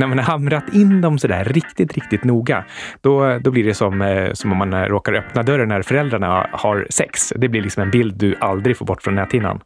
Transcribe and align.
när 0.00 0.06
man 0.06 0.18
har 0.18 0.24
hamrat 0.24 0.74
in 0.74 1.00
dem 1.00 1.18
sådär 1.18 1.44
riktigt, 1.44 1.94
riktigt 1.94 2.24
noga, 2.24 2.64
då, 3.00 3.38
då 3.38 3.50
blir 3.50 3.64
det 3.64 3.74
som, 3.74 4.02
eh, 4.02 4.32
som 4.32 4.52
om 4.52 4.58
man 4.58 4.72
eh, 4.72 4.82
råkar 4.82 5.12
öppna 5.12 5.42
dörren 5.42 5.68
när 5.68 5.82
föräldrarna 5.82 6.46
har 6.52 6.86
sex. 6.90 7.32
Det 7.36 7.48
blir 7.48 7.62
liksom 7.62 7.82
en 7.82 7.90
bild 7.90 8.14
du 8.14 8.36
aldrig 8.40 8.76
får 8.76 8.86
bort 8.86 9.02
från 9.02 9.14
näthinnan. 9.14 9.60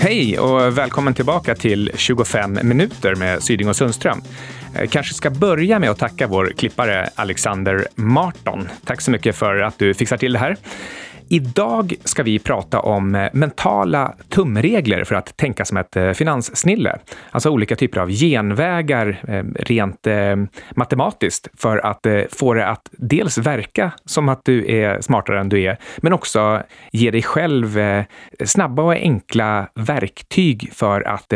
Hej 0.00 0.38
och 0.38 0.78
välkommen 0.78 1.14
tillbaka 1.14 1.54
till 1.54 1.90
25 1.94 2.58
minuter 2.62 3.14
med 3.14 3.42
Syding 3.42 3.68
och 3.68 3.76
Sundström. 3.76 4.22
Jag 4.74 4.90
kanske 4.90 5.14
ska 5.14 5.30
börja 5.30 5.78
med 5.78 5.90
att 5.90 5.98
tacka 5.98 6.26
vår 6.26 6.52
klippare 6.56 7.10
Alexander 7.14 7.86
Marton. 7.94 8.68
Tack 8.84 9.00
så 9.00 9.10
mycket 9.10 9.36
för 9.36 9.60
att 9.60 9.78
du 9.78 9.94
fixar 9.94 10.16
till 10.16 10.32
det 10.32 10.38
här. 10.38 10.56
Idag 11.28 11.94
ska 12.04 12.22
vi 12.22 12.38
prata 12.38 12.80
om 12.80 13.14
eh, 13.14 13.28
mentala 13.32 14.14
tumregler 14.28 15.04
för 15.04 15.14
att 15.14 15.36
tänka 15.36 15.64
som 15.64 15.76
ett 15.76 15.96
eh, 15.96 16.12
finanssnille. 16.12 16.98
Alltså 17.30 17.50
olika 17.50 17.76
typer 17.76 18.00
av 18.00 18.10
genvägar 18.10 19.24
eh, 19.28 19.44
rent 19.64 20.06
matematiskt 20.76 21.48
för 21.58 21.78
att 21.78 22.06
få 22.30 22.54
det 22.54 22.66
att 22.66 22.88
dels 22.90 23.38
verka 23.38 23.92
som 24.04 24.28
att 24.28 24.44
du 24.44 24.72
är 24.72 25.00
smartare 25.00 25.40
än 25.40 25.48
du 25.48 25.62
är, 25.62 25.78
men 25.96 26.12
också 26.12 26.62
ge 26.92 27.10
dig 27.10 27.22
själv 27.22 27.78
snabba 28.44 28.82
och 28.82 28.92
enkla 28.92 29.68
verktyg 29.74 30.70
för 30.72 31.08
att 31.08 31.32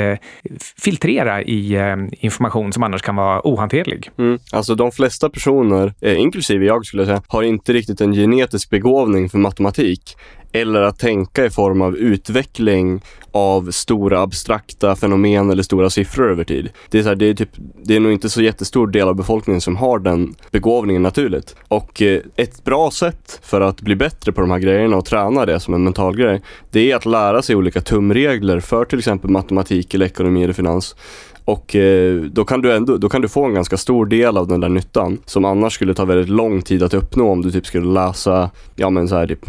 filtrera 0.82 1.42
i 1.42 1.78
information 2.10 2.72
som 2.72 2.82
annars 2.82 3.02
kan 3.02 3.16
vara 3.16 3.40
ohanterlig. 3.46 4.10
Mm. 4.18 4.38
Alltså 4.52 4.74
de 4.74 4.92
flesta 4.92 5.30
personer, 5.30 5.94
inklusive 6.04 6.66
jag 6.66 6.86
skulle 6.86 7.06
säga, 7.06 7.22
har 7.26 7.42
inte 7.42 7.72
riktigt 7.72 8.00
en 8.00 8.12
genetisk 8.12 8.70
begåvning 8.70 9.28
för 9.28 9.38
matematik 9.38 9.79
matematik 9.80 10.16
eller 10.52 10.82
att 10.82 10.98
tänka 10.98 11.44
i 11.44 11.50
form 11.50 11.82
av 11.82 11.96
utveckling 11.96 13.00
av 13.32 13.70
stora 13.70 14.20
abstrakta 14.20 14.96
fenomen 14.96 15.50
eller 15.50 15.62
stora 15.62 15.90
siffror 15.90 16.30
över 16.30 16.44
tid. 16.44 16.68
Det 16.90 16.98
är, 16.98 17.02
så 17.02 17.08
här, 17.08 17.16
det 17.16 17.26
är, 17.26 17.34
typ, 17.34 17.50
det 17.84 17.96
är 17.96 18.00
nog 18.00 18.12
inte 18.12 18.28
så 18.28 18.42
jättestor 18.42 18.86
del 18.86 19.08
av 19.08 19.14
befolkningen 19.14 19.60
som 19.60 19.76
har 19.76 19.98
den 19.98 20.34
begåvningen 20.50 21.02
naturligt. 21.02 21.56
Och 21.68 22.02
eh, 22.02 22.20
ett 22.36 22.64
bra 22.64 22.90
sätt 22.90 23.40
för 23.42 23.60
att 23.60 23.80
bli 23.80 23.96
bättre 23.96 24.32
på 24.32 24.40
de 24.40 24.50
här 24.50 24.58
grejerna 24.58 24.96
och 24.96 25.04
träna 25.04 25.46
det 25.46 25.60
som 25.60 25.74
en 25.74 25.84
mental 25.84 26.16
grej, 26.16 26.42
det 26.70 26.90
är 26.90 26.96
att 26.96 27.06
lära 27.06 27.42
sig 27.42 27.56
olika 27.56 27.80
tumregler 27.80 28.60
för 28.60 28.84
till 28.84 28.98
exempel 28.98 29.30
matematik 29.30 29.94
eller 29.94 30.06
ekonomi 30.06 30.44
eller 30.44 30.54
finans. 30.54 30.96
Och 31.44 31.76
eh, 31.76 32.22
då, 32.22 32.44
kan 32.44 32.62
du 32.62 32.72
ändå, 32.72 32.96
då 32.96 33.08
kan 33.08 33.22
du 33.22 33.28
få 33.28 33.44
en 33.44 33.54
ganska 33.54 33.76
stor 33.76 34.06
del 34.06 34.36
av 34.36 34.48
den 34.48 34.60
där 34.60 34.68
nyttan 34.68 35.18
som 35.26 35.44
annars 35.44 35.74
skulle 35.74 35.94
ta 35.94 36.04
väldigt 36.04 36.28
lång 36.28 36.62
tid 36.62 36.82
att 36.82 36.94
uppnå 36.94 37.30
om 37.30 37.42
du 37.42 37.50
typ 37.50 37.66
skulle 37.66 37.92
läsa, 37.92 38.50
ja 38.74 38.90
men 38.90 39.08
så 39.08 39.16
här 39.16 39.26
typ 39.26 39.46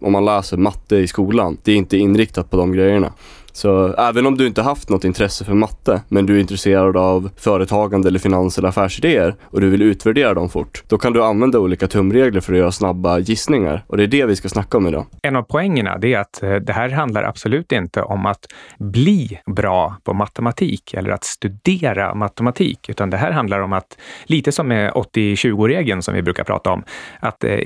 om 0.00 0.12
man 0.12 0.24
läser 0.24 0.56
matte 0.56 0.96
i 0.96 1.06
skolan. 1.06 1.56
Det 1.62 1.72
är 1.72 1.76
inte 1.76 1.96
inriktat 1.96 2.50
på 2.50 2.56
de 2.56 2.72
grejerna. 2.72 3.12
Så 3.56 3.94
även 3.94 4.26
om 4.26 4.36
du 4.36 4.46
inte 4.46 4.62
haft 4.62 4.88
något 4.88 5.04
intresse 5.04 5.44
för 5.44 5.54
matte, 5.54 6.02
men 6.08 6.26
du 6.26 6.36
är 6.36 6.40
intresserad 6.40 6.96
av 6.96 7.30
företagande 7.36 8.08
eller 8.08 8.18
finans 8.18 8.58
eller 8.58 8.68
affärsidéer 8.68 9.34
och 9.44 9.60
du 9.60 9.70
vill 9.70 9.82
utvärdera 9.82 10.34
dem 10.34 10.48
fort, 10.48 10.82
då 10.88 10.98
kan 10.98 11.12
du 11.12 11.24
använda 11.24 11.58
olika 11.58 11.86
tumregler 11.86 12.40
för 12.40 12.52
att 12.52 12.58
göra 12.58 12.72
snabba 12.72 13.18
gissningar. 13.18 13.84
Och 13.86 13.96
det 13.96 14.02
är 14.02 14.06
det 14.06 14.26
vi 14.26 14.36
ska 14.36 14.48
snacka 14.48 14.78
om 14.78 14.86
idag. 14.86 15.06
En 15.22 15.36
av 15.36 15.42
poängerna 15.42 15.98
är 16.02 16.18
att 16.18 16.42
eh, 16.42 16.54
det 16.54 16.72
här 16.72 16.88
handlar 16.88 17.22
absolut 17.22 17.72
inte 17.72 18.02
om 18.02 18.26
att 18.26 18.46
bli 18.78 19.40
bra 19.46 19.96
på 20.04 20.14
matematik 20.14 20.94
eller 20.94 21.10
att 21.10 21.24
studera 21.24 22.14
matematik, 22.14 22.88
utan 22.88 23.10
det 23.10 23.16
här 23.16 23.30
handlar 23.30 23.60
om 23.60 23.72
att, 23.72 23.98
lite 24.24 24.52
som 24.52 24.68
med 24.68 24.92
80-20-regeln 24.92 26.02
som 26.02 26.14
vi 26.14 26.22
brukar 26.22 26.44
prata 26.44 26.70
om, 26.70 26.84
att 27.20 27.44
eh, 27.44 27.58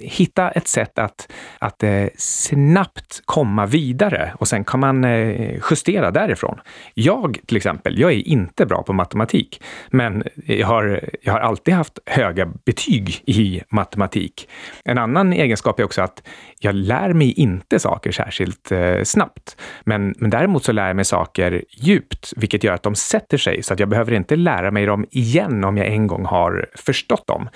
hitta 0.00 0.50
ett 0.50 0.68
sätt 0.68 0.98
att, 0.98 1.32
att 1.58 1.82
eh, 1.82 2.04
snabbt 2.16 3.22
komma 3.24 3.66
vidare 3.66 4.32
och 4.38 4.48
sen 4.48 4.64
kan 4.64 4.80
man 4.80 5.04
eh, 5.04 5.29
Eh, 5.30 5.60
justera 5.70 6.10
därifrån. 6.10 6.60
Jag 6.94 7.38
till 7.46 7.56
exempel, 7.56 7.98
jag 7.98 8.12
är 8.12 8.28
inte 8.28 8.66
bra 8.66 8.82
på 8.82 8.92
matematik, 8.92 9.62
men 9.90 10.24
jag 10.46 10.66
har, 10.66 11.00
jag 11.22 11.32
har 11.32 11.40
alltid 11.40 11.74
haft 11.74 11.98
höga 12.06 12.46
betyg 12.64 13.22
i 13.26 13.62
matematik. 13.68 14.48
En 14.84 14.98
annan 14.98 15.32
egenskap 15.32 15.80
är 15.80 15.84
också 15.84 16.02
att 16.02 16.22
jag 16.60 16.74
lär 16.74 17.12
mig 17.12 17.32
inte 17.32 17.78
saker 17.78 18.12
särskilt 18.12 18.72
eh, 18.72 19.02
snabbt, 19.02 19.56
men, 19.84 20.14
men 20.18 20.30
däremot 20.30 20.64
så 20.64 20.72
lär 20.72 20.86
jag 20.86 20.96
mig 20.96 21.04
saker 21.04 21.64
djupt, 21.70 22.32
vilket 22.36 22.64
gör 22.64 22.74
att 22.74 22.82
de 22.82 22.94
sätter 22.94 23.38
sig 23.38 23.62
så 23.62 23.74
att 23.74 23.80
jag 23.80 23.88
behöver 23.88 24.12
inte 24.12 24.36
lära 24.36 24.70
mig 24.70 24.86
dem 24.86 25.06
igen 25.10 25.64
om 25.64 25.76
jag 25.76 25.86
en 25.86 26.06
gång 26.06 26.24
har 26.24 26.66
förstått 26.74 27.26
dem. 27.26 27.48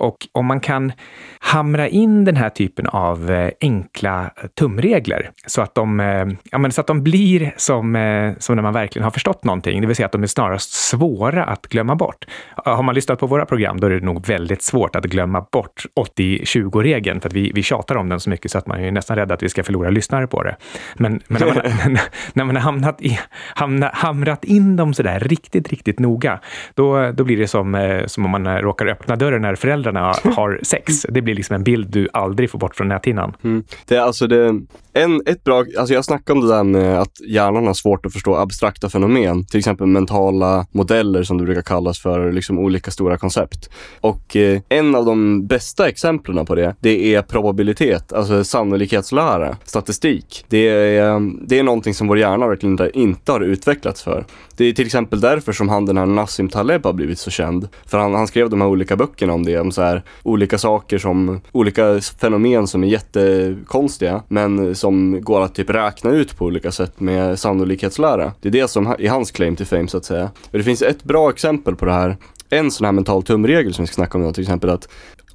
Och 0.00 0.28
om 0.32 0.46
man 0.46 0.60
kan 0.60 0.92
hamra 1.38 1.88
in 1.88 2.24
den 2.24 2.36
här 2.36 2.50
typen 2.50 2.86
av 2.86 3.30
eh, 3.30 3.50
enkla 3.60 4.30
tumregler 4.58 5.30
så 5.46 5.62
att 5.62 5.74
de, 5.74 6.00
eh, 6.00 6.26
ja, 6.50 6.70
så 6.70 6.80
att 6.80 6.86
de 6.86 7.02
blir 7.02 7.54
som, 7.56 7.96
eh, 7.96 8.32
som 8.38 8.56
när 8.56 8.62
man 8.62 8.72
verkligen 8.72 9.04
har 9.04 9.10
förstått 9.10 9.44
någonting, 9.44 9.80
det 9.80 9.86
vill 9.86 9.96
säga 9.96 10.06
att 10.06 10.12
de 10.12 10.22
är 10.22 10.26
snarast 10.26 10.72
svåra 10.72 11.44
att 11.44 11.66
glömma 11.66 11.94
bort. 11.94 12.24
Har 12.56 12.82
man 12.82 12.94
lyssnat 12.94 13.18
på 13.18 13.26
våra 13.26 13.46
program, 13.46 13.80
då 13.80 13.86
är 13.86 13.90
det 13.90 14.00
nog 14.00 14.26
väldigt 14.26 14.62
svårt 14.62 14.96
att 14.96 15.04
glömma 15.04 15.46
bort 15.52 15.84
80-20-regeln, 16.18 17.20
för 17.20 17.28
att 17.28 17.34
vi, 17.34 17.52
vi 17.54 17.62
tjatar 17.62 17.96
om 17.96 18.08
den 18.08 18.20
så 18.20 18.30
mycket 18.30 18.50
så 18.50 18.58
att 18.58 18.66
man 18.66 18.80
är 18.80 18.92
nästan 18.92 19.16
rädd 19.16 19.32
att 19.32 19.42
vi 19.42 19.48
ska 19.48 19.62
förlora 19.62 19.90
lyssnare 19.90 20.26
på 20.26 20.42
det. 20.42 20.56
Men, 20.94 21.20
men 21.28 21.42
när, 21.42 21.54
man, 21.54 21.98
när 22.32 22.44
man 22.44 22.56
har 22.56 22.62
hamnat 22.62 23.02
i, 23.02 23.18
hamna, 23.54 23.90
hamrat 23.94 24.44
in 24.44 24.76
dem 24.76 24.94
så 24.94 25.02
där 25.02 25.20
riktigt, 25.20 25.68
riktigt 25.68 25.98
noga, 25.98 26.40
då, 26.74 27.12
då 27.12 27.24
blir 27.24 27.36
det 27.36 27.48
som, 27.48 28.00
som 28.06 28.24
om 28.24 28.30
man 28.30 28.58
råkar 28.58 28.86
öppna 28.86 29.16
dörren 29.16 29.42
när 29.42 29.54
föräldrar 29.54 29.89
föräldrarna 29.90 30.34
har 30.36 30.60
sex. 30.62 31.06
Det 31.08 31.22
blir 31.22 31.34
liksom 31.34 31.56
en 31.56 31.64
bild 31.64 31.88
du 31.90 32.08
aldrig 32.12 32.50
får 32.50 32.58
bort 32.58 32.76
från 32.76 32.88
näthinnan. 32.88 33.36
Mm. 33.42 33.64
Det 33.86 33.96
är 33.96 34.00
alltså 34.00 34.26
det, 34.26 34.60
en, 34.92 35.22
ett 35.26 35.44
bra, 35.44 35.64
alltså 35.78 35.94
jag 35.94 36.04
snackade 36.04 36.38
om 36.40 36.46
det 36.46 36.54
där 36.54 36.64
med 36.64 37.00
att 37.00 37.20
hjärnan 37.28 37.66
har 37.66 37.74
svårt 37.74 38.06
att 38.06 38.12
förstå 38.12 38.36
abstrakta 38.36 38.88
fenomen, 38.88 39.44
till 39.46 39.58
exempel 39.58 39.86
mentala 39.86 40.66
modeller 40.72 41.22
som 41.22 41.38
det 41.38 41.44
brukar 41.44 41.62
kallas 41.62 41.98
för 41.98 42.32
liksom 42.32 42.58
olika 42.58 42.90
stora 42.90 43.18
koncept. 43.18 43.70
Och 44.00 44.36
eh, 44.36 44.60
en 44.68 44.94
av 44.94 45.04
de 45.04 45.46
bästa 45.46 45.88
exemplen 45.88 46.46
på 46.46 46.54
det, 46.54 46.74
det 46.80 47.14
är 47.14 47.22
probabilitet, 47.22 48.12
alltså 48.12 48.44
sannolikhetslära, 48.44 49.56
statistik. 49.64 50.44
Det 50.48 50.68
är, 50.68 51.20
det 51.46 51.58
är 51.58 51.62
någonting 51.62 51.94
som 51.94 52.08
vår 52.08 52.18
hjärna 52.18 52.46
verkligen 52.48 52.90
inte 52.94 53.32
har 53.32 53.40
utvecklats 53.40 54.02
för. 54.02 54.24
Det 54.56 54.64
är 54.64 54.72
till 54.72 54.86
exempel 54.86 55.20
därför 55.20 55.52
som 55.52 55.68
han 55.68 55.86
den 55.86 55.96
här 55.96 56.06
Nassim 56.06 56.48
Taleb 56.48 56.84
har 56.84 56.92
blivit 56.92 57.18
så 57.18 57.30
känd. 57.30 57.68
För 57.86 57.98
han, 57.98 58.14
han 58.14 58.26
skrev 58.26 58.50
de 58.50 58.60
här 58.60 58.68
olika 58.68 58.96
böckerna 58.96 59.32
om 59.32 59.44
det, 59.44 59.60
om 59.60 59.72
så 59.72 59.82
här, 59.82 60.02
olika 60.22 60.58
saker 60.58 60.98
som, 60.98 61.40
olika 61.52 62.00
fenomen 62.20 62.66
som 62.66 62.84
är 62.84 62.88
jättekonstiga, 62.88 64.22
men 64.28 64.74
som 64.80 65.20
går 65.22 65.40
att 65.40 65.54
typ 65.54 65.70
räkna 65.70 66.10
ut 66.10 66.36
på 66.36 66.44
olika 66.44 66.72
sätt 66.72 67.00
med 67.00 67.38
sannolikhetslära. 67.38 68.32
Det 68.40 68.48
är 68.48 68.52
det 68.52 68.68
som 68.68 68.86
är 68.86 69.08
hans 69.08 69.30
claim 69.30 69.56
to 69.56 69.64
fame 69.64 69.88
så 69.88 69.96
att 69.98 70.04
säga. 70.04 70.30
Och 70.50 70.58
det 70.58 70.64
finns 70.64 70.82
ett 70.82 71.04
bra 71.04 71.30
exempel 71.30 71.76
på 71.76 71.84
det 71.84 71.92
här 71.92 72.16
en 72.50 72.70
sån 72.70 72.84
här 72.84 72.92
mental 72.92 73.22
tumregel 73.22 73.74
som 73.74 73.82
vi 73.82 73.86
ska 73.86 73.94
snacka 73.94 74.18
om 74.18 74.24
idag, 74.24 74.34
till 74.34 74.42
exempel 74.42 74.70
att 74.70 74.88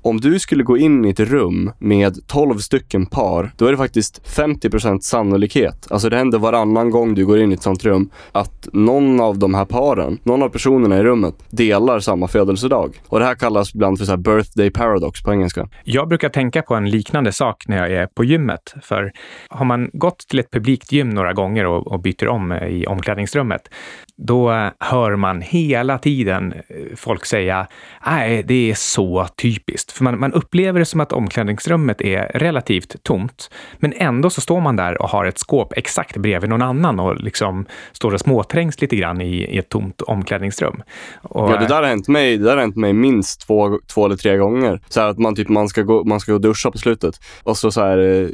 om 0.06 0.20
du 0.20 0.40
skulle 0.40 0.64
gå 0.64 0.78
in 0.78 1.06
i 1.06 1.10
ett 1.10 1.20
rum 1.20 1.72
med 1.80 2.28
12 2.28 2.58
stycken 2.58 3.06
par, 3.06 3.52
då 3.58 3.66
är 3.66 3.72
det 3.72 3.78
faktiskt 3.78 4.22
50% 4.38 5.00
sannolikhet, 5.00 5.88
alltså 5.92 6.10
det 6.10 6.18
händer 6.18 6.40
varannan 6.40 6.90
gång 6.90 7.16
du 7.16 7.26
går 7.26 7.40
in 7.40 7.52
i 7.52 7.54
ett 7.54 7.62
sånt 7.62 7.84
rum, 7.86 8.10
att 8.32 8.68
någon 8.74 9.20
av 9.20 9.40
de 9.40 9.54
här 9.54 9.66
paren, 9.66 10.20
någon 10.24 10.44
av 10.44 10.50
personerna 10.50 10.98
i 10.98 11.04
rummet, 11.04 11.36
delar 11.50 12.00
samma 12.00 12.28
födelsedag. 12.28 13.02
Och 13.08 13.20
det 13.20 13.26
här 13.26 13.36
kallas 13.36 13.76
ibland 13.76 13.98
för 13.98 14.06
så 14.06 14.18
birthday 14.18 14.72
paradox 14.72 15.24
på 15.24 15.32
engelska. 15.32 15.70
Jag 15.84 16.08
brukar 16.08 16.30
tänka 16.30 16.62
på 16.62 16.76
en 16.76 16.90
liknande 16.90 17.32
sak 17.32 17.68
när 17.68 17.78
jag 17.78 17.92
är 17.92 18.08
på 18.08 18.24
gymmet, 18.24 18.74
för 18.82 19.12
har 19.50 19.66
man 19.66 19.90
gått 19.94 20.20
till 20.20 20.40
ett 20.40 20.52
publikt 20.52 20.92
gym 20.92 21.10
några 21.10 21.34
gånger 21.34 21.66
och, 21.66 21.88
och 21.88 22.00
byter 22.00 22.28
om 22.28 22.52
eh, 22.52 22.68
i 22.68 22.88
omklädningsrummet, 22.88 23.70
då 24.18 24.52
eh, 24.52 24.70
hör 24.80 25.16
man 25.16 25.42
hela 25.42 25.98
tiden 25.98 26.54
eh, 26.54 26.96
folk 26.96 27.26
säga, 27.26 27.68
nej, 28.06 28.44
det 28.44 28.72
är 28.72 28.76
så 28.76 29.28
typiskt. 29.42 29.95
För 29.96 30.04
man, 30.04 30.20
man 30.20 30.34
upplever 30.34 30.80
det 30.80 30.86
som 30.86 31.00
att 31.00 31.14
omklädningsrummet 31.14 32.02
är 32.02 32.32
relativt 32.36 33.04
tomt, 33.04 33.50
men 33.78 33.94
ändå 33.94 34.30
så 34.30 34.42
står 34.42 34.62
man 34.62 34.76
där 34.76 35.02
och 35.02 35.10
har 35.10 35.26
ett 35.26 35.38
skåp 35.38 35.74
exakt 35.78 36.18
bredvid 36.18 36.50
någon 36.50 36.62
annan 36.62 37.00
och 37.00 37.16
liksom 37.16 37.66
står 37.92 38.14
och 38.14 38.20
småträngs 38.20 38.82
lite 38.82 38.96
grann 38.96 39.22
i, 39.22 39.36
i 39.36 39.58
ett 39.58 39.70
tomt 39.70 40.02
omklädningsrum. 40.02 40.84
Och, 41.22 41.52
ja, 41.52 41.58
det 41.58 41.68
där 41.68 41.76
har 41.76 41.84
hänt 41.84 42.08
mig, 42.08 42.38
det 42.38 42.44
där 42.44 42.52
har 42.52 42.62
hänt 42.62 42.76
mig 42.76 42.94
minst 42.94 43.48
två, 43.48 43.80
två 43.94 44.06
eller 44.06 44.16
tre 44.16 44.38
gånger. 44.38 44.82
Så 44.90 45.02
att 45.02 45.18
man, 45.18 45.36
typ, 45.36 45.50
man, 45.50 45.70
ska 45.70 45.82
gå, 45.82 46.04
man 46.04 46.20
ska 46.20 46.32
gå 46.32 46.36
och 46.36 46.42
duscha 46.42 46.72
på 46.72 46.78
slutet 46.78 47.16
och 47.44 47.58
så, 47.58 47.72
så, 47.72 47.82
här, 47.82 47.98
eh, 47.98 48.28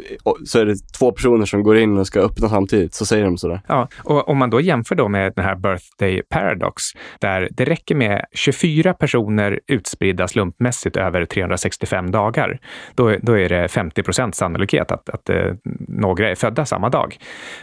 så 0.45 0.59
är 0.59 0.65
det 0.65 0.75
två 0.99 1.11
personer 1.11 1.45
som 1.45 1.63
går 1.63 1.77
in 1.77 1.97
och 1.97 2.07
ska 2.07 2.19
öppna 2.19 2.49
samtidigt, 2.49 2.93
så 2.93 3.05
säger 3.05 3.25
de 3.25 3.37
sådär. 3.37 3.61
Ja, 3.67 3.87
och 4.03 4.29
om 4.29 4.37
man 4.37 4.49
då 4.49 4.61
jämför 4.61 4.95
då 4.95 5.07
med 5.07 5.33
den 5.35 5.45
här 5.45 5.55
birthday 5.55 6.21
paradox, 6.29 6.83
där 7.19 7.47
det 7.51 7.65
räcker 7.65 7.95
med 7.95 8.25
24 8.33 8.93
personer 8.93 9.59
utspridda 9.67 10.27
slumpmässigt 10.27 10.97
över 10.97 11.25
300 11.25 11.50
365 11.51 12.12
dagar, 12.12 12.59
då, 12.95 13.15
då 13.21 13.39
är 13.39 13.50
det 13.50 13.68
50 13.68 14.03
procents 14.03 14.38
sannolikhet 14.38 14.92
att, 14.92 15.09
att 15.09 15.30
eh, 15.30 15.53
några 15.88 16.30
är 16.30 16.36
födda 16.36 16.65
samma 16.65 16.89
dag. 16.89 17.18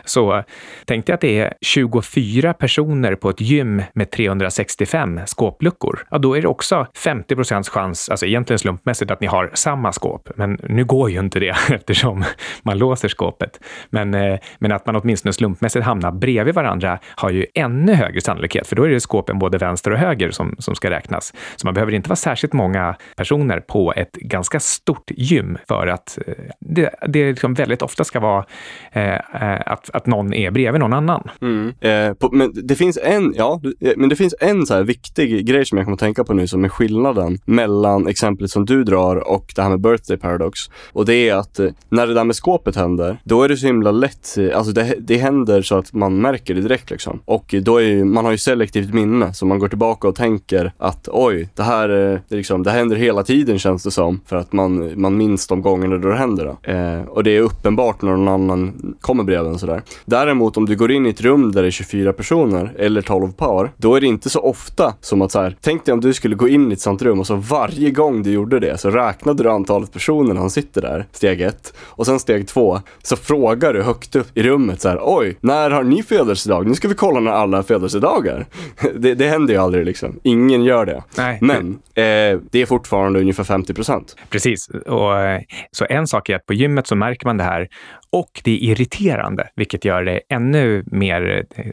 Så 0.04 0.42
tänk 0.86 1.06
dig 1.06 1.14
att 1.14 1.20
det 1.20 1.40
är 1.40 1.54
24 1.60 2.54
personer 2.54 3.14
på 3.14 3.30
ett 3.30 3.40
gym 3.40 3.82
med 3.92 4.10
365 4.10 5.20
skåpluckor. 5.26 6.06
Ja, 6.10 6.18
då 6.18 6.36
är 6.36 6.42
det 6.42 6.48
också 6.48 6.86
50 6.96 7.34
procents 7.34 7.68
chans, 7.68 8.08
alltså 8.08 8.26
egentligen 8.26 8.58
slumpmässigt, 8.58 9.10
att 9.10 9.20
ni 9.20 9.26
har 9.26 9.50
samma 9.54 9.92
skåp. 9.92 10.28
Men 10.36 10.58
nu 10.62 10.84
går 10.84 11.10
ju 11.10 11.18
inte 11.18 11.40
det 11.40 11.56
eftersom 11.70 12.24
man 12.62 12.78
låser 12.78 13.08
skåpet. 13.08 13.60
Men, 13.90 14.14
eh, 14.14 14.38
men 14.58 14.72
att 14.72 14.86
man 14.86 14.96
åtminstone 14.96 15.32
slumpmässigt 15.32 15.84
hamnar 15.84 16.12
bredvid 16.12 16.54
varandra 16.54 16.98
har 17.04 17.30
ju 17.30 17.46
ännu 17.54 17.94
högre 17.94 18.20
sannolikhet, 18.20 18.66
för 18.66 18.76
då 18.76 18.82
är 18.82 18.88
det 18.88 19.00
skåpen 19.00 19.38
både 19.38 19.58
vänster 19.58 19.90
och 19.90 19.98
höger 19.98 20.30
som, 20.30 20.56
som 20.58 20.74
ska 20.74 20.90
räknas. 20.90 21.32
Så 21.56 21.66
man 21.66 21.74
behöver 21.74 21.94
inte 21.94 22.08
vara 22.08 22.16
särskilt 22.16 22.52
många 22.52 22.96
personer 23.16 23.60
på 23.68 23.92
ett 23.96 24.12
ganska 24.12 24.60
stort 24.60 25.10
gym 25.16 25.58
för 25.68 25.86
att 25.86 26.18
eh, 26.26 26.34
det, 26.60 26.94
det 27.08 27.28
liksom 27.28 27.54
väldigt 27.54 27.82
ofta 27.82 28.04
ska 28.04 28.20
vara 28.20 28.44
eh, 28.92 29.14
eh, 29.14 29.60
att, 29.66 29.90
att 29.90 30.06
någon 30.06 30.34
är 30.34 30.50
bredvid 30.50 30.80
någon 30.80 30.92
annan. 30.92 31.30
Mm. 31.40 31.74
Eh, 31.80 32.14
på, 32.14 32.30
men 32.32 32.52
det 32.54 32.74
finns 32.74 32.98
en, 33.02 33.34
ja, 33.36 33.60
eh, 33.80 33.92
men 33.96 34.08
det 34.08 34.16
finns 34.16 34.34
en 34.40 34.66
så 34.66 34.74
här 34.74 34.82
viktig 34.82 35.46
grej 35.46 35.66
som 35.66 35.78
jag 35.78 35.84
kommer 35.84 35.94
att 35.96 36.00
tänka 36.00 36.24
på 36.24 36.34
nu 36.34 36.46
som 36.46 36.64
är 36.64 36.68
skillnaden 36.68 37.38
mellan 37.44 38.06
exemplet 38.06 38.50
som 38.50 38.66
du 38.66 38.84
drar 38.84 39.16
och 39.16 39.52
det 39.56 39.62
här 39.62 39.70
med 39.70 39.80
birthday 39.80 40.16
paradox. 40.16 40.60
Och 40.92 41.06
det 41.06 41.28
är 41.28 41.34
att 41.34 41.60
när 41.88 42.06
det 42.06 42.14
där 42.14 42.24
med 42.24 42.36
skåpet 42.36 42.76
händer, 42.76 43.18
då 43.24 43.42
är 43.42 43.48
det 43.48 43.56
så 43.56 43.66
himla 43.66 43.90
lätt, 43.90 44.36
alltså 44.54 44.72
det, 44.72 44.94
det 44.98 45.16
händer 45.16 45.62
så 45.62 45.78
att 45.78 45.92
man 45.92 46.20
märker 46.20 46.54
det 46.54 46.60
direkt 46.60 46.90
liksom. 46.90 47.20
Och 47.24 47.54
då 47.62 47.76
är 47.76 47.82
ju, 47.82 48.04
man 48.04 48.24
har 48.24 48.32
ju 48.32 48.38
selektivt 48.38 48.94
minne, 48.94 49.34
så 49.34 49.46
man 49.46 49.58
går 49.58 49.68
tillbaka 49.68 50.08
och 50.08 50.14
tänker 50.14 50.72
att 50.78 51.08
oj, 51.12 51.48
det 51.54 51.62
här, 51.62 51.88
det, 51.88 52.36
liksom, 52.36 52.62
det 52.62 52.70
händer 52.70 52.96
hela 52.96 53.22
tiden 53.22 53.57
känns 53.58 53.82
det 53.82 53.90
som, 53.90 54.20
för 54.26 54.36
att 54.36 54.52
man, 54.52 55.00
man 55.00 55.16
minns 55.16 55.46
de 55.46 55.62
gångerna 55.62 55.98
då 55.98 56.08
det 56.08 56.16
händer. 56.16 56.44
Då. 56.44 56.72
Eh, 56.72 57.02
och 57.02 57.24
det 57.24 57.36
är 57.36 57.40
uppenbart 57.40 58.02
när 58.02 58.10
någon 58.10 58.28
annan 58.28 58.96
kommer 59.00 59.24
bredvid 59.24 59.52
en 59.52 59.58
sådär. 59.58 59.82
Däremot 60.04 60.56
om 60.56 60.66
du 60.66 60.76
går 60.76 60.92
in 60.92 61.06
i 61.06 61.10
ett 61.10 61.20
rum 61.20 61.52
där 61.52 61.62
det 61.62 61.68
är 61.68 61.70
24 61.70 62.12
personer 62.12 62.74
eller 62.78 63.02
12 63.02 63.32
par, 63.32 63.72
då 63.76 63.94
är 63.94 64.00
det 64.00 64.06
inte 64.06 64.30
så 64.30 64.40
ofta 64.40 64.94
som 65.00 65.22
att 65.22 65.32
så 65.32 65.40
här, 65.40 65.56
tänk 65.60 65.84
dig 65.84 65.92
om 65.92 66.00
du 66.00 66.14
skulle 66.14 66.36
gå 66.36 66.48
in 66.48 66.70
i 66.70 66.72
ett 66.72 66.80
sånt 66.80 67.02
rum 67.02 67.20
och 67.20 67.26
så 67.26 67.36
varje 67.36 67.90
gång 67.90 68.22
du 68.22 68.30
gjorde 68.30 68.60
det 68.60 68.80
så 68.80 68.90
räknade 68.90 69.42
du 69.42 69.50
antalet 69.50 69.92
personer 69.92 70.34
han 70.34 70.50
sitter 70.50 70.82
där, 70.82 71.06
steg 71.12 71.40
ett. 71.40 71.74
Och 71.80 72.06
sen 72.06 72.18
steg 72.18 72.48
två, 72.48 72.80
så 73.02 73.16
frågar 73.16 73.72
du 73.72 73.82
högt 73.82 74.16
upp 74.16 74.38
i 74.38 74.42
rummet 74.42 74.80
så 74.80 74.88
här, 74.88 75.00
oj, 75.02 75.36
när 75.40 75.70
har 75.70 75.82
ni 75.82 76.02
födelsedag? 76.02 76.66
Nu 76.66 76.74
ska 76.74 76.88
vi 76.88 76.94
kolla 76.94 77.20
när 77.20 77.30
alla 77.30 77.56
har 77.56 77.62
födelsedagar. 77.62 78.46
det, 78.96 79.14
det 79.14 79.28
händer 79.28 79.54
ju 79.54 79.60
aldrig 79.60 79.84
liksom. 79.84 80.18
Ingen 80.22 80.64
gör 80.64 80.86
det. 80.86 81.02
Nej. 81.16 81.38
Men 81.40 81.72
eh, 81.94 82.40
det 82.50 82.62
är 82.62 82.66
fortfarande 82.66 83.20
ungefär 83.20 83.44
50 83.48 83.74
procent. 83.74 84.16
Precis. 84.30 84.68
Och, 84.68 85.20
eh, 85.20 85.40
så 85.70 85.86
en 85.90 86.06
sak 86.06 86.28
är 86.28 86.36
att 86.36 86.46
på 86.46 86.54
gymmet 86.54 86.86
så 86.86 86.96
märker 86.96 87.26
man 87.26 87.36
det 87.36 87.44
här 87.44 87.68
och 88.10 88.40
det 88.44 88.50
är 88.50 88.56
irriterande, 88.56 89.48
vilket 89.54 89.84
gör 89.84 90.04
det 90.04 90.20
ännu 90.28 90.84
mer 90.86 91.44
eh, 91.54 91.64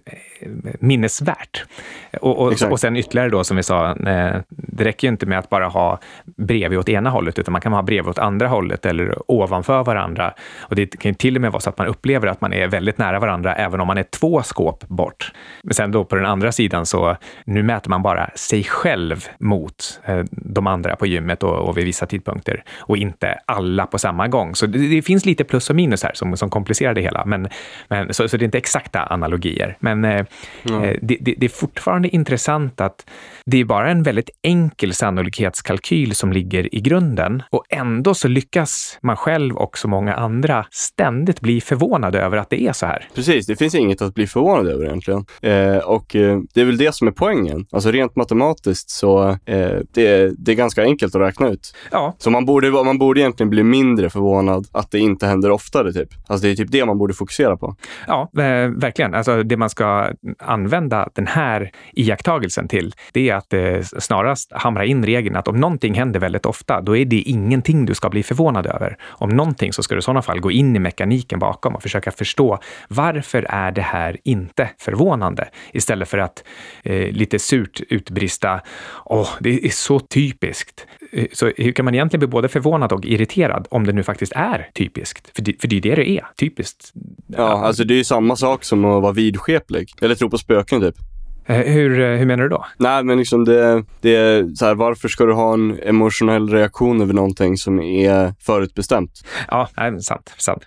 minnesvärt. 0.80 1.66
Och, 2.22 2.40
och, 2.40 2.72
och 2.72 2.80
sen 2.80 2.96
ytterligare 2.96 3.30
då, 3.30 3.44
som 3.44 3.58
vi 3.58 3.64
sa, 3.64 3.90
eh, 3.90 4.36
det 4.50 4.84
räcker 4.84 5.08
ju 5.08 5.12
inte 5.12 5.26
med 5.26 5.40
att 5.40 5.50
bara 5.50 5.68
ha 5.68 6.00
bredvid 6.38 6.80
åt 6.80 6.90
ena 6.90 7.10
hållet, 7.10 7.40
utan 7.40 7.52
man 7.52 7.62
kan 7.62 7.74
ha 7.74 7.82
bredvid 7.82 8.10
åt 8.10 8.20
andra 8.20 8.48
hållet 8.48 8.86
eller 8.86 9.32
ovanför 9.32 9.84
varandra. 9.84 10.34
Och 10.60 10.76
det 10.76 11.00
kan 11.00 11.12
ju 11.12 11.16
till 11.16 11.36
och 11.36 11.42
med 11.42 11.52
vara 11.52 11.62
så 11.62 11.70
att 11.70 11.78
man 11.78 11.88
upplever 11.88 12.28
att 12.28 12.42
man 12.42 12.54
är 12.54 12.68
väldigt 12.68 12.98
nära 12.98 13.20
varandra, 13.20 13.56
även 13.56 13.82
om 13.82 13.88
man 13.88 13.98
är 13.98 14.04
två 14.04 14.44
skåp 14.44 14.88
bort. 14.88 15.32
Men 15.64 15.74
sen 15.74 15.92
då 15.92 16.06
på 16.06 16.16
den 16.16 16.26
andra 16.26 16.52
sidan 16.52 16.86
så, 16.86 17.18
nu 17.46 17.64
mäter 17.64 17.90
man 17.90 18.02
bara 18.02 18.30
sig 18.36 18.64
själv 18.64 19.28
mot 19.40 20.00
eh, 20.04 20.24
de 20.32 20.68
andra 20.68 20.96
på 20.96 21.06
gymmet 21.06 21.44
och, 21.44 21.70
och 21.70 21.78
vid 21.78 21.86
vissa 21.86 22.06
tidpunkter 22.06 22.64
och 22.80 22.98
inte 22.98 23.40
alla 23.46 23.86
på 23.86 23.98
samma 23.98 24.28
gång. 24.28 24.56
Så 24.56 24.66
det, 24.66 24.88
det 24.90 25.02
finns 25.02 25.26
lite 25.26 25.44
plus 25.44 25.70
och 25.70 25.76
minus 25.76 26.04
här 26.04 26.12
som, 26.26 26.38
som 26.38 26.50
komplicerar 26.50 26.94
det 26.94 27.02
hela. 27.02 27.26
Men, 27.26 27.48
men, 27.88 28.14
så, 28.14 28.28
så 28.28 28.38
det 28.38 28.44
är 28.44 28.46
inte 28.46 28.58
exakta 28.58 29.00
analogier. 29.00 29.78
Men 29.80 30.06
eh, 30.06 30.26
mm. 30.70 30.98
det, 31.02 31.18
det, 31.22 31.36
det, 31.38 31.46
är 31.46 31.50
fortfarande 31.50 32.10
intressant 32.10 32.82
att 32.82 33.06
det 33.46 33.58
är 33.58 33.66
bara 33.66 33.92
en 33.92 34.04
väldigt 34.04 34.30
enkel 34.42 34.94
sannolikhetskalkyl 34.94 36.16
som 36.16 36.34
ligger 36.34 36.76
i 36.76 36.82
grunden 36.82 37.44
och 37.50 37.64
ändå 37.70 38.14
så 38.14 38.28
lyckas 38.28 38.98
man 39.02 39.18
själv 39.18 39.56
och 39.56 39.78
så 39.78 39.88
många 39.88 40.14
andra 40.14 40.66
ständigt 40.72 41.42
bli 41.42 41.62
förvånade 41.62 42.20
över 42.20 42.38
att 42.38 42.50
det 42.50 42.62
är 42.62 42.74
så 42.74 42.86
här. 42.86 43.08
Precis, 43.16 43.48
det 43.48 43.56
finns 43.56 43.76
inget 43.76 44.02
att 44.02 44.14
bli 44.14 44.28
förvånad 44.28 44.68
över 44.68 44.86
egentligen. 44.86 45.26
Eh, 45.42 45.78
och 45.78 46.16
eh, 46.16 46.40
det 46.54 46.62
är 46.62 46.66
väl 46.66 46.78
det 46.78 46.96
som 46.96 47.08
är 47.08 47.12
poängen. 47.12 47.66
Alltså 47.72 47.92
rent 47.92 48.16
matematiskt 48.16 48.90
så 48.90 49.30
eh, 49.30 49.80
det, 49.94 50.34
det 50.38 50.52
är 50.52 50.56
ganska 50.56 50.84
enkelt 50.84 51.16
att 51.16 51.22
räkna 51.22 51.50
ut. 51.50 51.76
Ja. 51.92 52.16
Så 52.18 52.30
man 52.30 52.46
borde, 52.46 52.72
man 52.72 52.98
borde 52.98 53.20
egentligen 53.20 53.50
bli 53.50 53.64
mindre 53.64 54.10
förvånad 54.10 54.68
att 54.72 54.92
det 54.92 55.00
inte 55.00 55.28
händer 55.28 55.52
oftare 55.52 55.94
typ. 55.94 56.10
Alltså 56.28 56.48
det 56.48 56.52
är 56.52 56.56
typ 56.56 56.72
det 56.72 56.86
man 56.86 56.98
borde 56.98 57.14
fokusera 57.14 57.58
på. 57.58 57.76
Ja, 58.08 58.30
eh, 58.34 58.70
verkligen. 58.70 59.14
Alltså 59.14 59.44
det 59.44 59.58
man 59.58 59.70
ska 59.70 60.12
använda 60.40 61.10
den 61.14 61.28
här 61.28 61.72
iakttagelsen 61.94 62.68
till, 62.68 62.94
det 63.14 63.30
är 63.30 63.36
att 63.36 63.54
eh, 63.54 63.82
snarast 63.82 64.52
hamra 64.54 64.86
in 64.86 65.06
regeln 65.06 65.36
att 65.36 65.48
om 65.48 65.60
någonting 65.60 65.94
händer 65.94 66.20
väldigt 66.20 66.46
ofta, 66.46 66.82
då 66.82 66.98
är 66.98 67.06
det 67.06 67.22
ingenting 67.22 67.86
du 67.86 67.94
ska 67.94 68.10
bli 68.10 68.24
förvånad 68.24 68.66
över. 68.66 68.98
Om 69.04 69.30
någonting 69.30 69.74
så 69.74 69.84
ska 69.84 69.96
du 69.96 70.00
i 70.00 70.02
sådana 70.02 70.22
fall 70.22 70.40
gå 70.40 70.52
in 70.52 70.76
i 70.76 70.80
mekaniken 70.80 71.40
bakom 71.40 71.76
och 71.76 71.82
försöka 71.82 72.12
förstå 72.12 72.60
varför 72.88 73.46
är 73.50 73.72
det 73.72 73.82
här 73.82 74.18
inte 74.24 74.70
förvånande? 74.78 75.50
Istället 75.74 76.10
för 76.10 76.18
att 76.18 76.44
eh, 76.84 77.12
lite 77.12 77.40
surt 77.40 77.82
utbrista, 77.90 78.62
åh, 79.06 79.30
det 79.40 79.66
är 79.66 79.70
så 79.70 80.00
typiskt. 80.00 80.88
Eh, 81.12 81.26
så 81.32 81.52
hur 81.58 81.72
kan 81.72 81.86
man 81.86 81.96
egentligen 81.96 82.20
bli 82.20 82.28
både 82.28 82.48
förvånad 82.48 82.92
och 82.92 83.06
irriterad 83.06 83.68
om 83.70 83.86
det 83.86 83.94
nu 83.94 84.04
faktiskt 84.04 84.32
är 84.36 84.70
typiskt? 84.74 85.36
För 85.36 85.42
det, 85.42 85.62
för 85.62 85.68
det 85.68 85.78
är 85.78 85.82
det 85.82 85.96
det 86.06 86.18
är, 86.18 86.26
typiskt. 86.40 86.94
Ja, 87.28 87.66
alltså 87.66 87.84
det 87.84 87.94
är 87.94 87.98
ju 87.98 88.04
samma 88.04 88.36
sak 88.36 88.64
som 88.64 88.86
att 88.86 89.02
vara 89.02 89.12
vidskeplig. 89.12 89.92
Eller 90.02 90.16
tro 90.16 90.30
på 90.30 90.38
spöken 90.38 90.82
typ. 90.82 90.96
Eh, 91.46 91.58
hur, 91.58 92.00
eh, 92.00 92.18
hur 92.18 92.26
menar 92.26 92.44
du 92.44 92.50
då? 92.50 92.66
Nej, 92.78 93.04
men 93.04 93.18
liksom 93.18 93.46
det, 93.46 93.84
det 94.02 94.16
är 94.16 94.56
så 94.56 94.66
här, 94.66 94.76
varför 94.76 95.08
ska 95.08 95.26
du 95.26 95.34
ha 95.34 95.54
en 95.54 95.80
emotionell 95.84 96.50
reaktion 96.50 97.02
över 97.02 97.14
någonting 97.14 97.58
som 97.58 97.80
är 97.82 98.34
förutbestämt? 98.40 99.26
Ja, 99.48 99.70
nej, 99.78 100.02
sant. 100.02 100.34
sant. 100.38 100.64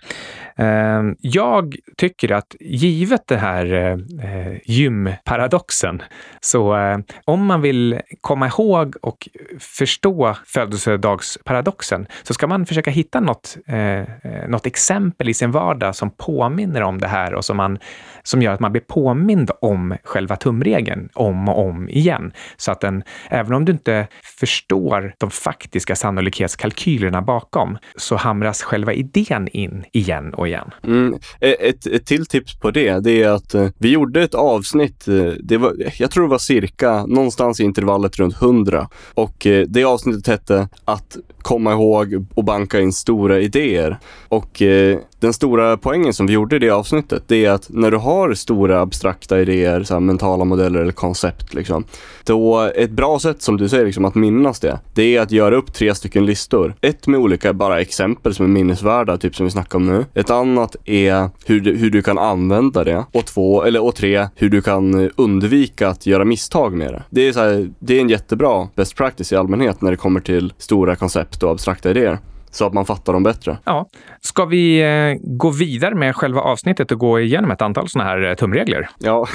Ehm, 0.59 1.15
jag 1.19 1.75
tycker 1.97 2.31
att 2.31 2.55
givet 2.59 3.27
det 3.27 3.37
här 3.37 3.73
eh, 4.23 4.57
gymparadoxen, 4.65 6.01
så 6.39 6.77
eh, 6.77 6.97
om 7.25 7.45
man 7.45 7.61
vill 7.61 8.01
komma 8.21 8.47
ihåg 8.47 8.95
och 9.01 9.29
förstå 9.59 10.35
födelsedagsparadoxen 10.45 12.07
så 12.23 12.33
ska 12.33 12.47
man 12.47 12.65
försöka 12.65 12.91
hitta 12.91 13.19
något, 13.19 13.57
eh, 13.67 14.03
något 14.47 14.65
exempel 14.65 15.29
i 15.29 15.33
sin 15.33 15.51
vardag 15.51 15.95
som 15.95 16.09
påminner 16.09 16.81
om 16.81 16.97
det 16.97 17.07
här 17.07 17.33
och 17.33 17.45
som, 17.45 17.57
man, 17.57 17.79
som 18.23 18.41
gör 18.41 18.53
att 18.53 18.59
man 18.59 18.71
blir 18.71 18.83
påmind 18.87 19.51
om 19.61 19.97
själva 20.03 20.35
tumregeln 20.35 21.09
om 21.13 21.49
och 21.49 21.59
om 21.59 21.89
igen. 21.89 22.33
Så 22.57 22.71
att 22.71 22.81
den, 22.81 23.03
även 23.29 23.53
om 23.53 23.65
du 23.65 23.71
inte 23.71 24.07
förstår 24.39 25.13
de 25.17 25.31
faktiska 25.31 25.95
sannolikhetskalkylerna 25.95 27.21
bakom, 27.21 27.77
så 27.95 28.15
hamras 28.15 28.63
själva 28.63 28.93
idén 28.93 29.47
in 29.47 29.85
igen 29.91 30.33
och 30.33 30.48
igen. 30.49 30.71
Mm. 30.83 31.13
Eh, 31.39 31.53
ett, 31.59 31.87
ett 31.87 32.05
till 32.05 32.25
tips 32.25 32.59
på 32.59 32.71
det, 32.71 32.99
det 32.99 33.23
är 33.23 33.29
att 33.29 33.53
eh, 33.53 33.67
vi 33.77 33.89
gjorde 33.89 34.23
ett 34.23 34.35
avsnitt, 34.35 35.07
eh, 35.07 35.33
det 35.39 35.57
var, 35.57 35.75
jag 35.97 36.11
tror 36.11 36.23
det 36.23 36.29
var 36.29 36.37
cirka 36.37 37.05
någonstans 37.05 37.59
i 37.59 37.63
intervallet 37.63 38.19
runt 38.19 38.41
100 38.41 38.89
och 39.13 39.47
det 39.67 39.83
avsnittet 39.83 40.27
hette 40.27 40.69
att 40.85 41.17
komma 41.41 41.71
ihåg 41.71 42.25
och 42.33 42.43
banka 42.43 42.79
in 42.79 42.93
stora 42.93 43.39
idéer. 43.39 43.99
Och 44.27 44.61
eh, 44.61 44.99
den 45.19 45.33
stora 45.33 45.77
poängen 45.77 46.13
som 46.13 46.27
vi 46.27 46.33
gjorde 46.33 46.55
i 46.55 46.59
det 46.59 46.69
avsnittet, 46.69 47.23
det 47.27 47.45
är 47.45 47.51
att 47.51 47.69
när 47.69 47.91
du 47.91 47.97
har 47.97 48.33
stora 48.33 48.81
abstrakta 48.81 49.41
idéer, 49.41 49.83
så 49.83 49.99
mentala 49.99 50.45
modeller 50.45 50.79
eller 50.79 50.91
koncept, 50.91 51.53
liksom, 51.53 51.83
då 52.23 52.71
ett 52.75 52.91
bra 52.91 53.19
sätt 53.19 53.41
som 53.41 53.57
du 53.57 53.69
säger 53.69 53.85
liksom, 53.85 54.05
att 54.05 54.15
minnas 54.15 54.59
det, 54.59 54.79
det 54.93 55.15
är 55.15 55.21
att 55.21 55.31
göra 55.31 55.55
upp 55.55 55.73
tre 55.73 55.95
stycken 55.95 56.25
listor. 56.25 56.75
Ett 56.81 57.07
med 57.07 57.19
olika 57.19 57.53
bara 57.53 57.81
exempel 57.81 58.35
som 58.35 58.45
är 58.45 58.49
minnesvärda, 58.49 59.17
typ 59.17 59.35
som 59.35 59.45
vi 59.45 59.51
snackar 59.51 59.75
om 59.77 59.85
nu. 59.85 60.05
Ett 60.13 60.29
annat 60.29 60.75
är 60.85 61.29
hur 61.45 61.59
du, 61.59 61.75
hur 61.75 61.89
du 61.89 62.01
kan 62.01 62.17
använda 62.17 62.83
det. 62.83 63.05
Och 63.11 63.25
två, 63.25 63.63
eller 63.63 63.83
och 63.83 63.95
tre, 63.95 64.27
hur 64.35 64.49
du 64.49 64.61
kan 64.61 65.09
undvika 65.15 65.87
att 65.87 66.05
göra 66.05 66.25
misstag 66.25 66.73
med 66.73 66.93
det. 66.93 67.03
Det 67.09 67.27
är, 67.27 67.33
så 67.33 67.39
här, 67.39 67.69
det 67.79 67.97
är 67.97 68.01
en 68.01 68.09
jättebra 68.09 68.67
best 68.75 68.95
practice 68.95 69.31
i 69.31 69.35
allmänhet 69.35 69.81
när 69.81 69.91
det 69.91 69.97
kommer 69.97 70.19
till 70.19 70.53
stora 70.57 70.95
koncept 70.95 71.43
och 71.43 71.51
abstrakta 71.51 71.89
idéer 71.89 72.19
så 72.51 72.65
att 72.65 72.73
man 72.73 72.85
fattar 72.85 73.13
dem 73.13 73.23
bättre. 73.23 73.57
Ja. 73.63 73.89
Ska 74.21 74.45
vi 74.45 74.81
eh, 74.81 75.27
gå 75.37 75.49
vidare 75.49 75.95
med 75.95 76.15
själva 76.15 76.41
avsnittet 76.41 76.91
och 76.91 76.99
gå 76.99 77.19
igenom 77.19 77.51
ett 77.51 77.61
antal 77.61 77.89
sådana 77.89 78.09
här 78.09 78.29
eh, 78.29 78.35
tumregler? 78.35 78.89
Ja, 78.97 79.27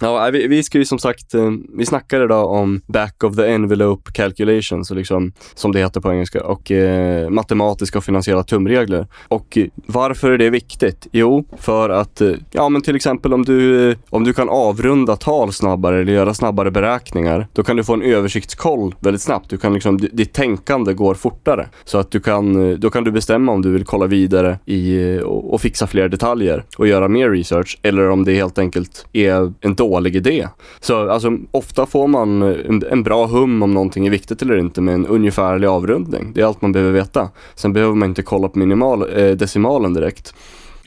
ja 0.00 0.30
vi, 0.32 0.46
vi 0.46 0.62
ska 0.62 0.78
ju 0.78 0.84
som 0.84 0.98
sagt, 0.98 1.34
eh, 1.34 1.50
vi 1.76 1.86
snackar 1.86 2.24
idag 2.24 2.50
om 2.50 2.80
back 2.86 3.24
of 3.24 3.36
the 3.36 3.46
envelope 3.46 4.12
calculations, 4.12 4.90
liksom, 4.90 5.32
som 5.54 5.72
det 5.72 5.78
heter 5.78 6.00
på 6.00 6.12
engelska, 6.12 6.44
och 6.44 6.70
eh, 6.70 7.30
matematiska 7.30 7.98
och 7.98 8.04
finansiella 8.04 8.42
tumregler. 8.42 9.06
Och 9.28 9.58
varför 9.86 10.30
är 10.30 10.38
det 10.38 10.50
viktigt? 10.50 11.06
Jo, 11.12 11.44
för 11.58 11.90
att, 11.90 12.22
ja 12.50 12.68
men 12.68 12.82
till 12.82 12.96
exempel 12.96 13.34
om 13.34 13.44
du, 13.44 13.96
om 14.10 14.24
du 14.24 14.32
kan 14.32 14.48
avrunda 14.48 15.16
tal 15.16 15.52
snabbare 15.52 16.00
eller 16.00 16.12
göra 16.12 16.34
snabbare 16.34 16.70
beräkningar, 16.70 17.48
då 17.52 17.62
kan 17.62 17.76
du 17.76 17.84
få 17.84 17.94
en 17.94 18.02
översiktskoll 18.02 18.94
väldigt 19.00 19.22
snabbt. 19.22 19.50
Du 19.50 19.58
kan 19.58 19.74
liksom, 19.74 19.98
ditt 19.98 20.32
tänkande 20.32 20.92
går 20.92 21.14
fortare. 21.20 21.68
Så 21.84 21.98
att 21.98 22.10
du 22.10 22.20
kan, 22.20 22.70
eh, 22.70 22.78
då 22.78 22.90
kan 22.90 23.04
du 23.04 23.12
bestämma 23.12 23.52
om 23.52 23.62
du 23.62 23.70
vill 23.70 23.84
kolla 23.84 24.06
vidare 24.06 24.58
i, 24.66 25.14
eh, 25.14 25.22
och, 25.22 25.54
och 25.54 25.60
fixa 25.60 25.86
fler 25.86 26.08
detaljer 26.08 26.64
och 26.78 26.86
göra 26.86 27.08
mer 27.08 27.30
research 27.30 27.78
eller 27.82 28.10
om 28.10 28.24
det 28.24 28.34
helt 28.34 28.58
enkelt 28.58 29.06
är 29.12 29.52
en 29.60 29.74
dålig 29.74 30.16
idé. 30.16 30.48
Så 30.80 31.10
alltså, 31.10 31.38
ofta 31.50 31.86
får 31.86 32.08
man 32.08 32.42
eh, 32.42 32.56
en, 32.68 32.82
en 32.90 33.02
bra 33.02 33.26
hum 33.26 33.62
om 33.62 33.74
någonting 33.74 34.06
är 34.06 34.10
viktigt 34.10 34.42
eller 34.42 34.56
inte 34.56 34.80
med 34.80 34.94
en 34.94 35.06
ungefärlig 35.06 35.68
avrundning. 35.68 36.32
Det 36.34 36.40
är 36.40 36.44
allt 36.44 36.62
man 36.62 36.72
behöver 36.72 36.92
veta. 36.92 37.28
Sen 37.54 37.72
behöver 37.72 37.94
man 37.94 38.08
inte 38.08 38.22
kolla 38.22 38.48
på 38.48 38.58
minimal, 38.58 39.02
eh, 39.02 39.30
decimalen 39.30 39.94
direkt. 39.94 40.34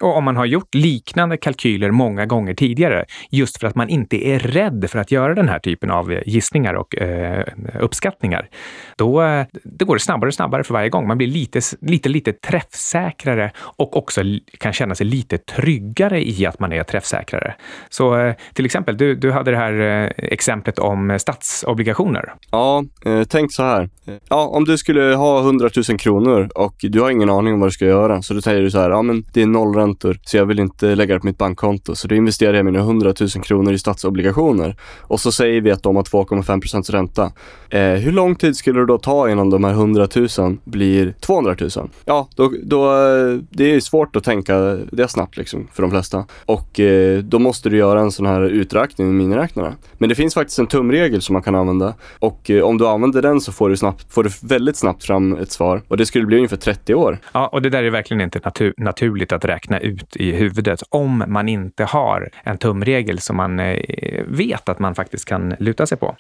Och 0.02 0.18
om 0.18 0.24
man 0.24 0.36
har 0.36 0.46
gjort 0.46 0.76
liknande 0.76 1.38
kalkyler 1.38 1.92
många 1.92 2.26
gånger 2.26 2.54
tidigare, 2.54 3.06
just 3.30 3.60
för 3.60 3.68
att 3.68 3.76
man 3.76 3.90
inte 3.90 4.28
är 4.28 4.40
rädd 4.40 4.86
för 4.90 5.00
att 5.00 5.12
göra 5.12 5.34
den 5.34 5.50
här 5.50 5.60
typen 5.60 5.92
av 5.92 6.12
eh, 6.12 6.22
gissningar 6.26 6.74
och 6.74 6.98
eh, 6.98 7.44
uppskattningar, 7.80 8.50
då, 8.98 9.22
eh, 9.22 9.46
då 9.64 9.86
går 9.86 9.96
det 9.96 10.02
snabbare 10.02 10.28
och 10.28 10.34
snabbare 10.34 10.64
för 10.64 10.74
varje 10.74 10.90
gång. 10.90 11.08
Man 11.08 11.18
blir 11.18 11.28
lite, 11.28 11.60
lite, 11.82 12.10
lite 12.10 12.34
träffsäkrare 12.34 13.52
och 13.58 13.98
också 13.98 14.22
kan 14.60 14.74
känna 14.74 14.96
sig 14.96 15.06
lite 15.06 15.38
tryggare 15.38 16.30
i 16.30 16.46
att 16.46 16.60
man 16.60 16.74
är 16.74 16.84
träffsäkrare. 16.84 17.56
Så 17.90 18.18
eh, 18.18 18.36
till 18.54 18.66
exempel, 18.66 18.98
du, 18.98 19.16
du 19.16 19.32
hade 19.32 19.52
det 19.52 19.58
här 19.58 19.80
eh, 19.80 20.12
exemplet 20.18 20.80
om 20.80 21.18
statsobligationer. 21.20 22.34
Ja, 22.52 22.84
eh, 23.06 23.24
tänk 23.24 23.54
så 23.54 23.64
här. 23.64 23.90
Ja, 24.30 24.48
om 24.48 24.66
du 24.66 24.78
skulle 24.78 25.16
ha 25.16 25.40
100 25.40 25.70
000 25.90 26.00
kronor 26.00 26.50
och 26.56 26.76
du 26.82 27.02
har 27.02 27.10
ingen 27.10 27.30
aning 27.30 27.54
om 27.54 27.60
vad 27.60 27.68
du 27.68 27.72
ska 27.72 27.86
göra, 27.86 28.22
så 28.22 28.34
då 28.34 28.42
säger 28.42 28.62
du 28.62 28.72
så 28.72 28.80
här, 28.80 28.90
ja 28.90 29.02
men 29.02 29.24
det 29.34 29.42
är 29.42 29.48
nollränta 29.48 29.83
räntor, 29.84 30.18
så 30.24 30.38
jag 30.38 30.46
vill 30.46 30.60
inte 30.60 30.96
lägga 30.96 31.14
det 31.14 31.20
på 31.20 31.26
mitt 31.26 31.38
bankkonto. 31.38 31.96
Så 31.96 32.08
då 32.08 32.16
investerar 32.16 32.54
jag 32.54 32.66
mina 32.66 32.80
100 32.80 33.14
000 33.20 33.30
kronor 33.30 33.74
i 33.74 33.80
statsobligationer. 33.80 34.76
Och 35.02 35.20
så 35.20 35.32
säger 35.32 35.62
vi 35.62 35.72
att 35.72 35.84
de 35.84 35.96
har 35.96 36.04
2,5 36.04 36.92
ränta. 36.92 37.32
Eh, 37.70 37.82
hur 37.82 38.12
lång 38.12 38.36
tid 38.36 38.56
skulle 38.56 38.80
det 38.80 38.86
då 38.86 38.98
ta 38.98 39.30
innan 39.30 39.50
de 39.50 39.64
här 39.64 39.72
100 39.72 40.08
000 40.38 40.58
blir 40.64 41.14
200 41.20 41.56
000? 41.60 41.70
Ja, 42.06 42.28
då, 42.36 42.52
då, 42.64 42.86
eh, 42.86 43.40
det 43.50 43.76
är 43.76 43.80
svårt 43.80 44.16
att 44.16 44.24
tänka 44.24 44.60
det 44.92 45.08
snabbt 45.08 45.38
liksom 45.38 45.68
för 45.74 45.82
de 45.82 45.92
flesta. 45.92 46.26
Och 46.46 46.80
eh, 46.80 47.20
då 47.20 47.40
måste 47.40 47.70
du 47.70 47.78
göra 47.78 48.00
en 48.00 48.12
sån 48.12 48.26
här 48.26 48.42
uträkning 48.42 49.08
med 49.08 49.16
miniräknare. 49.16 49.74
Men 49.98 50.10
det 50.10 50.16
finns 50.16 50.34
faktiskt 50.34 50.60
en 50.60 50.68
tumregel 50.68 51.22
som 51.22 51.34
man 51.34 51.42
kan 51.42 51.56
använda. 51.56 51.94
Och 52.20 52.50
eh, 52.50 52.64
om 52.64 52.78
du 52.78 52.88
använder 52.88 53.22
den 53.22 53.42
så 53.42 53.52
får 53.52 53.70
du, 53.70 53.78
snabbt, 53.78 54.14
får 54.14 54.24
du 54.24 54.30
väldigt 54.42 54.78
snabbt 54.78 55.04
fram 55.04 55.34
ett 55.34 55.52
svar. 55.52 55.82
Och 55.88 55.98
det 55.98 56.06
skulle 56.06 56.26
bli 56.26 56.38
ungefär 56.38 56.58
30 56.58 56.96
år. 56.96 57.18
Ja, 57.34 57.48
och 57.48 57.62
det 57.62 57.70
där 57.70 57.84
är 57.84 57.90
verkligen 57.90 58.22
inte 58.22 58.40
natur 58.44 58.74
naturligt 58.78 59.32
att 59.32 59.46
räkna 59.46 59.73
ut 59.80 60.16
i 60.16 60.32
huvudet 60.32 60.84
om 60.90 61.24
man 61.28 61.50
inte 61.50 61.84
har 61.84 62.30
en 62.44 62.58
tumregel 62.58 63.20
som 63.20 63.36
man 63.38 63.60
eh, 63.60 64.24
vet 64.28 64.70
att 64.70 64.80
man 64.80 64.96
faktiskt 64.96 65.26
kan 65.26 65.56
luta 65.60 65.86
sig 65.86 65.98
på. 65.98 66.16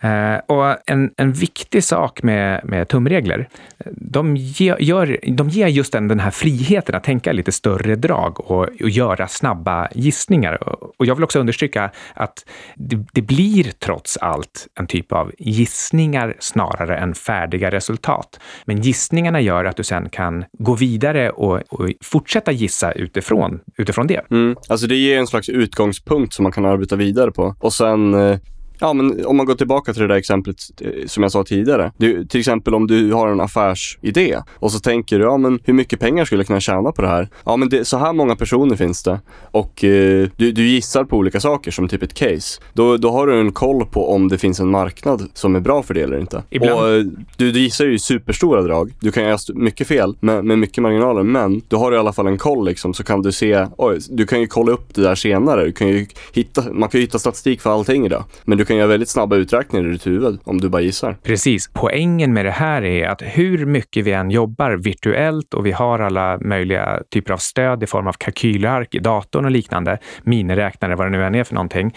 Eh, 0.00 0.36
och 0.46 0.76
en, 0.86 1.10
en 1.16 1.32
viktig 1.32 1.84
sak 1.84 2.22
med, 2.22 2.60
med 2.64 2.88
tumregler, 2.88 3.48
de, 3.92 4.36
ge, 4.36 4.74
gör, 4.78 5.18
de 5.26 5.48
ger 5.48 5.66
just 5.66 5.92
den, 5.92 6.08
den 6.08 6.20
här 6.20 6.30
friheten 6.30 6.94
att 6.94 7.04
tänka 7.04 7.32
lite 7.32 7.52
större 7.52 7.96
drag 7.96 8.40
och, 8.40 8.62
och 8.62 8.90
göra 8.90 9.28
snabba 9.28 9.88
gissningar. 9.94 10.58
Och 10.98 11.06
jag 11.06 11.14
vill 11.14 11.24
också 11.24 11.40
understryka 11.40 11.90
att 12.14 12.44
det, 12.74 13.04
det, 13.12 13.22
blir 13.22 13.64
trots 13.64 14.16
allt 14.16 14.68
en 14.78 14.86
typ 14.86 15.12
av 15.12 15.32
gissningar 15.38 16.34
snarare 16.38 16.96
än 16.96 17.14
färdiga 17.14 17.70
resultat. 17.70 18.40
Men 18.64 18.80
gissningarna 18.80 19.40
gör 19.40 19.64
att 19.64 19.76
du 19.76 19.84
sen 19.84 20.08
kan 20.08 20.44
gå 20.52 20.74
vidare 20.74 21.30
och, 21.30 21.62
och 21.68 21.90
fortsätta 22.02 22.52
gissa 22.52 22.92
utifrån, 22.92 23.60
utifrån 23.76 24.06
det. 24.06 24.30
Mm. 24.30 24.56
Alltså 24.68 24.86
det 24.86 24.96
ger 24.96 25.18
en 25.18 25.26
slags 25.26 25.48
utgångspunkt 25.48 26.34
som 26.34 26.42
man 26.42 26.52
kan 26.52 26.64
arbeta 26.64 26.96
vidare 26.96 27.30
på. 27.30 27.54
Och 27.60 27.72
sen 27.72 28.14
eh, 28.14 28.38
Ja, 28.78 28.92
men 28.92 29.26
om 29.26 29.36
man 29.36 29.46
går 29.46 29.54
tillbaka 29.54 29.92
till 29.92 30.02
det 30.02 30.08
där 30.08 30.16
exemplet 30.16 30.56
eh, 30.80 31.06
som 31.06 31.22
jag 31.22 31.32
sa 31.32 31.44
tidigare. 31.44 31.92
Du, 31.96 32.24
till 32.24 32.40
exempel 32.40 32.74
om 32.74 32.86
du 32.86 33.12
har 33.12 33.28
en 33.28 33.40
affärsidé 33.40 34.38
och 34.52 34.72
så 34.72 34.78
tänker 34.78 35.18
du, 35.18 35.24
ja 35.24 35.36
men 35.36 35.60
hur 35.64 35.74
mycket 35.74 36.00
pengar 36.00 36.24
skulle 36.24 36.40
jag 36.40 36.46
kunna 36.46 36.60
tjäna 36.60 36.92
på 36.92 37.02
det 37.02 37.08
här? 37.08 37.28
Ja, 37.44 37.56
men 37.56 37.68
det, 37.68 37.84
så 37.84 37.96
här 37.96 38.12
många 38.12 38.36
personer 38.36 38.76
finns 38.76 39.02
det 39.02 39.20
och 39.50 39.84
eh, 39.84 40.28
du, 40.36 40.52
du 40.52 40.66
gissar 40.68 41.04
på 41.04 41.16
olika 41.16 41.40
saker 41.40 41.70
som 41.70 41.88
typ 41.88 42.02
ett 42.02 42.14
case. 42.14 42.60
Då, 42.72 42.96
då 42.96 43.10
har 43.10 43.26
du 43.26 43.40
en 43.40 43.52
koll 43.52 43.86
på 43.86 44.10
om 44.10 44.28
det 44.28 44.38
finns 44.38 44.60
en 44.60 44.70
marknad 44.70 45.30
som 45.34 45.56
är 45.56 45.60
bra 45.60 45.82
för 45.82 45.94
det 45.94 46.00
eller 46.00 46.18
inte. 46.20 46.42
Ibland. 46.50 46.80
Och, 46.80 46.88
eh, 46.88 47.04
du, 47.36 47.52
du 47.52 47.60
gissar 47.60 47.84
ju 47.84 47.98
superstora 47.98 48.62
drag. 48.62 48.92
Du 49.00 49.12
kan 49.12 49.24
göra 49.24 49.38
mycket 49.54 49.88
fel 49.88 50.16
med, 50.20 50.44
med 50.44 50.58
mycket 50.58 50.82
marginaler, 50.82 51.22
men 51.22 51.62
då 51.68 51.76
har 51.76 51.90
du 51.90 51.96
i 51.96 52.00
alla 52.00 52.12
fall 52.12 52.26
en 52.26 52.38
koll 52.38 52.66
liksom 52.66 52.94
så 52.94 53.04
kan 53.04 53.22
du 53.22 53.32
se, 53.32 53.66
oj, 53.76 53.98
du 54.10 54.26
kan 54.26 54.40
ju 54.40 54.46
kolla 54.46 54.72
upp 54.72 54.94
det 54.94 55.02
där 55.02 55.14
senare. 55.14 55.64
Du 55.64 55.72
kan 55.72 55.88
ju 55.88 56.06
hitta, 56.32 56.72
man 56.72 56.88
kan 56.88 57.00
ju 57.00 57.06
hitta 57.06 57.18
statistik 57.18 57.60
för 57.60 57.70
allting 57.70 58.06
idag. 58.06 58.24
Men 58.44 58.58
du 58.58 58.64
kan 58.66 58.76
göra 58.76 58.86
väldigt 58.86 59.08
snabba 59.08 59.36
uträkningar 59.36 59.88
i 59.88 59.92
ditt 59.92 60.06
huvud 60.06 60.38
om 60.44 60.60
du 60.60 60.68
bara 60.68 60.82
gissar. 60.82 61.16
Precis. 61.22 61.70
Poängen 61.72 62.32
med 62.32 62.44
det 62.44 62.50
här 62.50 62.84
är 62.84 63.08
att 63.08 63.22
hur 63.22 63.66
mycket 63.66 64.04
vi 64.04 64.12
än 64.12 64.30
jobbar 64.30 64.70
virtuellt 64.70 65.54
och 65.54 65.66
vi 65.66 65.72
har 65.72 65.98
alla 65.98 66.38
möjliga 66.38 67.02
typer 67.10 67.32
av 67.32 67.38
stöd 67.38 67.82
i 67.82 67.86
form 67.86 68.06
av 68.06 68.12
kalkylark 68.12 68.94
i 68.94 68.98
datorn 68.98 69.44
och 69.44 69.50
liknande, 69.50 69.98
miniräknare, 70.22 70.96
vad 70.96 71.06
det 71.06 71.10
nu 71.10 71.24
än 71.24 71.34
är 71.34 71.44
för 71.44 71.54
någonting, 71.54 71.94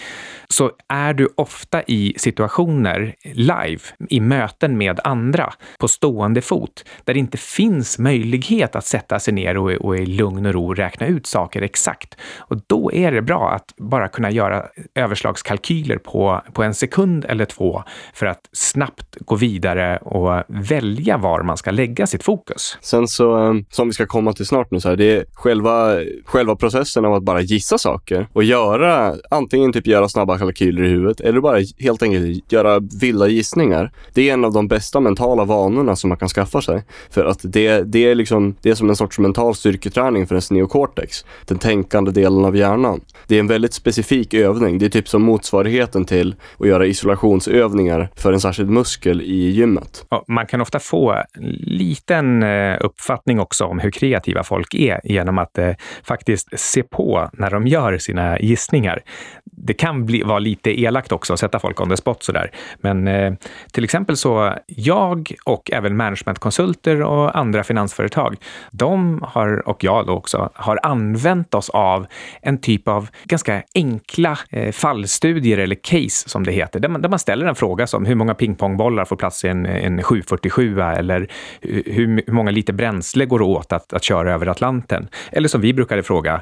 så 0.47 0.71
är 0.87 1.13
du 1.13 1.29
ofta 1.35 1.83
i 1.83 2.13
situationer 2.17 3.15
live, 3.33 3.81
i 4.09 4.19
möten 4.19 4.77
med 4.77 4.99
andra, 5.03 5.53
på 5.79 5.87
stående 5.87 6.41
fot, 6.41 6.85
där 7.03 7.13
det 7.13 7.19
inte 7.19 7.37
finns 7.37 7.99
möjlighet 7.99 8.75
att 8.75 8.85
sätta 8.85 9.19
sig 9.19 9.33
ner 9.33 9.57
och, 9.57 9.71
och 9.71 9.97
i 9.97 10.05
lugn 10.05 10.45
och 10.45 10.53
ro 10.53 10.73
räkna 10.73 11.07
ut 11.07 11.27
saker 11.27 11.61
exakt. 11.61 12.15
Och 12.37 12.57
då 12.67 12.91
är 12.93 13.11
det 13.11 13.21
bra 13.21 13.51
att 13.51 13.73
bara 13.77 14.07
kunna 14.07 14.31
göra 14.31 14.65
överslagskalkyler 14.95 15.97
på, 15.97 16.41
på 16.53 16.58
på 16.59 16.63
en 16.63 16.73
sekund 16.73 17.25
eller 17.25 17.45
två 17.45 17.83
för 18.13 18.25
att 18.25 18.49
snabbt 18.51 19.17
gå 19.19 19.35
vidare 19.35 19.97
och 19.97 20.43
välja 20.47 21.17
var 21.17 21.43
man 21.43 21.57
ska 21.57 21.71
lägga 21.71 22.07
sitt 22.07 22.23
fokus. 22.23 22.77
Sen 22.81 23.07
så, 23.07 23.47
eh, 23.47 23.53
som 23.69 23.87
vi 23.87 23.93
ska 23.93 24.05
komma 24.05 24.33
till 24.33 24.45
snart 24.45 24.71
nu, 24.71 24.79
så 24.79 24.89
här, 24.89 24.95
det 24.95 25.17
är 25.17 25.25
själva, 25.33 25.99
själva 26.25 26.55
processen 26.55 27.05
av 27.05 27.13
att 27.13 27.23
bara 27.23 27.41
gissa 27.41 27.77
saker 27.77 28.27
och 28.33 28.43
göra, 28.43 29.15
antingen 29.29 29.73
typ 29.73 29.87
göra 29.87 30.09
snabba 30.09 30.37
kalkyler 30.37 30.83
i 30.83 30.87
huvudet 30.87 31.19
eller 31.19 31.41
bara 31.41 31.59
helt 31.79 32.03
enkelt 32.03 32.51
göra 32.51 32.79
vilda 33.01 33.27
gissningar. 33.27 33.91
Det 34.13 34.29
är 34.29 34.33
en 34.33 34.45
av 34.45 34.53
de 34.53 34.67
bästa 34.67 34.99
mentala 34.99 35.45
vanorna 35.45 35.95
som 35.95 36.07
man 36.07 36.17
kan 36.17 36.29
skaffa 36.29 36.61
sig. 36.61 36.83
För 37.09 37.25
att 37.25 37.39
det, 37.43 37.81
det, 37.81 38.05
är, 38.05 38.15
liksom, 38.15 38.55
det 38.61 38.69
är 38.69 38.75
som 38.75 38.89
en 38.89 38.95
sorts 38.95 39.19
mental 39.19 39.55
styrketräning 39.55 40.27
för 40.27 40.35
ens 40.35 40.51
neocortex, 40.51 41.25
den 41.45 41.57
tänkande 41.57 42.11
delen 42.11 42.45
av 42.45 42.55
hjärnan. 42.55 43.01
Det 43.27 43.35
är 43.35 43.39
en 43.39 43.47
väldigt 43.47 43.73
specifik 43.73 44.33
övning. 44.33 44.77
Det 44.79 44.85
är 44.85 44.89
typ 44.89 45.09
som 45.09 45.21
motsvarigheten 45.21 46.05
till 46.05 46.35
och 46.57 46.67
göra 46.67 46.85
isolationsövningar 46.85 48.09
för 48.15 48.33
en 48.33 48.39
särskild 48.39 48.69
muskel 48.69 49.21
i 49.21 49.49
gymmet. 49.49 50.05
Ja, 50.09 50.25
man 50.27 50.45
kan 50.45 50.61
ofta 50.61 50.79
få 50.79 51.11
en 51.11 51.23
liten 51.61 52.43
eh, 52.43 52.77
uppfattning 52.81 53.39
också 53.39 53.65
om 53.65 53.79
hur 53.79 53.91
kreativa 53.91 54.43
folk 54.43 54.73
är 54.73 55.01
genom 55.03 55.37
att 55.37 55.57
eh, 55.57 55.71
faktiskt 56.03 56.59
se 56.59 56.83
på 56.83 57.29
när 57.33 57.49
de 57.49 57.67
gör 57.67 57.97
sina 57.97 58.39
gissningar. 58.39 59.01
Det 59.43 59.73
kan 59.73 60.05
bli, 60.05 60.23
vara 60.23 60.39
lite 60.39 60.81
elakt 60.81 61.11
också 61.11 61.33
att 61.33 61.39
sätta 61.39 61.59
folk 61.59 61.81
on 61.81 61.89
the 61.89 61.97
spot 61.97 62.23
sådär. 62.23 62.51
Men 62.77 63.07
eh, 63.07 63.33
till 63.71 63.83
exempel 63.83 64.17
så 64.17 64.53
jag 64.67 65.33
och 65.45 65.71
även 65.71 65.97
managementkonsulter 65.97 67.01
och 67.01 67.37
andra 67.37 67.63
finansföretag, 67.63 68.35
de 68.71 69.23
har, 69.27 69.69
och 69.69 69.83
jag 69.83 70.07
då 70.07 70.13
också, 70.13 70.49
har 70.53 70.79
använt 70.83 71.55
oss 71.55 71.69
av 71.69 72.07
en 72.41 72.61
typ 72.61 72.87
av 72.87 73.07
ganska 73.23 73.63
enkla 73.75 74.37
eh, 74.49 74.71
fallstudier 74.71 75.57
eller 75.57 75.75
case 75.75 76.29
som 76.39 76.45
det 76.45 76.51
heter, 76.51 76.79
där 76.79 76.89
man, 76.89 77.01
där 77.01 77.09
man 77.09 77.19
ställer 77.19 77.45
en 77.45 77.55
fråga 77.55 77.87
som 77.87 78.05
hur 78.05 78.15
många 78.15 78.33
pingpongbollar 78.33 79.05
får 79.05 79.15
plats 79.15 79.45
i 79.45 79.47
en, 79.47 79.65
en 79.65 80.03
747 80.03 80.81
eller 80.81 81.27
hur, 81.61 81.83
hur 82.27 82.31
många 82.31 82.51
liter 82.51 82.73
bränsle 82.73 83.25
går 83.25 83.41
åt 83.41 83.73
att, 83.73 83.93
att 83.93 84.03
köra 84.03 84.33
över 84.33 84.47
Atlanten? 84.47 85.07
Eller 85.31 85.47
som 85.47 85.61
vi 85.61 85.73
brukade 85.73 86.03
fråga, 86.03 86.41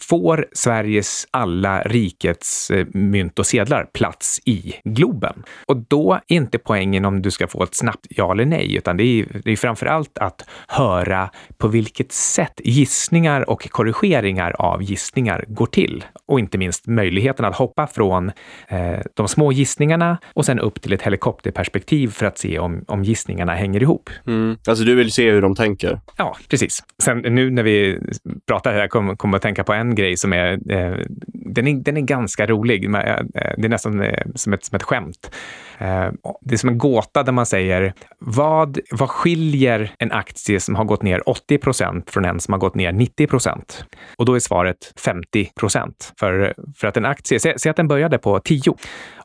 får 0.00 0.46
Sveriges 0.52 1.26
alla 1.30 1.82
rikets 1.82 2.70
eh, 2.70 2.86
mynt 2.92 3.38
och 3.38 3.46
sedlar 3.46 3.84
plats 3.84 4.40
i 4.44 4.74
Globen? 4.84 5.42
Och 5.66 5.76
då 5.76 6.12
är 6.28 6.36
inte 6.36 6.58
poängen 6.58 7.04
om 7.04 7.22
du 7.22 7.30
ska 7.30 7.46
få 7.46 7.62
ett 7.62 7.74
snabbt 7.74 8.06
ja 8.10 8.32
eller 8.32 8.44
nej, 8.46 8.76
utan 8.76 8.96
det 8.96 9.04
är, 9.04 9.26
det 9.44 9.52
är 9.52 9.56
framför 9.56 9.86
allt 9.86 10.18
att 10.18 10.44
höra 10.68 11.30
på 11.58 11.68
vilket 11.68 12.12
sätt 12.12 12.60
gissningar 12.64 13.50
och 13.50 13.70
korrigeringar 13.70 14.56
av 14.58 14.82
gissningar 14.82 15.44
går 15.48 15.66
till. 15.66 16.04
Och 16.26 16.38
inte 16.38 16.58
minst 16.58 16.86
möjligheten 16.86 17.44
att 17.44 17.56
hoppa 17.56 17.86
från 17.86 18.32
eh, 18.68 19.01
de 19.14 19.28
små 19.28 19.52
gissningarna 19.52 20.18
och 20.34 20.44
sen 20.44 20.58
upp 20.58 20.82
till 20.82 20.92
ett 20.92 21.02
helikopterperspektiv 21.02 22.08
för 22.08 22.26
att 22.26 22.38
se 22.38 22.58
om, 22.58 22.84
om 22.88 23.04
gissningarna 23.04 23.54
hänger 23.54 23.82
ihop. 23.82 24.10
Mm. 24.26 24.56
Alltså 24.68 24.84
du 24.84 24.94
vill 24.94 25.12
se 25.12 25.30
hur 25.30 25.42
de 25.42 25.54
tänker? 25.54 26.00
Ja, 26.16 26.36
precis. 26.48 26.82
Sen 27.02 27.18
nu 27.18 27.50
när 27.50 27.62
vi 27.62 27.98
pratar 28.46 28.72
här 28.72 28.88
kommer 28.88 29.16
jag 29.22 29.34
att 29.34 29.42
tänka 29.42 29.64
på 29.64 29.72
en 29.72 29.94
grej 29.94 30.16
som 30.16 30.32
är, 30.32 30.72
eh, 30.72 30.98
den 31.26 31.68
är, 31.68 31.74
den 31.74 31.96
är 31.96 32.00
ganska 32.00 32.46
rolig. 32.46 32.84
Eh, 32.84 32.90
det 33.34 33.64
är 33.64 33.68
nästan 33.68 34.02
eh, 34.02 34.26
som 34.34 34.52
ett, 34.52 34.64
som 34.64 34.76
ett 34.76 34.82
skämt. 34.82 35.30
Eh, 35.78 36.08
det 36.40 36.54
är 36.54 36.56
som 36.56 36.68
en 36.68 36.78
gåta 36.78 37.22
där 37.22 37.32
man 37.32 37.46
säger, 37.46 37.94
vad, 38.18 38.78
vad 38.90 39.10
skiljer 39.10 39.92
en 39.98 40.12
aktie 40.12 40.60
som 40.60 40.74
har 40.74 40.84
gått 40.84 41.02
ner 41.02 41.28
80 41.28 41.58
procent 41.58 42.10
från 42.10 42.24
en 42.24 42.40
som 42.40 42.52
har 42.52 42.58
gått 42.58 42.74
ner 42.74 42.92
90 42.92 43.26
procent? 43.26 43.84
Och 44.16 44.24
då 44.24 44.34
är 44.34 44.40
svaret 44.40 44.92
50 44.96 45.50
procent. 45.60 46.12
För, 46.18 46.54
för 46.76 46.88
att 46.88 46.96
en 46.96 47.04
aktie, 47.04 47.40
säg 47.40 47.70
att 47.70 47.76
den 47.76 47.88
började 47.88 48.18
på 48.18 48.40
10 48.40 48.74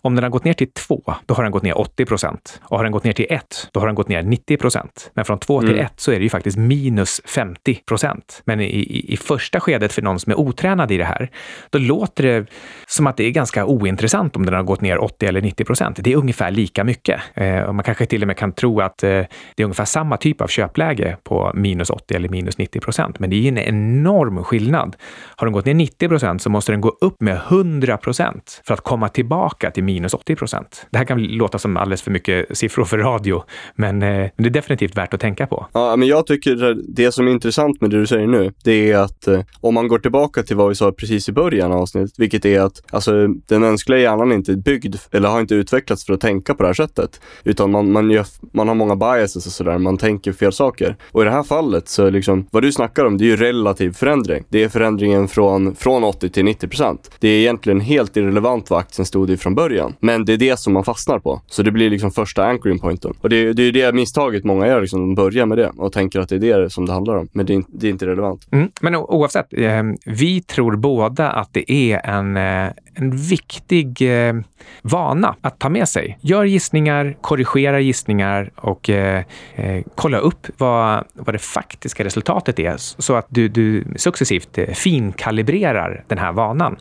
om 0.02 0.16
den 0.16 0.24
har 0.24 0.30
gått 0.30 0.44
ner 0.44 0.54
till 0.54 0.72
2, 0.72 1.14
då 1.26 1.34
har 1.34 1.44
den 1.44 1.52
gått 1.52 1.64
ner 1.64 1.78
80 1.78 2.06
procent. 2.06 2.62
Och 2.64 2.78
har 2.78 2.84
den 2.84 2.92
gått 2.92 3.04
ner 3.04 3.14
till 3.14 3.26
1, 3.30 3.70
då 3.72 3.80
har 3.80 3.88
den 3.88 3.96
gått 3.96 4.08
ner 4.08 4.24
90 4.24 4.58
procent. 4.58 5.12
Men 5.14 5.26
från 5.26 5.40
2 5.40 5.62
till 5.62 5.70
1 5.70 5.76
mm. 5.76 5.90
så 5.96 6.12
är 6.12 6.16
det 6.16 6.24
ju 6.24 6.30
faktiskt 6.30 6.58
minus 6.58 7.22
50 7.26 7.76
procent. 7.76 8.42
Men 8.46 8.60
i, 8.60 8.66
i, 8.66 9.14
i, 9.14 9.18
första 9.18 9.60
skedet 9.60 9.94
för 9.94 10.02
någon 10.02 10.20
som 10.20 10.32
är 10.32 10.40
otränad 10.40 10.92
i 10.92 10.98
det 10.98 11.06
här, 11.06 11.30
då 11.70 11.80
låter 11.80 12.24
det 12.24 12.46
som 12.88 13.08
att 13.08 13.18
det 13.18 13.24
är 13.24 13.32
ganska 13.32 13.66
ointressant 13.66 14.36
om 14.36 14.46
den 14.46 14.56
har 14.56 14.64
gått 14.64 14.82
ner 14.82 15.04
80 15.04 15.26
eller 15.26 15.42
90 15.42 15.66
procent. 15.66 15.98
Det 16.00 16.14
är 16.14 16.18
ungefär 16.18 16.52
lika 16.52 16.84
mycket. 16.84 17.22
Eh, 17.34 17.62
och 17.62 17.76
man 17.76 17.84
kanske 17.84 18.06
till 18.06 18.22
och 18.22 18.28
med 18.28 18.38
kan 18.38 18.52
tro 18.52 18.82
att 18.82 19.04
eh, 19.04 19.10
det 19.10 19.28
är 19.58 19.64
ungefär 19.64 19.86
samma 19.86 20.18
typ 20.18 20.42
av 20.42 20.48
köpläge 20.48 21.18
på 21.24 21.52
minus 21.54 21.90
80 21.90 22.16
eller 22.16 22.30
minus 22.30 22.58
90 22.58 22.80
procent. 22.80 23.20
Men 23.20 23.30
det 23.30 23.36
är 23.36 23.42
ju 23.42 23.48
en 23.48 23.58
enorm 23.58 24.44
skillnad. 24.44 24.96
Har 25.36 25.48
den 25.48 25.54
gått 25.54 25.66
ner 25.66 25.74
90 25.74 26.08
procent 26.08 26.42
så 26.42 26.50
måste 26.50 26.72
den 26.72 26.82
gå 26.82 26.90
upp 27.02 27.22
med 27.22 27.36
100 27.36 27.98
procent 27.98 28.62
för 28.66 28.74
att 28.74 28.82
komma 28.82 29.10
tillbaka 29.10 29.57
till 29.74 29.84
minus 29.84 30.14
80 30.14 30.36
procent. 30.36 30.88
Det 30.90 30.98
här 30.98 31.06
kan 31.06 31.24
låta 31.24 31.60
som 31.60 31.78
alldeles 31.78 32.02
för 32.02 32.12
mycket 32.12 32.58
siffror 32.58 32.86
för 32.86 32.98
radio, 32.98 33.44
men 33.76 34.02
eh, 34.02 34.30
det 34.38 34.46
är 34.46 34.50
definitivt 34.50 34.98
värt 34.98 35.14
att 35.14 35.22
tänka 35.22 35.48
på. 35.48 35.68
Ja, 35.74 35.96
men 35.96 36.08
jag 36.08 36.28
tycker 36.28 36.78
det 36.88 37.12
som 37.12 37.28
är 37.28 37.32
intressant 37.32 37.82
med 37.82 37.90
det 37.90 38.00
du 38.00 38.08
säger 38.08 38.28
nu, 38.28 38.54
det 38.64 38.92
är 38.92 38.98
att 38.98 39.28
eh, 39.28 39.40
om 39.62 39.74
man 39.74 39.88
går 39.88 40.00
tillbaka 40.00 40.44
till 40.44 40.56
vad 40.56 40.70
vi 40.70 40.76
sa 40.76 40.92
precis 40.92 41.30
i 41.30 41.32
början 41.32 41.72
av 41.72 41.82
avsnittet, 41.82 42.20
vilket 42.20 42.46
är 42.46 42.62
att 42.62 42.84
alltså, 42.92 43.28
den 43.28 43.62
mänskliga 43.62 44.00
hjärnan 44.00 44.32
är 44.32 44.36
inte 44.36 44.56
byggd 44.56 44.96
eller 45.12 45.30
har 45.30 45.42
inte 45.42 45.56
utvecklats 45.56 46.06
för 46.06 46.14
att 46.14 46.22
tänka 46.22 46.54
på 46.54 46.64
det 46.64 46.70
här 46.70 46.74
sättet, 46.74 47.22
utan 47.44 47.72
man, 47.72 47.92
man, 47.92 48.12
gör, 48.12 48.26
man 48.54 48.68
har 48.68 48.76
många 48.76 48.96
biases 48.96 49.46
och 49.46 49.52
sådär, 49.52 49.78
man 49.78 49.98
tänker 49.98 50.32
fel 50.34 50.52
saker. 50.52 50.96
Och 51.12 51.22
i 51.22 51.26
det 51.26 51.32
här 51.32 51.44
fallet 51.44 51.88
så 51.88 52.10
liksom, 52.10 52.48
vad 52.52 52.64
du 52.64 52.72
snackar 52.72 53.06
om, 53.06 53.18
det 53.18 53.24
är 53.24 53.28
ju 53.28 53.36
relativ 53.36 53.94
förändring. 53.94 54.44
Det 54.50 54.64
är 54.64 54.70
förändringen 54.70 55.28
från, 55.28 55.76
från 55.76 56.04
80 56.04 56.30
till 56.30 56.46
90 56.46 56.68
procent. 56.68 57.12
Det 57.20 57.28
är 57.28 57.40
egentligen 57.40 57.80
helt 57.80 58.18
irrelevant 58.18 58.70
vad 58.70 58.80
aktien 58.80 59.06
stod 59.06 59.30
i 59.30 59.37
från 59.38 59.56
början. 59.56 59.96
Men 60.00 60.26
det 60.26 60.34
är 60.34 60.38
det 60.38 60.60
som 60.60 60.74
man 60.74 60.84
fastnar 60.84 61.20
på. 61.20 61.42
Så 61.48 61.64
det 61.64 61.72
blir 61.72 61.90
liksom 61.90 62.12
första 62.12 62.46
anchoring 62.46 62.80
pointen. 62.80 63.14
Och 63.22 63.30
det, 63.30 63.54
det 63.54 63.64
är 63.64 63.72
det 63.72 63.94
misstaget 63.94 64.44
många 64.44 64.68
gör, 64.68 64.82
liksom, 64.82 65.00
de 65.00 65.16
börjar 65.16 65.46
med 65.46 65.58
det 65.58 65.72
och 65.78 65.94
tänker 65.94 66.20
att 66.20 66.30
det 66.30 66.36
är 66.36 66.60
det 66.60 66.70
som 66.70 66.86
det 66.86 66.94
handlar 66.94 67.16
om. 67.16 67.28
Men 67.32 67.46
det 67.46 67.54
är, 67.54 67.64
det 67.68 67.88
är 67.88 67.92
inte 67.92 68.08
relevant. 68.08 68.48
Mm. 68.52 68.72
Men 68.82 68.96
oavsett, 68.96 69.54
eh, 69.54 69.84
vi 70.06 70.42
tror 70.42 70.76
båda 70.76 71.30
att 71.32 71.54
det 71.54 71.72
är 71.72 72.10
en, 72.10 72.38
eh, 72.38 72.72
en 72.98 73.18
viktig 73.18 74.02
eh, 74.02 74.36
vana 74.82 75.36
att 75.42 75.60
ta 75.60 75.70
med 75.70 75.90
sig. 75.90 76.18
Gör 76.22 76.46
gissningar, 76.46 77.18
korrigera 77.22 77.80
gissningar 77.80 78.52
och 78.56 78.90
eh, 78.90 79.24
eh, 79.56 79.84
kolla 79.96 80.18
upp 80.18 80.48
vad, 80.58 81.04
vad 81.14 81.36
det 81.36 81.40
faktiska 81.40 82.04
resultatet 82.04 82.60
är 82.60 82.76
så 82.78 83.16
att 83.16 83.26
du, 83.30 83.48
du 83.48 83.84
successivt 83.96 84.58
eh, 84.58 84.66
finkalibrerar 84.68 86.04
den 86.08 86.18
här 86.18 86.32
vanan. 86.32 86.78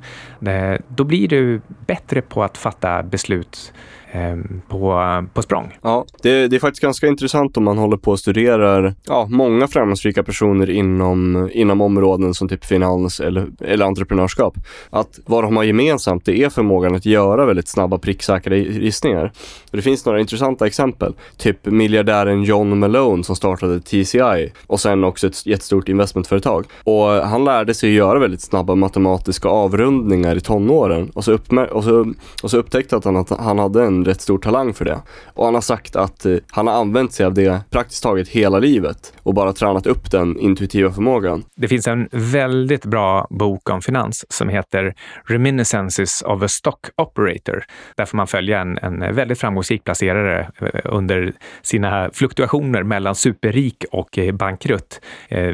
Eh, 0.46 0.80
då 0.88 1.04
blir 1.04 1.28
du 1.28 1.60
bättre 1.86 2.22
på 2.22 2.44
att 2.44 2.58
fatta 2.58 3.02
beslut 3.02 3.72
Ehm, 4.16 4.62
på, 4.68 5.02
på 5.34 5.42
språng. 5.42 5.78
Ja, 5.82 6.04
det, 6.22 6.48
det, 6.48 6.56
är 6.56 6.60
faktiskt 6.60 6.82
ganska 6.82 7.06
intressant 7.06 7.56
om 7.56 7.64
man 7.64 7.78
håller 7.78 7.96
på 7.96 8.10
och 8.10 8.18
studerar 8.18 8.94
ja, 9.06 9.26
många 9.30 9.68
framgångsrika 9.68 10.22
personer 10.22 10.70
inom, 10.70 11.50
inom 11.52 11.80
områden 11.80 12.34
som 12.34 12.48
typ 12.48 12.64
finans 12.64 13.20
eller, 13.20 13.46
eller 13.60 13.86
entreprenörskap. 13.86 14.54
Att 14.90 15.18
vad 15.26 15.44
de 15.44 15.56
har 15.56 15.64
gemensamt, 15.64 16.24
det 16.24 16.42
är 16.42 16.50
förmågan 16.50 16.94
att 16.94 17.06
göra 17.06 17.46
väldigt 17.46 17.68
snabba 17.68 17.98
pricksäkra 17.98 18.56
gissningar. 18.56 19.32
det 19.70 19.82
finns 19.82 20.06
några 20.06 20.20
intressanta 20.20 20.66
exempel. 20.66 21.14
Typ 21.36 21.66
miljardären 21.66 22.42
John 22.42 22.78
Malone 22.78 23.24
som 23.24 23.36
startade 23.36 23.80
TCI 23.80 24.52
och 24.66 24.80
sen 24.80 25.04
också 25.04 25.26
ett 25.26 25.46
jättestort 25.46 25.88
investmentföretag. 25.88 26.64
Och 26.84 27.06
han 27.06 27.44
lärde 27.44 27.74
sig 27.74 27.90
att 27.90 27.96
göra 27.96 28.18
väldigt 28.18 28.42
snabba 28.42 28.74
matematiska 28.74 29.48
avrundningar 29.48 30.36
i 30.36 30.40
tonåren 30.40 31.10
och 31.14 31.24
så, 31.24 31.32
uppmär- 31.32 31.70
och 31.70 31.84
så, 31.84 32.12
och 32.42 32.50
så 32.50 32.58
upptäckte 32.58 33.00
han 33.04 33.16
att 33.16 33.30
han 33.30 33.58
hade 33.58 33.84
en 33.84 34.05
rätt 34.06 34.20
stor 34.20 34.38
talang 34.38 34.74
för 34.74 34.84
det. 34.84 35.02
Och 35.34 35.44
han 35.44 35.54
har 35.54 35.60
sagt 35.60 35.96
att 35.96 36.26
eh, 36.26 36.36
han 36.50 36.66
har 36.66 36.74
använt 36.74 37.12
sig 37.12 37.26
av 37.26 37.34
det 37.34 37.60
praktiskt 37.70 38.02
taget 38.02 38.28
hela 38.28 38.58
livet 38.58 39.12
och 39.22 39.34
bara 39.34 39.52
tränat 39.52 39.86
upp 39.86 40.10
den 40.10 40.38
intuitiva 40.38 40.92
förmågan. 40.92 41.44
Det 41.56 41.68
finns 41.68 41.86
en 41.86 42.08
väldigt 42.12 42.84
bra 42.84 43.26
bok 43.30 43.70
om 43.70 43.82
finans 43.82 44.24
som 44.28 44.48
heter 44.48 44.94
Reminiscences 45.24 46.22
of 46.22 46.42
a 46.42 46.48
Stock 46.48 46.86
Operator. 46.96 47.64
Där 47.96 48.04
får 48.04 48.16
man 48.16 48.26
följa 48.26 48.60
en, 48.60 48.78
en 48.78 49.14
väldigt 49.14 49.40
framgångsrik 49.40 49.84
placerare 49.84 50.40
eh, 50.60 50.80
under 50.84 51.32
sina 51.62 52.10
fluktuationer 52.12 52.82
mellan 52.82 53.14
superrik 53.14 53.84
och 53.92 54.18
eh, 54.18 54.34
bankrutt, 54.34 55.00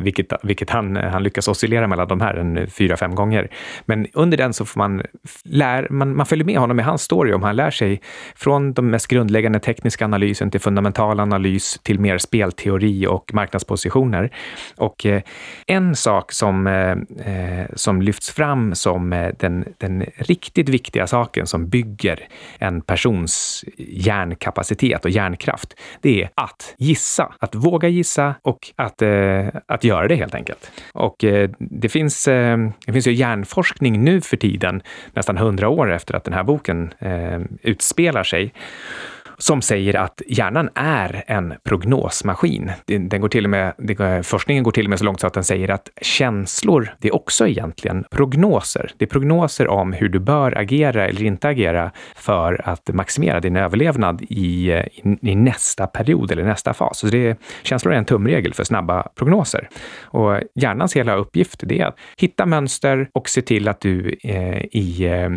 vilket, 0.00 0.32
vilket 0.42 0.70
han, 0.70 0.96
han 0.96 1.22
lyckas 1.22 1.48
oscillera 1.48 1.86
mellan 1.86 2.08
de 2.08 2.20
här 2.20 2.34
en 2.34 2.70
fyra, 2.70 2.96
fem 2.96 3.14
gånger. 3.14 3.50
Men 3.86 4.06
under 4.12 4.36
den 4.36 4.52
så 4.52 4.64
får 4.64 4.78
man, 4.78 5.02
lär, 5.44 5.86
man, 5.90 6.16
man 6.16 6.26
följer 6.26 6.44
med 6.44 6.58
honom 6.58 6.80
i 6.80 6.82
hans 6.82 7.02
story 7.02 7.32
om 7.32 7.42
han 7.42 7.56
lär 7.56 7.70
sig 7.70 8.00
från 8.34 8.72
de 8.72 8.90
mest 8.90 9.08
grundläggande 9.08 9.60
tekniska 9.60 10.04
analysen 10.04 10.50
till 10.50 10.60
fundamental 10.60 11.20
analys 11.20 11.80
till 11.82 12.00
mer 12.00 12.18
spelteori 12.18 13.06
och 13.06 13.34
marknadspositioner. 13.34 14.30
Och 14.76 15.06
eh, 15.06 15.22
en 15.66 15.96
sak 15.96 16.32
som, 16.32 16.66
eh, 16.66 16.90
eh 16.90 17.66
som 17.74 18.02
lyfts 18.02 18.30
fram 18.30 18.74
som 18.74 19.12
eh, 19.12 19.32
den, 19.38 19.64
den 19.78 20.04
riktigt 20.16 20.68
viktiga 20.68 21.06
saken 21.06 21.46
som 21.46 21.68
bygger 21.68 22.28
en 22.58 22.80
persons 22.80 23.64
hjärnkapacitet 23.76 25.04
och 25.04 25.10
hjärnkraft, 25.10 25.74
det 26.00 26.22
är 26.22 26.30
att 26.34 26.74
gissa, 26.78 27.32
att 27.38 27.54
våga 27.54 27.88
gissa 27.88 28.34
och 28.42 28.72
att, 28.76 29.02
eh, 29.02 29.46
att 29.66 29.84
göra 29.84 30.08
det 30.08 30.14
helt 30.14 30.34
enkelt. 30.34 30.70
Och 30.92 31.16
det 31.58 31.88
finns, 31.88 32.24
det 32.24 32.92
finns 32.92 33.06
ju 33.06 33.12
hjärnforskning 33.12 34.04
nu 34.04 34.20
för 34.20 34.36
tiden, 34.36 34.82
nästan 35.12 35.36
hundra 35.36 35.68
år 35.68 35.92
efter 35.92 36.14
att 36.14 36.24
den 36.24 36.34
här 36.34 36.42
boken 36.42 36.94
utspelar 37.62 38.21
sig 38.24 38.52
som 39.42 39.62
säger 39.62 39.96
att 39.96 40.22
hjärnan 40.26 40.68
är 40.74 41.24
en 41.26 41.54
prognosmaskin. 41.64 42.72
Den 42.86 43.20
går 43.20 43.28
till 43.28 43.44
och 43.44 43.50
med, 43.50 44.00
eh, 44.00 44.22
forskningen 44.22 44.64
går 44.64 44.72
till 44.72 44.86
och 44.86 44.90
med 44.90 44.98
så 44.98 45.04
långt 45.04 45.20
så 45.20 45.26
att 45.26 45.34
den 45.34 45.44
säger 45.44 45.70
att 45.70 45.88
känslor, 46.02 46.94
det 46.98 47.08
är 47.08 47.14
också 47.14 47.48
egentligen 47.48 48.04
prognoser. 48.10 48.90
Det 48.98 49.04
är 49.04 49.08
prognoser 49.08 49.68
om 49.68 49.92
hur 49.92 50.08
du 50.08 50.18
bör 50.18 50.58
agera 50.58 51.08
eller 51.08 51.22
inte 51.22 51.48
agera 51.48 51.90
för 52.16 52.68
att 52.68 52.90
maximera 52.92 53.40
din 53.40 53.56
överlevnad 53.56 54.22
i, 54.22 54.70
eh, 54.70 54.78
i, 54.78 55.18
i 55.22 55.34
nästa 55.34 55.86
period 55.86 56.32
eller 56.32 56.44
nästa 56.44 56.74
fas. 56.74 56.98
Så 56.98 57.06
det 57.06 57.28
är, 57.28 57.36
känslor 57.62 57.94
är 57.94 57.98
en 57.98 58.04
tumregel 58.04 58.54
för 58.54 58.64
snabba 58.64 59.02
prognoser. 59.02 59.68
Och 60.02 60.40
hjärnans 60.54 60.96
hela 60.96 61.14
uppgift 61.14 61.62
är 61.62 61.84
att 61.84 61.96
hitta 62.16 62.46
mönster 62.46 63.08
och 63.12 63.28
se 63.28 63.42
till 63.42 63.68
att 63.68 63.80
du 63.80 64.16
eh, 64.22 64.64
i 64.64 65.04
eh, 65.04 65.30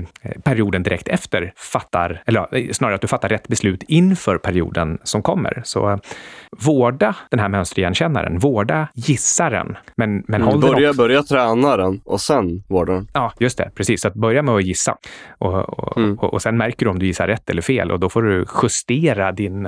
perioden 0.44 0.84
direkt 0.84 1.08
efter 1.08 1.54
fattar, 1.56 2.24
eller 2.26 2.58
eh, 2.58 2.72
snarare 2.72 2.96
att 2.96 3.02
du 3.02 3.08
fattar 3.08 3.30
rätt 3.30 3.48
beslut 3.48 3.84
inför 3.96 4.38
perioden 4.38 4.98
som 5.04 5.22
kommer. 5.22 5.62
Så 5.66 6.00
vårda 6.52 7.16
den 7.32 7.40
här 7.40 7.50
mönstrigenkännaren, 7.50 8.40
vårda 8.40 8.88
gissaren. 8.94 9.78
Men, 9.98 10.24
men 10.28 10.42
mm, 10.42 10.48
håll 10.48 10.62
börja, 10.62 10.90
också. 10.90 11.02
börja 11.02 11.24
träna 11.24 11.78
den 11.78 12.02
och 12.06 12.22
sen 12.22 12.64
vårda 12.68 12.94
den. 12.94 13.08
Ja, 13.14 13.34
just 13.40 13.58
det. 13.58 13.72
Precis. 13.76 14.06
Att 14.06 14.14
börja 14.14 14.42
med 14.42 14.56
att 14.56 14.64
gissa 14.64 14.98
och, 15.38 15.80
och, 15.80 15.98
mm. 15.98 16.20
och, 16.20 16.34
och, 16.34 16.42
sen 16.42 16.58
märker 16.58 16.86
du 16.86 16.90
om 16.90 17.00
du 17.00 17.06
gissar 17.06 17.28
rätt 17.28 17.50
eller 17.50 17.62
fel 17.62 17.92
och 17.92 18.00
då 18.00 18.10
får 18.10 18.22
du 18.22 18.46
justera 18.64 19.32
din, 19.32 19.68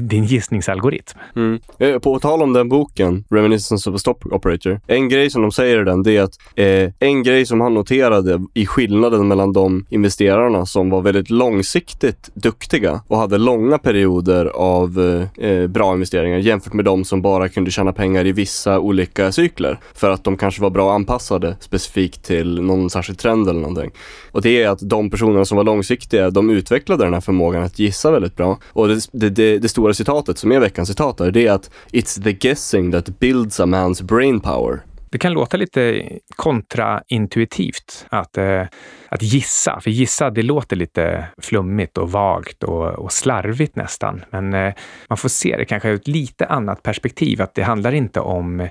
din 0.00 0.24
gissningsalgoritm. 0.24 1.18
Mm. 1.36 1.60
Eh, 1.78 1.98
på 1.98 2.18
tal 2.18 2.42
om 2.42 2.52
den 2.52 2.68
boken, 2.68 3.24
Reminiscence 3.30 3.90
of 3.90 3.96
a 3.96 3.98
Stop 3.98 4.18
Operator. 4.24 4.80
En 4.86 5.08
grej 5.08 5.30
som 5.30 5.42
de 5.42 5.52
säger 5.52 5.80
i 5.80 5.84
den, 5.84 6.02
det 6.02 6.16
är 6.16 6.22
att 6.22 6.34
eh, 6.54 6.92
en 6.98 7.22
grej 7.22 7.46
som 7.46 7.60
han 7.60 7.74
noterade 7.74 8.40
i 8.54 8.66
skillnaden 8.66 9.28
mellan 9.28 9.52
de 9.52 9.86
investerarna 9.90 10.66
som 10.66 10.90
var 10.90 11.02
väldigt 11.02 11.30
långsiktigt 11.30 12.30
duktiga 12.34 13.00
och 13.08 13.18
hade 13.18 13.38
långa 13.66 13.78
perioder 13.78 14.46
av 14.46 15.00
eh, 15.38 15.46
eh 15.48 15.66
bra 15.66 15.94
investeringar 15.94 16.16
investeringar 16.16 16.38
jämfört 16.38 16.72
med 16.72 16.84
de 16.84 17.04
som 17.04 17.22
bara 17.22 17.48
kunde 17.48 17.70
tjäna 17.70 17.92
pengar 17.92 18.26
i 18.26 18.32
vissa 18.32 18.78
olika 18.78 19.32
cykler. 19.32 19.78
För 19.94 20.10
att 20.10 20.24
de 20.24 20.36
kanske 20.36 20.62
var 20.62 20.70
bra 20.70 20.94
anpassade 20.94 21.56
specifikt 21.60 22.24
till 22.24 22.62
någon 22.62 22.90
särskild 22.90 23.18
trend 23.18 23.48
eller 23.48 23.60
någonting. 23.60 23.90
Och 24.32 24.42
det 24.42 24.62
är 24.62 24.68
att 24.68 24.80
de 24.82 25.10
personerna 25.10 25.44
som 25.44 25.56
var 25.56 25.64
långsiktiga, 25.64 26.30
de 26.30 26.50
utvecklade 26.50 27.04
den 27.04 27.14
här 27.14 27.20
förmågan 27.20 27.62
att 27.62 27.78
gissa 27.78 28.10
väldigt 28.10 28.36
bra. 28.36 28.58
Och 28.74 28.88
det, 28.88 29.08
det, 29.12 29.30
det, 29.30 29.58
det 29.58 29.68
stora 29.68 29.94
citatet 29.94 30.38
som 30.38 30.52
är 30.52 30.60
veckans 30.60 30.88
citat 30.88 31.18
där, 31.18 31.30
det 31.30 31.46
är 31.46 31.52
att 31.52 31.70
“It's 31.92 32.22
the 32.22 32.32
guessing 32.32 32.92
that 32.92 33.18
builds 33.18 33.60
a 33.60 33.66
man's 33.66 34.02
brain 34.02 34.40
power”. 34.40 34.82
Det 35.10 35.18
kan 35.18 35.32
låta 35.32 35.56
lite 35.56 36.02
kontraintuitivt 36.36 38.06
att 38.10 38.38
eh 38.38 38.62
att 39.08 39.22
gissa. 39.22 39.80
För 39.80 39.90
gissa, 39.90 40.30
det 40.30 40.42
låter 40.42 40.76
lite 40.76 41.26
flummigt 41.38 41.98
och 41.98 42.12
vagt 42.12 42.62
och, 42.62 42.86
och 42.86 43.12
slarvigt 43.12 43.76
nästan. 43.76 44.24
Men 44.30 44.54
eh, 44.54 44.74
man 45.08 45.16
får 45.16 45.28
se 45.28 45.56
det 45.56 45.64
kanske 45.64 45.88
ur 45.88 45.94
ett 45.94 46.08
lite 46.08 46.46
annat 46.46 46.82
perspektiv. 46.82 47.42
Att 47.42 47.54
det 47.54 47.62
handlar 47.62 47.92
inte 47.92 48.20
om 48.20 48.60
eh, 48.60 48.68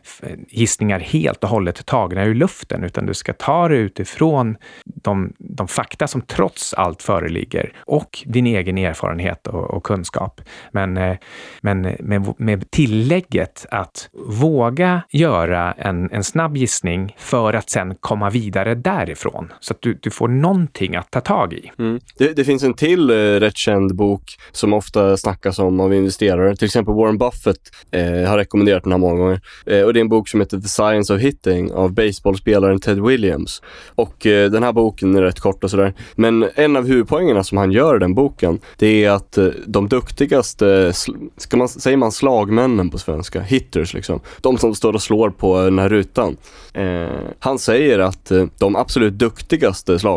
gissningar 0.48 1.00
helt 1.00 1.44
och 1.44 1.50
hållet 1.50 1.86
tagna 1.86 2.26
ur 2.26 2.36
luften, 2.36 2.84
utan 2.84 3.06
du 3.06 3.14
ska 3.14 3.34
ta 3.34 3.68
det 3.68 3.76
utifrån 3.76 4.58
de, 4.86 5.34
de 5.38 5.68
fakta 5.68 6.08
som 6.08 6.22
trots 6.22 6.74
allt 6.74 7.04
föreligger 7.04 7.72
och 7.80 8.24
din 8.26 8.48
egen 8.48 8.78
erfarenhet 8.78 9.48
och, 9.48 9.64
och 9.72 9.84
kunskap. 9.84 10.42
Men, 10.72 10.98
eh, 10.98 11.18
men 11.62 11.82
med, 12.00 12.34
med 12.38 12.72
tillägget 12.72 13.66
att 13.72 14.10
våga 14.28 15.02
göra 15.10 15.72
en, 15.72 16.12
en 16.12 16.24
snabb 16.24 16.58
gissning 16.58 17.16
för 17.18 17.54
att 17.54 17.70
sen 17.70 17.96
komma 17.96 18.30
vidare 18.30 18.76
därifrån. 18.76 19.54
Så 19.60 19.74
att 19.74 19.82
du, 19.82 19.94
du 19.94 20.10
får 20.10 20.25
får 20.26 20.30
någonting 20.30 20.96
att 20.96 21.12
ta 21.12 21.22
tag 21.22 21.54
i. 21.54 21.72
Mm. 21.80 22.00
Det, 22.18 22.34
det, 22.34 22.44
finns 22.44 22.64
en 22.64 22.74
till 22.74 23.10
eh, 23.10 23.16
rätt 23.16 23.58
känd 23.58 23.96
bok 23.96 24.22
som 24.52 24.74
ofta 24.74 25.18
snackas 25.18 25.60
om 25.60 25.80
av 25.80 25.94
investerare. 25.94 26.56
Till 26.56 26.66
exempel 26.66 26.94
Warren 26.94 27.18
Buffett 27.18 27.58
eh, 27.92 28.30
har 28.30 28.38
rekommenderat 28.38 28.84
den 28.84 28.92
här 28.92 29.00
många 29.00 29.20
gånger. 29.20 29.42
Eh, 29.66 29.82
och 29.82 29.94
det 29.94 30.00
är 30.00 30.02
en 30.02 30.10
bok 30.10 30.30
som 30.30 30.40
heter 30.40 30.58
The 30.60 30.68
Science 30.68 31.14
of 31.14 31.22
Hitting 31.22 31.72
av 31.72 31.94
baseballspelaren 31.94 32.80
Ted 32.80 33.00
Williams. 33.00 33.62
Och 33.96 34.26
eh, 34.26 34.52
den 34.52 34.64
här 34.64 34.74
boken 34.74 35.16
är 35.16 35.22
rätt 35.22 35.40
kort 35.40 35.64
och 35.64 35.72
sådär. 35.72 35.94
Men 36.16 36.50
en 36.56 36.76
av 36.76 36.88
huvudpoängerna 36.88 37.44
som 37.44 37.58
han 37.58 37.72
gör 37.72 37.96
i 37.96 38.00
den 38.00 38.14
boken, 38.14 38.60
det 38.78 39.06
är 39.06 39.12
att 39.12 39.38
eh, 39.38 39.48
de 39.66 39.90
duktigaste, 39.90 40.94
ska 41.38 41.58
man, 41.58 41.70
säger 41.70 41.98
man 41.98 42.12
slagmännen 42.12 42.90
på 42.90 42.98
svenska? 42.98 43.42
Hitters 43.42 43.94
liksom. 43.94 44.20
De 44.42 44.58
som 44.58 44.76
står 44.76 44.94
och 44.94 45.02
slår 45.02 45.30
på 45.30 45.58
eh, 45.58 45.64
den 45.66 45.80
här 45.80 45.90
rutan. 45.90 46.38
Eh, 46.74 47.08
han 47.40 47.60
säger 47.60 48.00
att 48.00 48.32
eh, 48.32 48.46
de 48.58 48.76
absolut 48.76 49.14
duktigaste 49.14 50.00
slagmännen, 50.00 50.15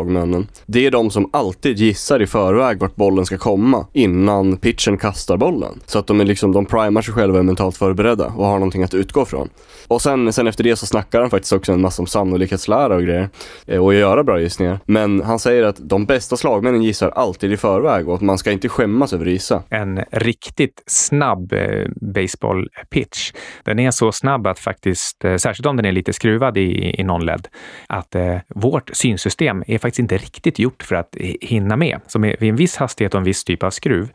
det 0.65 0.85
är 0.85 0.91
de 0.91 1.11
som 1.11 1.29
alltid 1.33 1.77
gissar 1.77 2.21
i 2.21 2.27
förväg 2.27 2.79
vart 2.79 2.95
bollen 2.95 3.25
ska 3.25 3.37
komma 3.37 3.85
innan 3.93 4.57
pitchen 4.57 4.97
kastar 4.97 5.37
bollen. 5.37 5.79
Så 5.85 5.99
att 5.99 6.07
de 6.07 6.21
är 6.21 6.25
liksom, 6.25 6.51
de 6.51 6.65
primar 6.65 7.01
sig 7.01 7.13
själva 7.13 7.33
och 7.33 7.39
är 7.39 7.43
mentalt 7.43 7.77
förberedda 7.77 8.25
och 8.25 8.45
har 8.45 8.53
någonting 8.53 8.83
att 8.83 8.93
utgå 8.93 9.25
från. 9.25 9.49
Och 9.87 10.01
sen, 10.01 10.33
sen 10.33 10.47
efter 10.47 10.63
det 10.63 10.75
så 10.75 10.85
snackar 10.85 11.21
han 11.21 11.29
faktiskt 11.29 11.53
också 11.53 11.71
en 11.71 11.81
massa 11.81 12.01
om 12.01 12.07
sannolikhetslära 12.07 12.95
och 12.95 13.03
grejer 13.03 13.29
eh, 13.67 13.83
och 13.83 13.93
göra 13.93 14.23
bra 14.23 14.39
gissningar. 14.39 14.79
Men 14.85 15.21
han 15.21 15.39
säger 15.39 15.63
att 15.63 15.75
de 15.79 16.05
bästa 16.05 16.37
slagmännen 16.37 16.83
gissar 16.83 17.09
alltid 17.09 17.51
i 17.51 17.57
förväg 17.57 18.09
och 18.09 18.15
att 18.15 18.21
man 18.21 18.37
ska 18.37 18.51
inte 18.51 18.69
skämmas 18.69 19.13
över 19.13 19.25
att 19.25 19.31
gissa. 19.31 19.63
En 19.69 20.03
riktigt 20.11 20.83
snabb 20.85 21.53
eh, 21.53 21.85
baseball-pitch. 22.01 23.33
Den 23.63 23.79
är 23.79 23.91
så 23.91 24.11
snabb 24.11 24.47
att 24.47 24.59
faktiskt, 24.59 25.25
eh, 25.25 25.35
särskilt 25.35 25.65
om 25.65 25.75
den 25.75 25.85
är 25.85 25.91
lite 25.91 26.13
skruvad 26.13 26.57
i, 26.57 26.95
i 26.99 27.03
någon 27.03 27.25
led, 27.25 27.47
att 27.87 28.15
eh, 28.15 28.37
vårt 28.55 28.89
synsystem 28.93 29.63
är 29.67 29.77
faktiskt 29.77 29.88
inte 29.97 30.17
riktigt 30.17 30.59
gjort 30.59 30.83
för 30.83 30.95
att 30.95 31.15
hinna 31.41 31.75
med. 31.75 31.99
Så 32.07 32.19
med, 32.19 32.35
vid 32.39 32.49
en 32.49 32.55
viss 32.55 32.75
hastighet 32.75 33.13
och 33.13 33.17
en 33.17 33.23
viss 33.23 33.43
typ 33.43 33.63
av 33.63 33.69
skruv, 33.69 34.09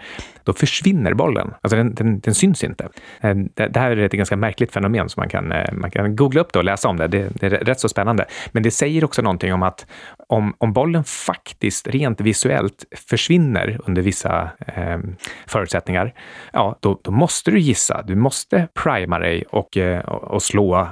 då 0.44 0.52
försvinner 0.52 1.14
bollen. 1.14 1.54
Alltså 1.60 1.76
den, 1.76 1.94
den, 1.94 2.20
den 2.20 2.34
syns 2.34 2.64
inte. 2.64 2.88
Ehm, 3.20 3.48
det, 3.54 3.68
det, 3.68 3.80
här 3.80 3.90
är 3.90 3.96
ett 3.96 4.12
ganska 4.12 4.36
märkligt 4.36 4.72
fenomen 4.72 5.08
som 5.08 5.20
man 5.20 5.28
kan, 5.28 5.52
eh, 5.52 5.72
man 5.72 5.90
kan 5.90 6.16
googla 6.16 6.40
upp 6.40 6.52
det 6.52 6.58
och 6.58 6.64
läsa 6.64 6.88
om 6.88 6.96
det. 6.96 7.08
det. 7.08 7.28
det. 7.34 7.46
är 7.46 7.50
rätt 7.50 7.80
så 7.80 7.88
spännande. 7.88 8.24
Men 8.52 8.62
det 8.62 8.70
säger 8.70 9.04
också 9.04 9.22
någonting 9.22 9.52
om 9.52 9.62
att 9.62 9.86
om, 10.28 10.54
om 10.58 10.72
bollen 10.72 11.04
faktiskt 11.04 11.88
rent 11.88 12.20
visuellt 12.20 12.84
försvinner 13.08 13.80
under 13.86 14.02
vissa 14.02 14.50
eh, 14.66 14.98
förutsättningar, 15.46 16.14
ja, 16.52 16.78
då, 16.80 17.00
då, 17.02 17.10
måste 17.10 17.50
du 17.50 17.58
gissa. 17.58 18.02
Du 18.02 18.14
måste 18.14 18.68
prima 18.74 19.18
dig 19.18 19.44
och, 19.50 19.76
eh, 19.76 20.00
och 20.08 20.42
slå. 20.42 20.88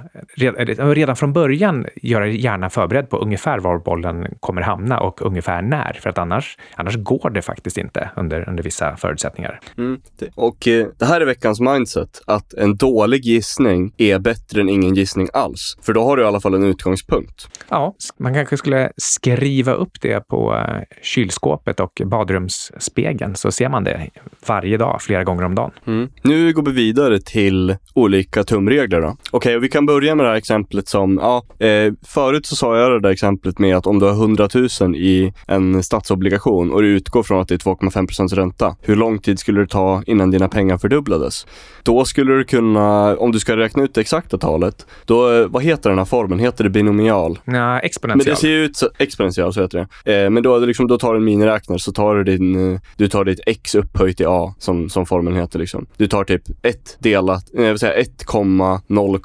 Redan 0.78 1.16
från 1.16 1.32
början 1.32 1.86
göra 2.02 2.26
gärna 2.28 2.70
förberedd 2.70 3.10
på 3.10 3.16
ungefär 3.16 3.58
var 3.58 3.78
bollen 3.78 4.34
kommer 4.40 4.62
hamna 4.62 5.00
och 5.00 5.22
ungefär 5.22 5.62
när, 5.62 5.98
för 6.02 6.10
att 6.10 6.18
annars, 6.18 6.58
annars 6.74 6.96
går 6.96 7.30
det 7.30 7.42
faktiskt 7.42 7.78
inte 7.78 8.10
under, 8.16 8.48
under 8.48 8.62
vissa 8.62 8.96
förutsättningar. 8.96 9.60
Mm. 9.78 10.00
Och 10.34 10.68
eh, 10.68 10.86
det 10.98 11.04
här 11.04 11.20
är 11.20 11.26
veckans 11.26 11.60
mindset, 11.60 12.22
att 12.26 12.54
en 12.54 12.76
dålig 12.76 13.24
gissning 13.24 13.94
är 13.96 14.18
bättre 14.18 14.60
än 14.60 14.68
ingen 14.68 14.94
gissning 14.94 15.28
alls. 15.32 15.76
För 15.82 15.92
då 15.92 16.04
har 16.04 16.16
du 16.16 16.22
i 16.22 16.26
alla 16.26 16.40
fall 16.40 16.54
en 16.54 16.64
utgångspunkt. 16.64 17.48
Ja, 17.68 17.94
man 18.18 18.34
kanske 18.34 18.56
skulle 18.56 18.92
skriva 19.22 19.72
upp 19.72 20.00
det 20.00 20.28
på 20.28 20.54
eh, 20.54 20.82
kylskåpet 21.02 21.80
och 21.80 22.02
badrumsspegeln 22.04 23.36
så 23.36 23.52
ser 23.52 23.68
man 23.68 23.84
det 23.84 24.10
varje 24.46 24.76
dag, 24.76 25.02
flera 25.02 25.24
gånger 25.24 25.42
om 25.42 25.54
dagen. 25.54 25.70
Mm. 25.86 26.08
Nu 26.22 26.52
går 26.52 26.62
vi 26.62 26.72
vidare 26.72 27.20
till 27.20 27.76
olika 27.94 28.44
tumregler. 28.44 29.02
Okej, 29.02 29.16
okay, 29.30 29.58
vi 29.58 29.68
kan 29.68 29.86
börja 29.86 30.14
med 30.14 30.26
det 30.26 30.30
här 30.30 30.36
exemplet 30.36 30.88
som, 30.88 31.18
ja, 31.22 31.66
eh, 31.66 31.92
förut 32.06 32.46
så 32.46 32.56
sa 32.56 32.78
jag 32.78 32.90
det 32.90 33.00
där 33.00 33.10
exemplet 33.10 33.58
med 33.58 33.76
att 33.76 33.86
om 33.86 33.98
du 33.98 34.06
har 34.06 34.12
100 34.12 34.48
000 34.80 34.96
i 34.96 35.32
en 35.46 35.82
statsobligation 35.82 36.72
och 36.72 36.82
du 36.82 36.88
utgår 36.88 37.22
från 37.22 37.40
att 37.40 37.48
det 37.48 37.54
är 37.54 37.58
2,5 37.58 38.06
procents 38.06 38.34
ränta, 38.34 38.76
hur 38.80 38.96
lång 38.96 39.18
tid 39.18 39.38
skulle 39.38 39.60
det 39.60 39.66
ta 39.66 40.02
innan 40.06 40.30
dina 40.30 40.48
pengar 40.48 40.78
fördubblades? 40.78 41.46
Då 41.82 42.04
skulle 42.04 42.32
du 42.32 42.44
kunna, 42.44 43.16
om 43.16 43.32
du 43.32 43.40
ska 43.40 43.56
räkna 43.56 43.82
ut 43.82 43.94
det 43.94 44.00
exakta 44.00 44.38
talet, 44.38 44.86
då, 45.04 45.32
eh, 45.32 45.46
vad 45.46 45.62
heter 45.62 45.90
den 45.90 45.98
här 45.98 46.04
formen? 46.04 46.38
Heter 46.38 46.64
det 46.64 46.70
binomial? 46.70 47.38
Ja, 47.44 47.80
exponential. 47.80 48.26
Men 48.26 48.34
det 48.34 48.40
ser 48.40 48.48
ut 48.48 48.82
exponential, 49.12 49.52
så 49.52 49.62
heter 49.62 49.86
det. 50.04 50.14
Eh, 50.14 50.30
men 50.30 50.42
då, 50.42 50.58
liksom, 50.58 50.86
då 50.86 50.98
tar 50.98 51.12
du 51.12 51.18
en 51.18 51.24
miniräknare 51.24 51.78
så 51.78 51.92
tar 51.92 52.14
du 52.14 52.24
din, 52.24 52.72
eh, 52.74 52.80
du 52.96 53.08
tar 53.08 53.24
ditt 53.24 53.40
x 53.46 53.74
upphöjt 53.74 54.20
i 54.20 54.24
a, 54.26 54.54
som, 54.58 54.88
som 54.88 55.06
formeln 55.06 55.36
heter 55.36 55.58
liksom. 55.58 55.86
Du 55.96 56.06
tar 56.06 56.24
typ 56.24 56.42
1 56.62 56.96
delat, 56.98 57.54
eh, 57.54 57.62
jag 57.62 57.70
vill 57.70 57.78
säga 57.78 58.02
1,0, 58.02 59.18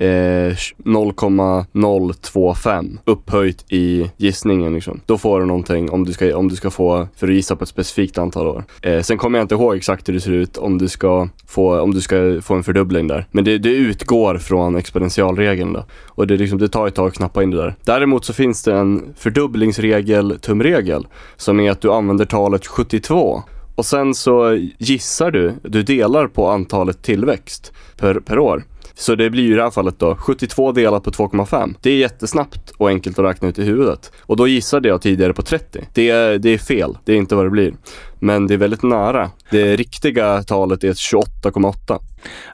eh, 0.00 0.56
0,025 0.84 2.98
upphöjt 3.04 3.64
i 3.68 4.10
gissningen. 4.16 4.74
Liksom. 4.74 5.00
Då 5.06 5.18
får 5.18 5.40
du 5.40 5.46
någonting 5.46 5.90
om 5.90 6.04
du 6.04 6.12
ska, 6.12 6.36
om 6.36 6.48
du 6.48 6.56
ska 6.56 6.70
få, 6.70 7.08
för 7.16 7.28
att 7.28 7.34
gissa 7.34 7.56
på 7.56 7.62
ett 7.62 7.68
specifikt 7.68 8.18
antal 8.18 8.46
år. 8.46 8.64
Eh, 8.82 9.00
sen 9.00 9.18
kommer 9.18 9.38
jag 9.38 9.44
inte 9.44 9.54
ihåg 9.54 9.76
exakt 9.76 10.08
hur 10.08 10.14
det 10.14 10.20
ser 10.20 10.32
ut 10.32 10.56
om 10.56 10.78
du 10.78 10.88
ska 10.88 11.28
få, 11.46 11.80
om 11.80 11.94
du 11.94 12.00
ska 12.00 12.40
få 12.42 12.54
en 12.54 12.62
fördubbling 12.62 13.06
där. 13.06 13.26
Men 13.30 13.44
det, 13.44 13.58
det 13.58 13.70
utgår 13.70 14.38
från 14.38 14.76
exponentialregeln 14.76 15.72
då. 15.72 15.84
Och 16.06 16.26
det, 16.26 16.36
liksom, 16.36 16.58
det 16.58 16.68
tar 16.68 16.86
ett 16.86 16.94
tag 16.94 17.08
att 17.08 17.14
knappa 17.14 17.42
in 17.42 17.50
det 17.50 17.56
där. 17.56 17.74
Däremot 17.84 18.24
så 18.24 18.32
finns 18.32 18.62
det 18.62 18.74
en 18.74 19.14
fördubblingsregel, 19.16 20.38
tumregel, 20.40 21.06
som 21.36 21.60
är 21.60 21.70
att 21.70 21.80
du 21.80 21.92
använder 21.92 22.24
talet 22.24 22.66
72 22.66 23.42
och 23.78 23.86
sen 23.86 24.14
så 24.14 24.58
gissar 24.78 25.30
du, 25.30 25.54
du 25.62 25.82
delar 25.82 26.26
på 26.26 26.48
antalet 26.48 27.02
tillväxt 27.02 27.72
per, 27.96 28.14
per 28.14 28.38
år. 28.38 28.64
Så 28.98 29.14
det 29.14 29.30
blir 29.30 29.42
ju 29.42 29.52
i 29.52 29.56
det 29.56 29.62
här 29.62 29.70
fallet 29.70 29.98
då 29.98 30.16
72 30.16 30.72
delat 30.72 31.04
på 31.04 31.10
2,5. 31.10 31.74
Det 31.82 31.90
är 31.90 31.96
jättesnabbt 31.96 32.70
och 32.76 32.88
enkelt 32.88 33.18
att 33.18 33.24
räkna 33.24 33.48
ut 33.48 33.58
i 33.58 33.64
huvudet. 33.64 34.12
Och 34.22 34.36
då 34.36 34.48
gissade 34.48 34.88
jag 34.88 35.02
tidigare 35.02 35.32
på 35.32 35.42
30. 35.42 35.84
Det 35.94 36.10
är, 36.10 36.38
det 36.38 36.50
är 36.50 36.58
fel, 36.58 36.98
det 37.04 37.12
är 37.12 37.16
inte 37.16 37.34
vad 37.34 37.46
det 37.46 37.50
blir. 37.50 37.74
Men 38.20 38.46
det 38.46 38.54
är 38.54 38.58
väldigt 38.58 38.82
nära. 38.82 39.30
Det 39.50 39.76
riktiga 39.76 40.42
talet 40.42 40.84
är 40.84 40.92
28,8. 40.92 41.98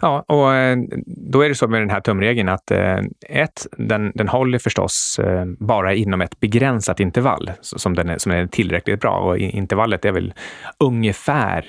Ja, 0.00 0.24
och 0.28 0.54
eh, 0.54 0.78
då 1.06 1.40
är 1.40 1.48
det 1.48 1.54
så 1.54 1.68
med 1.68 1.80
den 1.80 1.90
här 1.90 2.00
tumregeln 2.00 2.48
att 2.48 2.70
eh, 2.70 2.98
ett, 3.28 3.66
den, 3.78 4.12
den 4.14 4.28
håller 4.28 4.58
förstås 4.58 5.18
eh, 5.18 5.44
bara 5.58 5.94
inom 5.94 6.20
ett 6.20 6.40
begränsat 6.40 7.00
intervall 7.00 7.50
som, 7.60 7.94
den 7.94 8.08
är, 8.08 8.18
som 8.18 8.32
är 8.32 8.46
tillräckligt 8.46 9.00
bra 9.00 9.16
och 9.16 9.38
intervallet 9.38 10.04
är 10.04 10.12
väl 10.12 10.32
ungefär 10.78 11.64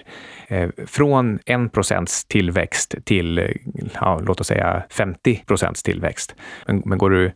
Eh, 0.47 0.69
från 0.87 1.39
1 1.45 1.71
procents 1.71 2.25
tillväxt 2.25 2.95
till, 3.03 3.37
eh, 3.37 3.49
ja, 3.93 4.21
låt 4.25 4.41
oss 4.41 4.47
säga 4.47 4.83
50 4.89 5.43
procents 5.45 5.83
tillväxt. 5.83 6.35
Men, 6.67 6.81
men 6.85 6.97
går 6.97 7.09
du 7.09 7.31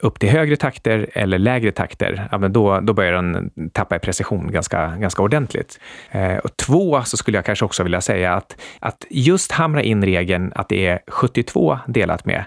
upp 0.00 0.18
till 0.18 0.28
högre 0.28 0.56
takter 0.56 1.10
eller 1.12 1.38
lägre 1.38 1.72
takter, 1.72 2.28
ja, 2.30 2.38
men 2.38 2.52
då, 2.52 2.80
då 2.80 2.92
börjar 2.92 3.12
den 3.12 3.50
tappa 3.72 3.96
i 3.96 3.98
precision 3.98 4.52
ganska, 4.52 4.96
ganska 4.96 5.22
ordentligt. 5.22 5.80
Eh, 6.10 6.36
och 6.36 6.56
två, 6.56 7.02
så 7.04 7.16
skulle 7.16 7.38
jag 7.38 7.44
kanske 7.44 7.64
också 7.64 7.82
vilja 7.82 8.00
säga 8.00 8.34
att, 8.34 8.56
att 8.80 9.04
just 9.10 9.52
hamra 9.52 9.82
in 9.82 10.04
regeln 10.04 10.52
att 10.54 10.68
det 10.68 10.86
är 10.86 11.00
72 11.06 11.78
delat 11.86 12.24
med, 12.24 12.44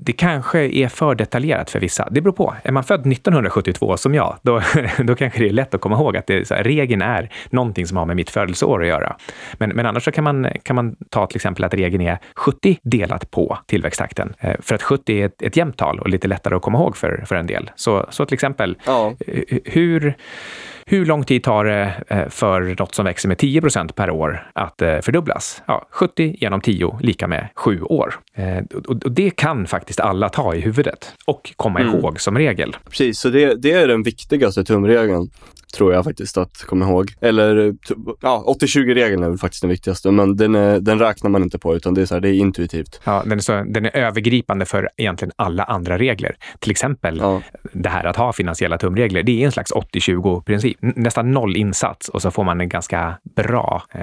det 0.00 0.12
kanske 0.12 0.58
är 0.58 0.88
för 0.88 1.14
detaljerat 1.14 1.70
för 1.70 1.80
vissa. 1.80 2.08
Det 2.10 2.20
beror 2.20 2.32
på. 2.32 2.54
Är 2.62 2.72
man 2.72 2.84
född 2.84 3.00
1972 3.00 3.96
som 3.96 4.14
jag, 4.14 4.36
då, 4.42 4.62
då 4.98 5.14
kanske 5.14 5.38
det 5.38 5.48
är 5.48 5.52
lätt 5.52 5.74
att 5.74 5.80
komma 5.80 5.96
ihåg 5.96 6.16
att 6.16 6.26
det, 6.26 6.50
här, 6.50 6.64
regeln 6.64 7.02
är 7.02 7.30
någonting 7.50 7.86
som 7.86 7.96
har 7.96 8.04
med 8.06 8.16
mitt 8.16 8.30
födelseår 8.30 8.82
att 8.82 8.88
göra. 8.88 9.16
Men, 9.58 9.70
men 9.70 9.86
annars 9.86 10.04
så 10.04 10.12
kan 10.12 10.24
man, 10.24 10.48
kan 10.62 10.76
man 10.76 10.96
ta 11.10 11.26
till 11.26 11.36
exempel 11.36 11.64
att 11.64 11.74
regeln 11.74 12.02
är 12.02 12.18
70 12.34 12.78
delat 12.82 13.30
på 13.30 13.58
tillväxttakten. 13.66 14.34
Eh, 14.40 14.54
för 14.60 14.74
att 14.74 14.82
70 14.82 15.20
är 15.20 15.26
ett, 15.26 15.42
ett 15.42 15.56
jämnt 15.56 15.76
tal 15.76 16.00
och 16.00 16.08
lite 16.08 16.28
lättare 16.28 16.54
att 16.54 16.62
komma 16.66 16.78
ihåg 16.78 16.96
för, 16.96 17.24
för 17.26 17.34
en 17.34 17.46
del. 17.46 17.70
Så, 17.76 18.06
så 18.10 18.26
till 18.26 18.34
exempel, 18.34 18.76
ja. 18.86 19.14
hur, 19.64 20.14
hur 20.86 21.06
lång 21.06 21.24
tid 21.24 21.42
tar 21.42 21.64
det 21.64 21.92
eh, 22.08 22.28
för 22.28 22.76
något 22.78 22.94
som 22.94 23.04
växer 23.04 23.28
med 23.28 23.36
10% 23.36 23.92
per 23.92 24.10
år 24.10 24.50
att 24.52 24.82
eh, 24.82 24.98
fördubblas? 24.98 25.62
Ja, 25.66 25.86
70 25.90 26.36
genom 26.40 26.60
10 26.60 26.98
lika 27.00 27.26
med 27.26 27.48
7 27.54 27.82
år. 27.82 28.14
Eh, 28.34 28.64
och 28.88 29.12
det 29.12 29.30
kan 29.30 29.66
faktiskt 29.66 30.00
alla 30.00 30.28
ta 30.28 30.54
i 30.54 30.60
huvudet 30.60 31.12
och 31.26 31.52
komma 31.56 31.80
mm. 31.80 31.94
ihåg 31.94 32.20
som 32.20 32.38
regel. 32.38 32.76
Precis, 32.90 33.18
så 33.18 33.28
det, 33.28 33.54
det 33.54 33.72
är 33.72 33.88
den 33.88 34.02
viktigaste 34.02 34.64
tumregeln. 34.64 35.30
Tror 35.76 35.92
jag 35.92 36.04
faktiskt 36.04 36.36
att 36.36 36.62
komma 36.66 36.84
ihåg. 36.84 37.12
Eller 37.20 37.74
ja, 38.20 38.56
80-20-regeln 38.60 39.22
är 39.22 39.28
väl 39.28 39.38
faktiskt 39.38 39.62
den 39.62 39.70
viktigaste, 39.70 40.10
men 40.10 40.36
den, 40.36 40.54
är, 40.54 40.80
den 40.80 40.98
räknar 40.98 41.30
man 41.30 41.42
inte 41.42 41.58
på 41.58 41.76
utan 41.76 41.94
det 41.94 42.02
är, 42.02 42.06
så 42.06 42.14
här, 42.14 42.20
det 42.20 42.28
är 42.28 42.34
intuitivt. 42.34 43.00
Ja, 43.04 43.22
den 43.26 43.32
är, 43.32 43.42
så, 43.42 43.64
den 43.66 43.84
är 43.84 43.96
övergripande 43.96 44.66
för 44.66 44.88
egentligen 44.96 45.32
alla 45.36 45.64
andra 45.64 45.98
regler. 45.98 46.36
Till 46.58 46.70
exempel 46.70 47.18
ja. 47.18 47.42
det 47.72 47.88
här 47.88 48.04
att 48.04 48.16
ha 48.16 48.32
finansiella 48.32 48.78
tumregler. 48.78 49.22
Det 49.22 49.42
är 49.42 49.46
en 49.46 49.52
slags 49.52 49.72
80-20-princip. 49.72 50.76
Nästan 50.80 51.32
noll 51.32 51.56
insats 51.56 52.08
och 52.08 52.22
så 52.22 52.30
får 52.30 52.44
man 52.44 52.60
en 52.60 52.68
ganska 52.68 53.18
bra, 53.36 53.82
eh, 53.94 54.00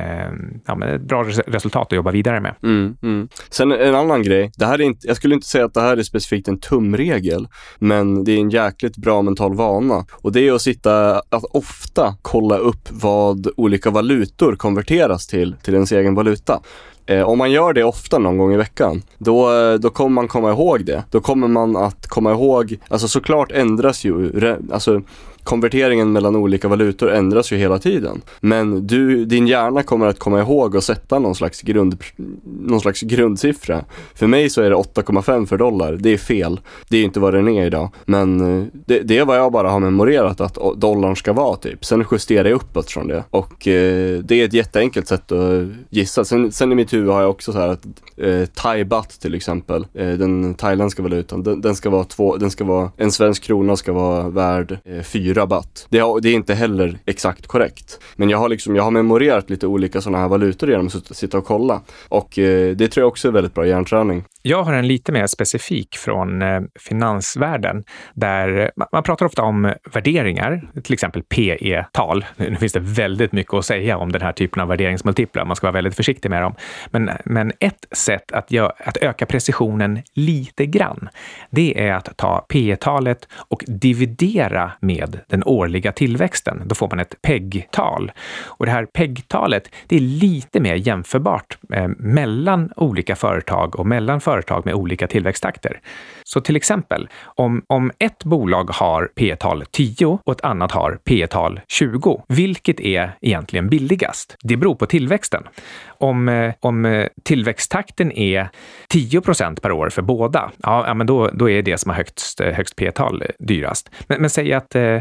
ja, 0.66 0.76
men 0.76 0.90
ett 0.90 1.02
bra 1.02 1.24
resultat 1.48 1.88
att 1.88 1.96
jobba 1.96 2.12
vidare 2.12 2.40
med. 2.40 2.56
Mm, 2.64 2.98
mm. 3.04 3.28
Sen 3.50 3.72
en 3.72 3.96
annan 3.96 4.24
grej. 4.24 4.52
Det 4.58 4.66
här 4.66 4.82
är 4.82 4.84
inte, 4.84 5.08
jag 5.08 5.18
skulle 5.18 5.36
inte 5.36 5.48
säga 5.48 5.66
att 5.66 5.74
det 5.74 5.82
här 5.82 5.98
är 5.98 6.04
specifikt 6.04 6.48
en 6.48 6.60
tumregel, 6.60 7.48
men 7.80 8.24
det 8.24 8.32
är 8.32 8.38
en 8.38 8.50
jäkligt 8.50 8.98
bra 8.98 9.22
mental 9.22 9.56
vana 9.56 10.06
och 10.12 10.32
det 10.32 10.48
är 10.48 10.54
att 10.54 10.62
sitta, 10.62 11.20
att 11.20 11.44
ofta 11.64 12.16
kolla 12.22 12.58
upp 12.58 12.90
vad 12.92 13.48
olika 13.58 13.90
valutor 13.90 14.56
konverteras 14.56 15.28
till, 15.28 15.56
till 15.64 15.74
ens 15.74 15.92
egen 15.92 16.16
valuta. 16.16 16.62
Eh, 17.06 17.22
om 17.22 17.38
man 17.38 17.52
gör 17.52 17.74
det 17.74 17.84
ofta 17.84 18.20
någon 18.20 18.38
gång 18.38 18.54
i 18.54 18.58
veckan, 18.58 19.02
då, 19.18 19.54
eh, 19.54 19.74
då 19.74 19.90
kommer 19.90 20.10
man 20.10 20.28
komma 20.28 20.50
ihåg 20.52 20.86
det. 20.86 21.04
Då 21.12 21.22
kommer 21.22 21.48
man 21.48 21.76
att 21.76 22.08
komma 22.08 22.32
ihåg, 22.32 22.78
alltså 22.88 23.08
såklart 23.08 23.52
ändras 23.52 24.04
ju, 24.04 24.58
alltså 24.72 25.02
konverteringen 25.44 26.12
mellan 26.12 26.36
olika 26.36 26.68
valutor 26.68 27.12
ändras 27.12 27.52
ju 27.52 27.58
hela 27.58 27.80
tiden. 27.80 28.22
Men 28.40 28.88
du, 28.88 29.26
din 29.26 29.48
hjärna 29.48 29.84
kommer 29.84 30.08
att 30.08 30.20
komma 30.20 30.40
ihåg 30.40 30.76
och 30.76 30.84
sätta 30.84 31.20
någon 31.20 31.36
slags, 31.36 31.62
grund, 31.62 31.98
någon 32.46 32.82
slags 32.82 33.02
grundsiffra. 33.02 33.86
För 34.16 34.28
mig 34.28 34.50
så 34.50 34.62
är 34.62 34.70
det 34.70 34.76
8,5 34.76 35.46
för 35.46 35.58
dollar. 35.58 35.94
Det 35.94 36.10
är 36.10 36.18
fel. 36.18 36.60
Det 36.90 36.98
är 36.98 37.04
inte 37.04 37.20
vad 37.20 37.34
den 37.34 37.48
är 37.48 37.66
idag. 37.66 37.90
Men 38.06 38.60
eh, 38.60 38.68
det, 38.86 39.00
det 39.00 39.18
är 39.18 39.26
vad 39.26 39.38
jag 39.38 39.52
bara 39.52 39.70
har 39.70 39.80
memorerat 39.80 40.42
att 40.42 40.58
dollarn 40.78 41.16
ska 41.16 41.34
vara 41.34 41.56
typ. 41.56 41.86
Sen 41.86 42.06
justerar 42.12 42.50
jag 42.50 42.56
uppåt 42.56 42.92
från 42.92 43.08
det. 43.08 43.24
Och 43.30 43.68
eh, 43.68 44.20
det 44.20 44.42
är 44.42 44.46
ett 44.46 44.54
jätteenkelt 44.54 45.08
sätt 45.08 45.32
att 45.32 45.68
gissa. 45.90 46.26
Sen, 46.26 46.52
sen 46.52 46.72
i 46.72 46.76
mitt 46.76 46.94
huvud 46.94 47.10
har 47.10 47.22
jag 47.22 47.30
också 47.30 47.52
så 47.52 47.60
här 47.60 47.68
att 47.68 47.86
eh, 48.18 48.46
Thai 48.46 48.84
baht 48.84 49.22
till 49.22 49.36
exempel, 49.36 49.88
eh, 49.94 50.12
den 50.12 50.54
thailändska 50.54 51.02
valutan, 51.02 51.44
den, 51.44 51.62
den, 51.62 51.76
ska 51.76 51.90
vara 51.90 52.04
två, 52.04 52.38
den 52.38 52.52
ska 52.52 52.64
vara, 52.64 52.92
en 52.98 53.12
svensk 53.12 53.44
krona 53.44 53.76
ska 53.76 53.94
vara 53.94 54.30
värd 54.30 54.78
eh, 54.86 55.02
fyra 55.02 55.33
rabatt. 55.34 55.88
Det, 55.90 55.98
det, 56.22 56.30
är 56.30 56.34
inte 56.34 56.54
heller 56.54 57.00
exakt 57.06 57.48
korrekt. 57.48 58.00
Men 58.16 58.30
jag 58.30 58.38
har, 58.38 58.50
liksom, 58.50 58.76
jag 58.76 58.84
har 58.84 58.92
memorerat 58.92 59.50
lite 59.50 59.68
olika 59.68 60.02
sådana 60.02 60.18
här 60.18 60.28
valutor 60.28 60.70
genom 60.70 60.88
att 60.88 61.18
sitta 61.18 61.38
och 61.38 61.46
kolla. 61.46 61.82
Och 62.10 62.40
eh, 62.40 62.76
det 62.76 62.88
tror 62.88 63.02
jag 63.02 63.08
också 63.08 63.28
är 63.28 63.32
väldigt 63.32 63.54
bra 63.54 63.68
hjärnträning. 63.68 64.24
Jag 64.46 64.64
har 64.64 64.74
en 64.74 64.88
lite 64.88 65.12
mer 65.12 65.28
specifik 65.28 65.98
från 65.98 66.42
eh, 66.42 66.62
finansvärlden 66.80 67.84
där 68.14 68.72
man 68.92 69.04
pratar 69.04 69.26
ofta 69.26 69.42
om 69.42 69.74
värderingar, 69.94 70.62
till 70.84 70.94
exempel 70.94 71.24
PE-tal. 71.24 72.26
Nu 72.36 72.56
finns 72.56 72.74
det 72.74 72.80
väldigt 72.80 73.32
mycket 73.32 73.54
att 73.54 73.66
säga 73.66 73.98
om 73.98 74.12
den 74.12 74.22
här 74.22 74.32
typen 74.32 74.62
av 74.62 74.68
värderingsmultiplar. 74.68 75.46
Man 75.46 75.56
ska 75.56 75.68
vara 75.68 75.74
väldigt 75.74 75.96
försiktig 75.96 76.30
med 76.30 76.42
dem. 76.42 76.56
Men, 76.92 77.10
men 77.26 77.52
ett 77.60 77.86
sätt 77.92 78.32
att, 78.32 78.52
göra, 78.52 78.72
att 78.78 78.98
öka 78.98 79.26
precisionen 79.26 80.02
lite 80.14 80.66
grann, 80.66 81.10
det 81.50 81.88
är 81.88 81.94
att 81.94 82.18
ta 82.18 82.46
PE-talet 82.50 83.28
och 83.34 83.64
dividera 83.68 84.72
med 84.80 85.20
den 85.28 85.44
årliga 85.44 85.92
tillväxten. 85.92 86.62
Då 86.66 86.76
får 86.76 86.90
man 86.90 87.00
ett 87.00 87.22
PEG-tal. 87.22 88.12
Och 88.44 88.66
det 88.66 88.72
här 88.72 88.86
PEG-talet, 88.86 89.70
det 89.88 89.96
är 89.96 90.00
lite 90.00 90.60
mer 90.60 90.76
jämförbart 90.76 91.58
eh, 91.74 91.88
mellan 91.98 92.72
olika 92.76 93.16
företag 93.16 93.80
och 93.80 93.88
mellan 93.88 94.22
företag 94.22 94.33
företag 94.34 94.66
med 94.66 94.74
olika 94.74 95.08
tillväxttakter. 95.08 95.80
Så 96.24 96.42
till 96.42 96.56
exempel, 96.56 97.08
om, 97.24 97.64
om 97.68 97.92
ett 98.00 98.24
bolag 98.24 98.70
har 98.70 99.10
P 99.16 99.36
tal 99.36 99.64
10 99.72 100.20
och 100.26 100.34
ett 100.34 100.42
annat 100.42 100.72
har 100.72 101.00
P 101.06 101.28
tal 101.28 101.60
20, 101.68 102.24
vilket 102.28 102.80
är 102.80 103.12
egentligen 103.22 103.70
billigast? 103.70 104.36
Det 104.44 104.58
beror 104.58 104.76
på 104.76 104.86
tillväxten. 104.86 105.44
Om, 105.88 106.30
eh, 106.30 106.54
om 106.60 106.86
eh, 106.86 107.08
tillväxttakten 107.24 108.12
är 108.12 108.50
10 108.90 109.22
procent 109.22 109.62
per 109.62 109.72
år 109.72 109.90
för 109.90 110.02
båda, 110.02 110.52
ja, 110.64 110.94
men 110.94 111.08
då, 111.08 111.28
då 111.28 111.50
är 111.50 111.62
det 111.62 111.78
som 111.78 111.90
har 111.90 111.98
högst, 111.98 112.42
eh, 112.42 112.54
högst 112.54 112.76
P-tal 112.76 113.24
dyrast. 113.40 113.90
Men, 114.08 114.22
men 114.22 114.30
säg 114.30 114.54
att 114.54 114.76
eh, 114.76 115.00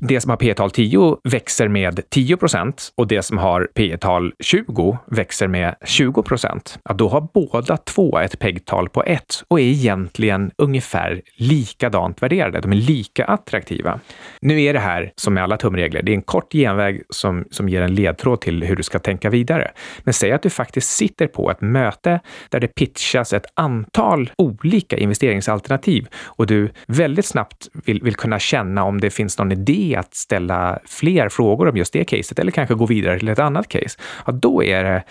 det 0.00 0.20
som 0.20 0.30
har 0.30 0.36
P 0.36 0.54
tal 0.54 0.70
10 0.70 1.16
växer 1.24 1.68
med 1.68 2.00
10 2.10 2.36
procent 2.36 2.92
och 2.96 3.06
det 3.06 3.22
som 3.22 3.38
har 3.38 3.68
P 3.74 3.96
tal 3.96 4.32
20 4.40 4.98
växer 5.06 5.48
med 5.48 5.74
20 5.84 6.22
procent. 6.22 6.78
Ja, 6.84 6.94
då 6.94 7.08
har 7.08 7.28
båda 7.34 7.76
två 7.76 8.18
ett 8.18 8.38
PEG-tal 8.52 8.88
på 8.88 9.04
1 9.04 9.44
och 9.48 9.60
är 9.60 9.64
egentligen 9.64 10.50
ungefär 10.58 11.22
likadant 11.36 12.22
värderade. 12.22 12.60
De 12.60 12.72
är 12.72 12.76
lika 12.76 13.24
attraktiva. 13.24 14.00
Nu 14.40 14.62
är 14.62 14.72
det 14.72 14.78
här, 14.78 15.12
som 15.16 15.34
med 15.34 15.42
alla 15.42 15.56
tumregler, 15.56 16.02
det 16.02 16.12
är 16.12 16.14
en 16.14 16.22
kort 16.22 16.52
genväg 16.52 17.02
som, 17.10 17.44
som 17.50 17.68
ger 17.68 17.82
en 17.82 17.94
ledtråd 17.94 18.40
till 18.40 18.64
hur 18.64 18.76
du 18.76 18.82
ska 18.82 18.98
tänka 18.98 19.30
vidare. 19.30 19.70
Men 20.04 20.14
säg 20.14 20.32
att 20.32 20.42
du 20.42 20.50
faktiskt 20.50 20.90
sitter 20.90 21.26
på 21.26 21.50
ett 21.50 21.60
möte 21.60 22.20
där 22.48 22.60
det 22.60 22.68
pitchas 22.68 23.32
ett 23.32 23.46
antal 23.54 24.30
olika 24.38 24.96
investeringsalternativ 24.96 26.06
och 26.24 26.46
du 26.46 26.70
väldigt 26.86 27.26
snabbt 27.26 27.68
vill, 27.84 28.02
vill 28.02 28.14
kunna 28.14 28.38
känna 28.38 28.84
om 28.84 29.00
det 29.00 29.10
finns 29.10 29.38
någon 29.38 29.52
idé 29.52 29.96
att 29.98 30.14
ställa 30.14 30.78
fler 30.84 31.28
frågor 31.28 31.68
om 31.68 31.76
just 31.76 31.92
det 31.92 32.04
caset 32.04 32.38
eller 32.38 32.52
kanske 32.52 32.74
gå 32.74 32.86
vidare 32.86 33.18
till 33.18 33.28
ett 33.28 33.38
annat 33.38 33.68
case. 33.68 33.98
Ja, 34.26 34.32
då 34.32 34.64
är 34.64 34.84
det 34.84 35.02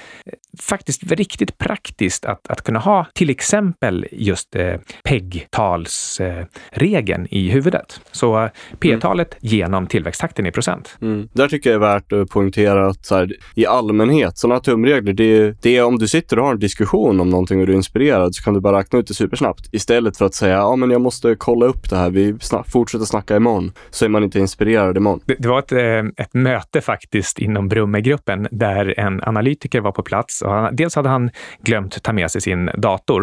faktiskt 0.59 1.11
riktigt 1.11 1.57
praktiskt 1.57 2.25
att, 2.25 2.47
att 2.47 2.61
kunna 2.61 2.79
ha 2.79 3.05
till 3.13 3.29
exempel 3.31 4.05
just 4.11 4.55
eh, 4.55 4.75
PEG-talsregeln 5.03 7.27
i 7.29 7.49
huvudet. 7.49 8.01
Så 8.11 8.43
eh, 8.43 8.49
P-talet 8.79 9.33
mm. 9.33 9.39
genom 9.41 9.87
tillväxttakten 9.87 10.45
i 10.45 10.51
procent. 10.51 10.97
Mm. 11.01 11.29
Där 11.33 11.47
tycker 11.47 11.69
jag 11.69 11.75
är 11.75 11.79
värt 11.79 12.11
att 12.11 12.29
poängtera 12.29 12.87
att 12.87 13.05
så 13.05 13.15
här, 13.15 13.35
i 13.55 13.65
allmänhet, 13.65 14.37
sådana 14.37 14.59
tumregler, 14.59 15.13
det, 15.13 15.61
det 15.61 15.77
är 15.77 15.83
om 15.83 15.97
du 15.97 16.07
sitter 16.07 16.39
och 16.39 16.45
har 16.45 16.53
en 16.53 16.59
diskussion 16.59 17.19
om 17.19 17.29
någonting 17.29 17.59
och 17.59 17.65
du 17.65 17.71
är 17.71 17.77
inspirerad 17.77 18.35
så 18.35 18.43
kan 18.43 18.53
du 18.53 18.59
bara 18.59 18.79
räkna 18.79 18.99
ut 18.99 19.07
det 19.07 19.13
supersnabbt. 19.13 19.69
Istället 19.71 20.17
för 20.17 20.25
att 20.25 20.33
säga, 20.33 20.55
ja 20.55 20.75
men 20.75 20.91
jag 20.91 21.01
måste 21.01 21.35
kolla 21.35 21.65
upp 21.65 21.89
det 21.89 21.95
här, 21.95 22.09
vi 22.09 22.35
fortsätter 22.67 23.05
snacka 23.05 23.35
imorgon. 23.35 23.71
Så 23.89 24.05
är 24.05 24.09
man 24.09 24.23
inte 24.23 24.39
inspirerad 24.39 24.97
imorgon. 24.97 25.19
Det, 25.25 25.35
det 25.39 25.47
var 25.47 25.59
ett, 25.59 25.71
eh, 25.71 26.25
ett 26.25 26.33
möte 26.33 26.81
faktiskt 26.81 27.39
inom 27.39 27.67
Brummegruppen 27.67 28.47
där 28.51 28.99
en 28.99 29.23
analytiker 29.23 29.81
var 29.81 29.91
på 29.91 30.03
plats. 30.03 30.41
Och 30.41 30.51
han, 30.51 30.75
dels 30.75 30.95
hade 30.95 31.09
han 31.09 31.29
glömt 31.63 32.03
ta 32.03 32.13
med 32.13 32.31
sig 32.31 32.41
sin 32.41 32.69
dator 32.77 33.20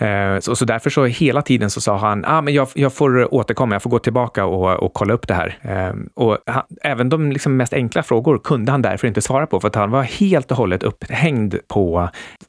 Eh, 0.00 0.38
så, 0.40 0.56
så 0.56 0.64
därför 0.64 0.90
så 0.90 1.04
hela 1.04 1.42
tiden 1.42 1.70
så 1.70 1.80
sa 1.80 1.96
han, 1.96 2.24
ah, 2.26 2.40
men 2.40 2.54
jag, 2.54 2.68
jag 2.74 2.92
får 2.92 3.34
återkomma, 3.34 3.74
jag 3.74 3.82
får 3.82 3.90
gå 3.90 3.98
tillbaka 3.98 4.44
och, 4.44 4.82
och 4.82 4.94
kolla 4.94 5.14
upp 5.14 5.28
det 5.28 5.34
här. 5.34 5.58
Eh, 5.62 5.94
och 6.14 6.38
han, 6.46 6.62
även 6.82 7.08
de 7.08 7.32
liksom 7.32 7.56
mest 7.56 7.72
enkla 7.72 8.02
frågor 8.02 8.38
kunde 8.38 8.72
han 8.72 8.82
därför 8.82 9.08
inte 9.08 9.22
svara 9.22 9.46
på, 9.46 9.60
för 9.60 9.68
att 9.68 9.74
han 9.74 9.90
var 9.90 10.02
helt 10.02 10.50
och 10.50 10.56
hållet 10.56 10.82
upphängd 10.82 11.54
på 11.68 12.08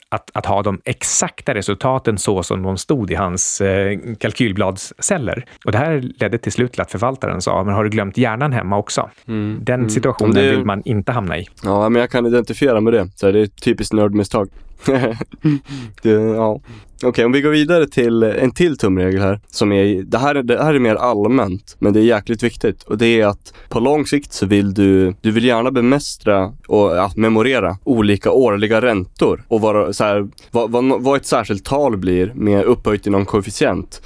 att, 0.10 0.31
att 0.34 0.45
ha 0.45 0.62
de 0.62 0.81
exakta 0.86 1.53
resultaten 1.53 2.17
så 2.17 2.43
som 2.43 2.63
de 2.63 2.77
stod 2.77 3.12
i 3.12 3.15
hans 3.15 3.62
eh, 3.62 3.99
kalkylbladsceller. 4.19 5.45
Och 5.65 5.71
det 5.71 5.77
här 5.77 6.01
ledde 6.19 6.38
till 6.38 6.51
slut 6.51 6.71
till 6.71 6.81
att 6.81 6.91
förvaltaren 6.91 7.41
sa, 7.41 7.63
men 7.63 7.73
har 7.73 7.84
du 7.84 7.89
glömt 7.89 8.17
hjärnan 8.17 8.53
hemma 8.53 8.77
också? 8.77 9.10
Mm. 9.27 9.60
Den 9.62 9.79
mm. 9.79 9.89
situationen 9.89 10.34
det, 10.34 10.51
vill 10.51 10.65
man 10.65 10.81
inte 10.86 11.12
hamna 11.12 11.38
i. 11.38 11.47
Ja, 11.63 11.89
men 11.89 11.99
jag 11.99 12.10
kan 12.10 12.25
identifiera 12.25 12.81
med 12.81 12.93
det. 12.93 13.10
Så 13.15 13.31
det 13.31 13.39
är 13.39 13.43
ett 13.43 13.63
typiskt 13.63 13.93
nördmisstag. 13.93 14.49
det, 16.01 16.12
ja. 16.12 16.61
Okej, 16.95 17.10
okay, 17.10 17.26
om 17.26 17.32
vi 17.32 17.41
går 17.41 17.50
vidare 17.50 17.88
till 17.88 18.24
en 18.24 18.52
till 18.52 18.78
tumregel 18.78 19.21
här. 19.21 19.39
Som 19.47 19.71
är, 19.71 20.04
det, 20.04 20.17
här 20.17 20.36
är, 20.36 20.43
det 20.43 20.63
här 20.63 20.74
är 20.74 20.80
mer 20.80 20.95
allmänt, 20.95 21.76
men 21.80 21.93
det 21.93 22.00
är 22.00 22.04
jäkligt 22.04 22.43
viktigt. 22.43 22.84
Och 22.84 22.97
det 22.97 23.21
är 23.21 23.28
att 23.28 23.54
på 23.69 23.80
lång 23.80 24.06
sikt 24.06 24.34
så 24.34 24.45
vill 24.45 24.74
du, 24.74 25.15
du 25.21 25.32
vill 25.32 25.45
gärna 25.45 25.71
bemästra 25.71 26.54
och 26.67 26.97
ja, 26.97 27.12
memorera 27.15 27.78
olika 27.84 28.32
årliga 28.32 28.82
räntor. 28.82 29.43
Och 29.47 29.62
vara, 29.62 29.93
så 29.93 30.04
här, 30.04 30.28
vad, 30.52 30.71
vad, 30.71 31.02
vad 31.04 31.17
ett 31.17 31.26
särskilt 31.26 31.65
tal 31.65 31.97
blir 31.97 32.32
med 32.36 32.63
upphöjt 32.63 33.08
i 33.08 33.10
någon 33.10 33.26
koefficient 33.26 34.02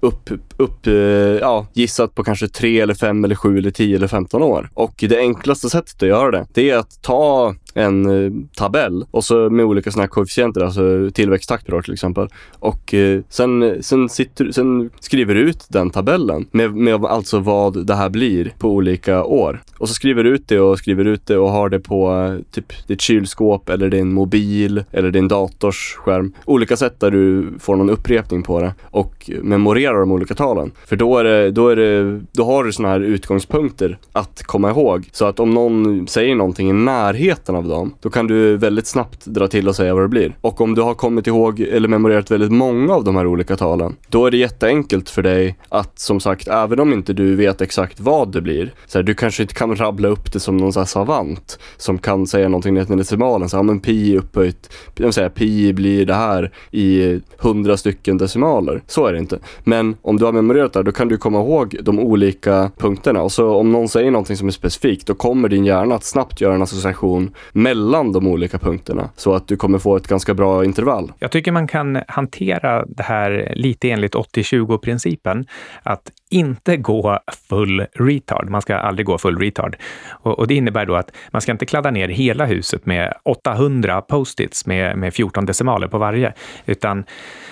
upp, 0.00 0.30
upp 0.60 0.86
eh, 0.86 0.94
ja, 1.40 1.66
gissat 1.72 2.14
på 2.14 2.24
kanske 2.24 2.48
3 2.48 2.80
eller 2.80 2.94
5 2.94 3.24
eller 3.24 3.34
7 3.34 3.58
eller 3.58 3.70
10 3.70 3.96
eller 3.96 4.06
15 4.06 4.42
år. 4.42 4.70
Och 4.74 4.94
det 5.08 5.18
enklaste 5.18 5.70
sättet 5.70 6.02
att 6.02 6.08
göra 6.08 6.30
det, 6.30 6.46
det 6.52 6.70
är 6.70 6.76
att 6.76 7.02
ta 7.02 7.54
en 7.74 8.24
eh, 8.24 8.32
tabell 8.56 9.04
och 9.10 9.24
så 9.24 9.50
med 9.50 9.64
olika 9.64 9.90
sådana 9.90 10.02
här 10.02 10.08
koefficienter, 10.08 10.60
alltså 10.60 11.10
tillväxttakt 11.14 11.66
per 11.66 11.74
år 11.74 11.82
till 11.82 11.92
exempel. 11.92 12.28
Och 12.58 12.94
eh, 12.94 13.20
sen, 13.28 13.78
sen, 13.80 14.08
sitter, 14.08 14.52
sen 14.52 14.90
skriver 15.00 15.34
du 15.34 15.40
ut 15.40 15.66
den 15.68 15.90
tabellen 15.90 16.46
med, 16.50 16.74
med 16.76 17.04
alltså 17.04 17.38
vad 17.38 17.86
det 17.86 17.94
här 17.94 18.08
blir 18.10 18.52
på 18.58 18.68
olika 18.68 19.24
år. 19.24 19.62
Och 19.78 19.88
så 19.88 19.94
skriver 19.94 20.24
du 20.24 20.30
ut 20.30 20.48
det 20.48 20.60
och 20.60 20.78
skriver 20.78 21.04
ut 21.04 21.26
det 21.26 21.38
och 21.38 21.50
har 21.50 21.68
det 21.68 21.80
på 21.80 22.38
typ 22.52 22.86
ditt 22.86 23.00
kylskåp 23.00 23.68
eller 23.68 23.90
din 23.90 24.12
mobil 24.12 24.84
eller 24.92 25.10
din 25.10 25.28
dators 25.28 25.94
skärm. 25.94 26.32
Olika 26.44 26.76
sätt 26.76 27.00
där 27.00 27.10
du 27.10 27.52
får 27.58 27.76
någon 27.76 27.90
upprepning 27.90 28.42
på 28.42 28.60
det 28.60 28.74
och 28.82 29.30
memorerar 29.42 30.00
de 30.00 30.12
olika 30.12 30.34
talen 30.34 30.49
decimalen. 30.50 30.72
För 30.86 30.96
då, 30.96 31.18
är 31.18 31.24
det, 31.24 31.50
då, 31.50 31.68
är 31.68 31.76
det, 31.76 32.20
då 32.32 32.44
har 32.44 32.64
du 32.64 32.72
sådana 32.72 32.92
här 32.92 33.00
utgångspunkter 33.00 33.98
att 34.12 34.42
komma 34.42 34.70
ihåg. 34.70 35.08
Så 35.12 35.24
att 35.24 35.40
om 35.40 35.50
någon 35.50 36.06
säger 36.06 36.34
någonting 36.34 36.70
i 36.70 36.72
närheten 36.72 37.54
av 37.54 37.68
dem, 37.68 37.94
då 38.00 38.10
kan 38.10 38.26
du 38.26 38.56
väldigt 38.56 38.86
snabbt 38.86 39.26
dra 39.26 39.48
till 39.48 39.68
och 39.68 39.76
säga 39.76 39.94
vad 39.94 40.04
det 40.04 40.08
blir. 40.08 40.36
Och 40.40 40.60
om 40.60 40.74
du 40.74 40.82
har 40.82 40.94
kommit 40.94 41.26
ihåg 41.26 41.60
eller 41.60 41.88
memorerat 41.88 42.30
väldigt 42.30 42.52
många 42.52 42.94
av 42.94 43.04
de 43.04 43.16
här 43.16 43.26
olika 43.26 43.56
talen, 43.56 43.96
då 44.08 44.26
är 44.26 44.30
det 44.30 44.36
jätteenkelt 44.36 45.10
för 45.10 45.22
dig 45.22 45.58
att 45.68 45.98
som 45.98 46.20
sagt, 46.20 46.48
även 46.48 46.80
om 46.80 46.92
inte 46.92 47.12
du 47.12 47.36
vet 47.36 47.60
exakt 47.60 48.00
vad 48.00 48.32
det 48.32 48.40
blir, 48.40 48.72
så 48.86 48.98
här, 48.98 49.02
du 49.02 49.14
kanske 49.14 49.42
inte 49.42 49.54
kan 49.54 49.76
rabbla 49.76 50.08
upp 50.08 50.32
det 50.32 50.40
som 50.40 50.56
någon 50.56 50.72
så 50.72 50.84
savant 50.84 51.58
som 51.76 51.98
kan 51.98 52.26
säga 52.26 52.48
någonting 52.48 52.74
ner 52.74 52.84
till 52.84 52.96
decimalen. 52.96 53.48
Så, 53.48 53.56
ja, 53.56 53.62
men 53.62 53.80
pi 53.80 54.18
upphöjt, 54.18 54.70
jag 54.94 55.14
säga, 55.14 55.30
pi 55.30 55.72
blir 55.72 56.06
det 56.06 56.14
här 56.14 56.52
i 56.70 57.20
hundra 57.38 57.76
stycken 57.76 58.18
decimaler. 58.18 58.82
Så 58.86 59.06
är 59.06 59.12
det 59.12 59.18
inte. 59.18 59.38
Men 59.64 59.96
om 60.02 60.18
du 60.18 60.24
har 60.24 60.32
memorerat 60.42 60.72
det, 60.72 60.82
då 60.82 60.92
kan 60.92 61.08
du 61.08 61.16
komma 61.16 61.38
ihåg 61.38 61.76
de 61.82 61.98
olika 61.98 62.70
punkterna. 62.78 63.22
Och 63.22 63.32
så 63.32 63.54
om 63.54 63.72
någon 63.72 63.88
säger 63.88 64.10
någonting 64.10 64.36
som 64.36 64.48
är 64.48 64.52
specifikt, 64.52 65.06
då 65.06 65.14
kommer 65.14 65.48
din 65.48 65.64
hjärna 65.64 65.94
att 65.94 66.04
snabbt 66.04 66.40
göra 66.40 66.54
en 66.54 66.62
association 66.62 67.34
mellan 67.52 68.12
de 68.12 68.26
olika 68.26 68.58
punkterna. 68.58 69.10
Så 69.16 69.34
att 69.34 69.48
du 69.48 69.56
kommer 69.56 69.78
få 69.78 69.96
ett 69.96 70.08
ganska 70.08 70.34
bra 70.34 70.64
intervall. 70.64 71.12
Jag 71.18 71.30
tycker 71.30 71.52
man 71.52 71.66
kan 71.66 71.98
hantera 72.08 72.84
det 72.86 73.02
här 73.02 73.52
lite 73.56 73.90
enligt 73.90 74.14
80-20-principen. 74.14 75.46
Att 75.82 76.10
inte 76.30 76.76
gå 76.76 77.18
full 77.48 77.86
retard. 77.94 78.48
Man 78.50 78.62
ska 78.62 78.76
aldrig 78.76 79.06
gå 79.06 79.18
full 79.18 79.38
retard. 79.38 79.76
Och, 80.08 80.38
och, 80.38 80.46
det 80.46 80.54
innebär 80.54 80.86
då 80.86 80.94
att 80.94 81.10
man 81.30 81.42
ska 81.42 81.52
inte 81.52 81.66
kladda 81.66 81.90
ner 81.90 82.08
hela 82.08 82.46
huset 82.46 82.86
med 82.86 83.14
800 83.22 84.00
post-its 84.00 84.66
med, 84.66 84.98
med 84.98 85.14
14 85.14 85.46
decimaler 85.46 85.88
på 85.88 85.98
varje, 85.98 86.32
utan 86.66 87.04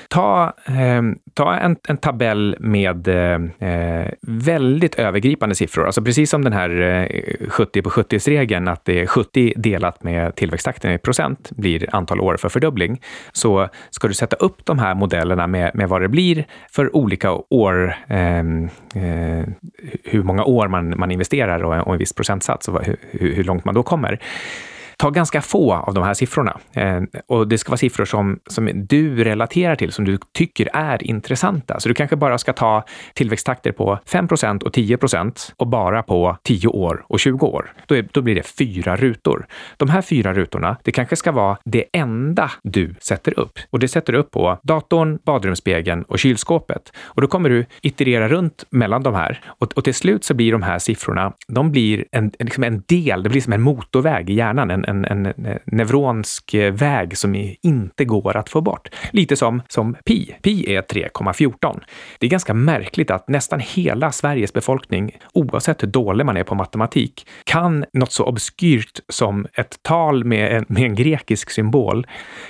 Ta, 0.08 0.52
eh, 0.66 1.02
ta 1.34 1.54
en, 1.54 1.76
en, 1.88 1.96
tabell 1.96 2.56
med 2.60 3.08
eh, 3.08 3.68
eh, 3.70 4.08
väldigt 4.22 4.94
övergripande 4.94 5.54
siffror. 5.54 5.86
Alltså 5.86 6.02
precis 6.02 6.30
som 6.30 6.44
den 6.44 6.52
här 6.52 6.80
eh, 6.80 7.48
70 7.48 7.82
på 7.82 7.90
70-regeln, 7.90 8.68
att 8.68 8.84
det 8.84 9.00
är 9.00 9.06
70 9.06 9.52
delat 9.56 10.02
med 10.02 10.34
tillväxttakten 10.36 10.92
i 10.92 10.98
procent 10.98 11.50
blir 11.50 11.94
antal 11.94 12.20
år 12.20 12.36
för 12.36 12.48
fördubbling, 12.48 13.00
så 13.32 13.68
ska 13.90 14.08
du 14.08 14.14
sätta 14.14 14.36
upp 14.36 14.64
de 14.64 14.78
här 14.78 14.94
modellerna 14.94 15.46
med, 15.46 15.70
med 15.74 15.88
vad 15.88 16.02
det 16.02 16.08
blir 16.08 16.44
för 16.70 16.96
olika 16.96 17.32
år, 17.50 17.94
ehm, 18.08 18.64
eh, 18.94 19.44
hur 20.04 20.22
många 20.22 20.44
år 20.44 20.68
man, 20.68 20.98
man 20.98 21.10
investerar 21.10 21.64
och, 21.64 21.86
och 21.86 21.92
en 21.92 21.98
viss 21.98 22.12
procentsats 22.12 22.68
och 22.68 22.84
hur, 22.84 23.34
hur 23.34 23.44
långt 23.44 23.64
man 23.64 23.74
då 23.74 23.82
kommer 23.82 24.20
ta 24.98 25.10
ganska 25.10 25.40
få 25.40 25.74
av 25.74 25.94
de 25.94 26.04
här 26.04 26.14
siffrorna. 26.14 26.58
Eh, 26.72 27.00
och 27.26 27.48
det 27.48 27.58
ska 27.58 27.70
vara 27.70 27.78
siffror 27.78 28.04
som, 28.04 28.38
som 28.46 28.70
du 28.74 29.24
relaterar 29.24 29.76
till, 29.76 29.92
som 29.92 30.04
du 30.04 30.18
tycker 30.32 30.68
är 30.72 31.02
intressanta. 31.06 31.80
Så 31.80 31.88
du 31.88 31.94
kanske 31.94 32.16
bara 32.16 32.38
ska 32.38 32.52
ta 32.52 32.84
tillväxttakter 33.14 33.72
på 33.72 33.98
5% 34.06 34.62
och 34.62 34.74
10% 34.74 35.52
och 35.56 35.66
bara 35.66 36.02
på 36.02 36.36
10 36.42 36.68
år 36.68 37.04
och 37.08 37.20
20 37.20 37.46
år. 37.46 37.72
Då, 37.86 37.96
är, 37.96 38.08
då 38.12 38.22
blir 38.22 38.34
det 38.34 38.42
fyra 38.42 38.96
rutor. 38.96 39.46
De 39.76 39.88
här 39.88 40.02
fyra 40.02 40.34
rutorna, 40.34 40.76
det 40.82 40.92
kanske 40.92 41.16
ska 41.16 41.32
vara 41.32 41.58
det 41.64 41.84
enda 41.92 42.50
du 42.62 42.94
sätter 43.00 43.38
upp. 43.38 43.58
Och 43.70 43.78
det 43.78 43.88
sätter 43.88 44.12
du 44.12 44.18
upp 44.18 44.30
på 44.30 44.58
datorn, 44.62 45.18
badrumsspegeln 45.24 46.02
och 46.02 46.18
kylskåpet. 46.18 46.92
Och 46.98 47.22
då 47.22 47.28
kommer 47.28 47.50
du 47.50 47.66
iterera 47.82 48.28
runt 48.28 48.64
mellan 48.70 49.02
de 49.02 49.14
här. 49.14 49.40
Och, 49.46 49.72
och 49.76 49.84
till 49.84 49.94
slut 49.94 50.24
så 50.24 50.34
blir 50.34 50.52
de 50.52 50.62
här 50.62 50.78
siffrorna, 50.78 51.32
de 51.48 51.72
blir 51.72 52.04
en, 52.12 52.32
liksom 52.38 52.64
en 52.64 52.82
del, 52.86 53.22
det 53.22 53.28
blir 53.28 53.40
som 53.40 53.52
en 53.52 53.62
motorväg 53.62 54.30
i 54.30 54.34
hjärnan, 54.34 54.70
en, 54.70 54.84
en, 54.88 55.04
en 55.04 55.34
neuronsk 55.64 56.54
väg 56.72 57.18
som 57.18 57.54
inte 57.62 58.04
går 58.04 58.36
att 58.36 58.48
få 58.48 58.60
bort. 58.60 58.88
Lite 59.10 59.36
som, 59.36 59.62
som 59.68 59.94
pi. 60.04 60.34
Pi 60.42 60.74
är 60.74 60.82
3,14. 60.82 61.80
Det 62.18 62.26
är 62.26 62.30
ganska 62.30 62.54
märkligt 62.54 63.10
att 63.10 63.28
nästan 63.28 63.60
hela 63.60 64.12
Sveriges 64.12 64.52
befolkning, 64.52 65.16
oavsett 65.32 65.82
hur 65.82 65.88
dålig 65.88 66.26
man 66.26 66.36
är 66.36 66.44
på 66.44 66.54
matematik, 66.54 67.26
kan 67.44 67.84
något 67.92 68.12
så 68.12 68.24
obskyrt 68.24 69.00
som 69.08 69.46
ett 69.54 69.82
tal 69.82 70.24
med 70.24 70.56
en, 70.56 70.64
med 70.68 70.82
en 70.82 70.94
grekisk 70.94 71.50
symbol 71.50 72.06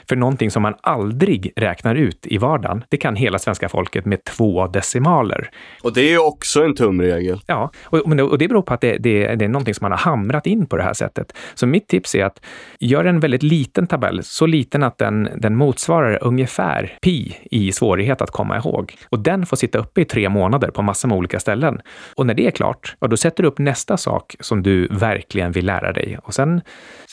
för 0.08 0.16
någonting 0.16 0.50
som 0.50 0.62
man 0.62 0.74
aldrig 0.80 1.52
räknar 1.56 1.94
ut 1.94 2.26
i 2.26 2.38
vardagen. 2.38 2.84
Det 2.88 2.96
kan 2.96 3.16
hela 3.16 3.38
svenska 3.38 3.68
folket 3.68 4.04
med 4.04 4.24
två 4.24 4.66
decimaler. 4.66 5.50
Och 5.82 5.94
det 5.94 6.14
är 6.14 6.26
också 6.26 6.64
en 6.64 6.74
tumregel. 6.74 7.40
Ja, 7.46 7.70
och, 7.84 7.98
och 7.98 8.38
det 8.38 8.48
beror 8.48 8.62
på 8.62 8.74
att 8.74 8.80
det, 8.80 8.98
det, 8.98 9.34
det 9.34 9.44
är 9.44 9.48
någonting 9.48 9.74
som 9.74 9.84
man 9.84 9.92
har 9.92 9.98
hamrat 9.98 10.46
in 10.46 10.66
på 10.66 10.76
det 10.76 10.82
här 10.82 10.94
sättet. 10.94 11.36
Så 11.54 11.66
mitt 11.66 11.88
tips 11.88 12.14
är 12.14 12.24
att 12.28 12.40
gör 12.80 13.04
en 13.04 13.20
väldigt 13.20 13.42
liten 13.42 13.86
tabell, 13.86 14.20
så 14.24 14.46
liten 14.46 14.82
att 14.82 14.98
den, 14.98 15.28
den 15.36 15.56
motsvarar 15.56 16.18
ungefär 16.22 16.98
pi 17.02 17.36
i 17.50 17.72
svårighet 17.72 18.22
att 18.22 18.30
komma 18.30 18.56
ihåg. 18.56 18.94
Och 19.10 19.18
den 19.18 19.46
får 19.46 19.56
sitta 19.56 19.78
uppe 19.78 20.00
i 20.00 20.04
tre 20.04 20.28
månader 20.28 20.70
på 20.70 20.82
massor 20.82 21.08
med 21.08 21.18
olika 21.18 21.40
ställen. 21.40 21.80
Och 22.14 22.26
när 22.26 22.34
det 22.34 22.46
är 22.46 22.50
klart, 22.50 22.96
ja, 23.00 23.08
då 23.08 23.16
sätter 23.16 23.42
du 23.42 23.48
upp 23.48 23.58
nästa 23.58 23.96
sak 23.96 24.36
som 24.40 24.62
du 24.62 24.86
verkligen 24.86 25.52
vill 25.52 25.66
lära 25.66 25.92
dig. 25.92 26.18
Och 26.22 26.34
sen, 26.34 26.60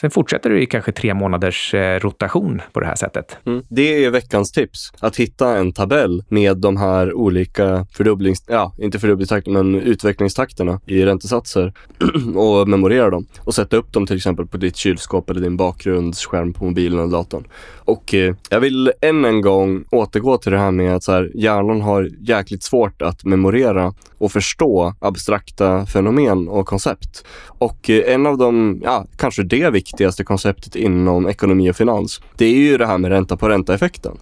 sen 0.02 0.12
fortsätter 0.12 0.50
du 0.50 0.62
i 0.62 0.66
kanske 0.66 0.92
tre 0.92 1.14
månaders 1.14 1.74
eh, 1.74 2.00
rotation 2.00 2.62
på 2.74 2.80
det 2.80 2.86
här 2.86 2.96
sättet. 2.96 3.38
Mm. 3.46 3.64
Det 3.70 4.06
är 4.06 4.10
veckans 4.10 4.52
tips, 4.52 4.92
att 5.00 5.16
hitta 5.16 5.58
en 5.58 5.74
tabell 5.74 6.24
med 6.30 6.58
de 6.58 6.78
här 6.78 7.14
olika 7.14 7.88
fördubblings, 7.92 8.44
ja, 8.48 8.74
inte 8.80 9.00
fördubblingstakten, 9.00 9.54
men 9.54 9.76
utvecklingstakterna 9.76 10.82
i 10.86 11.06
räntesatser 11.06 11.74
och 12.36 12.68
memorera 12.68 13.10
dem 13.10 13.28
och 13.40 13.56
sätta 13.56 13.78
upp 13.78 13.94
dem 13.94 14.08
till 14.08 14.16
exempel 14.16 14.48
på 14.48 14.58
ditt 14.58 14.76
kylskåp 14.76 15.05
eller 15.14 15.42
din 15.42 15.58
bakgrundsskärm 15.58 16.54
på 16.54 16.66
mobilen 16.66 17.00
eller 17.00 17.12
datorn. 17.12 17.48
Och 17.78 18.14
eh, 18.14 18.36
jag 18.50 18.60
vill 18.60 18.92
än 19.02 19.26
en 19.26 19.42
gång 19.42 19.84
återgå 19.92 20.38
till 20.38 20.52
det 20.52 20.58
här 20.58 20.72
med 20.72 20.96
att 20.96 21.04
så 21.04 21.12
här, 21.12 21.32
hjärnan 21.36 21.82
har 21.82 22.10
jäkligt 22.20 22.64
svårt 22.64 23.02
att 23.02 23.26
memorera 23.26 23.94
och 24.18 24.32
förstå 24.32 24.94
abstrakta 25.00 25.86
fenomen 25.86 26.48
och 26.48 26.68
koncept. 26.68 27.26
Och 27.48 27.90
eh, 27.90 28.14
en 28.14 28.26
av 28.26 28.38
de, 28.38 28.82
ja, 28.84 29.06
kanske 29.18 29.44
det 29.44 29.70
viktigaste 29.70 30.24
konceptet 30.24 30.76
inom 30.76 31.28
ekonomi 31.28 31.72
och 31.72 31.76
finans, 31.76 32.22
det 32.38 32.46
är 32.46 32.58
ju 32.58 32.78
det 32.78 32.86
här 32.86 32.98
med 32.98 33.12
ränta 33.12 33.38
på 33.38 33.50
ränta-effekten. 33.50 34.18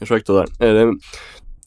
Ursäkta 0.00 0.32
där. 0.32 0.82
Eh, 0.82 0.92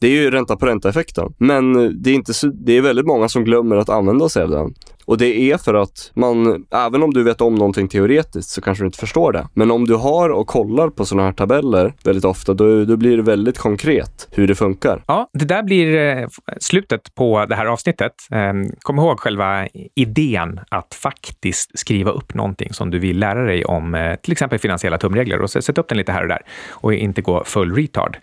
det 0.02 0.08
är 0.08 0.22
ju 0.22 0.30
ränta 0.30 0.56
på 0.56 0.66
ränta-effekten. 0.66 1.34
Men 1.38 1.72
det 2.02 2.10
är, 2.10 2.14
inte 2.14 2.34
så, 2.34 2.46
det 2.46 2.72
är 2.72 2.80
väldigt 2.80 3.06
många 3.06 3.28
som 3.28 3.44
glömmer 3.44 3.76
att 3.76 3.88
använda 3.88 4.28
sig 4.28 4.42
av 4.42 4.50
den. 4.50 4.74
Och 5.04 5.18
det 5.18 5.50
är 5.50 5.58
för 5.58 5.74
att 5.74 6.10
man, 6.14 6.66
även 6.70 7.02
om 7.02 7.14
du 7.14 7.22
vet 7.22 7.40
om 7.40 7.54
någonting 7.54 7.88
teoretiskt 7.88 8.50
så 8.50 8.60
kanske 8.60 8.84
du 8.84 8.86
inte 8.86 8.98
förstår 8.98 9.32
det. 9.32 9.48
Men 9.54 9.70
om 9.70 9.86
du 9.86 9.94
har 9.94 10.30
och 10.30 10.46
kollar 10.46 10.88
på 10.88 11.04
sådana 11.04 11.26
här 11.26 11.32
tabeller 11.32 11.94
väldigt 12.04 12.24
ofta, 12.24 12.54
då, 12.54 12.84
då 12.84 12.96
blir 12.96 13.16
det 13.16 13.22
väldigt 13.22 13.58
konkret 13.58 14.28
hur 14.30 14.48
det 14.48 14.54
funkar. 14.54 15.02
Ja, 15.06 15.30
det 15.32 15.44
där 15.44 15.62
blir 15.62 15.96
eh, 15.96 16.28
slutet 16.60 17.14
på 17.14 17.46
det 17.46 17.54
här 17.54 17.66
avsnittet. 17.66 18.12
Ehm, 18.30 18.64
kom 18.80 18.98
ihåg 18.98 19.20
själva 19.20 19.68
idén 19.94 20.60
att 20.68 20.94
faktiskt 20.94 21.78
skriva 21.78 22.10
upp 22.10 22.34
någonting 22.34 22.72
som 22.72 22.90
du 22.90 22.98
vill 22.98 23.18
lära 23.18 23.44
dig 23.44 23.64
om 23.64 23.94
eh, 23.94 24.14
till 24.14 24.32
exempel 24.32 24.58
finansiella 24.58 24.98
tumregler 24.98 25.42
och 25.42 25.50
sätta 25.50 25.80
upp 25.80 25.88
den 25.88 25.98
lite 25.98 26.12
här 26.12 26.22
och 26.22 26.28
där 26.28 26.42
och 26.70 26.94
inte 26.94 27.22
gå 27.22 27.44
full 27.44 27.74
retard. 27.74 28.16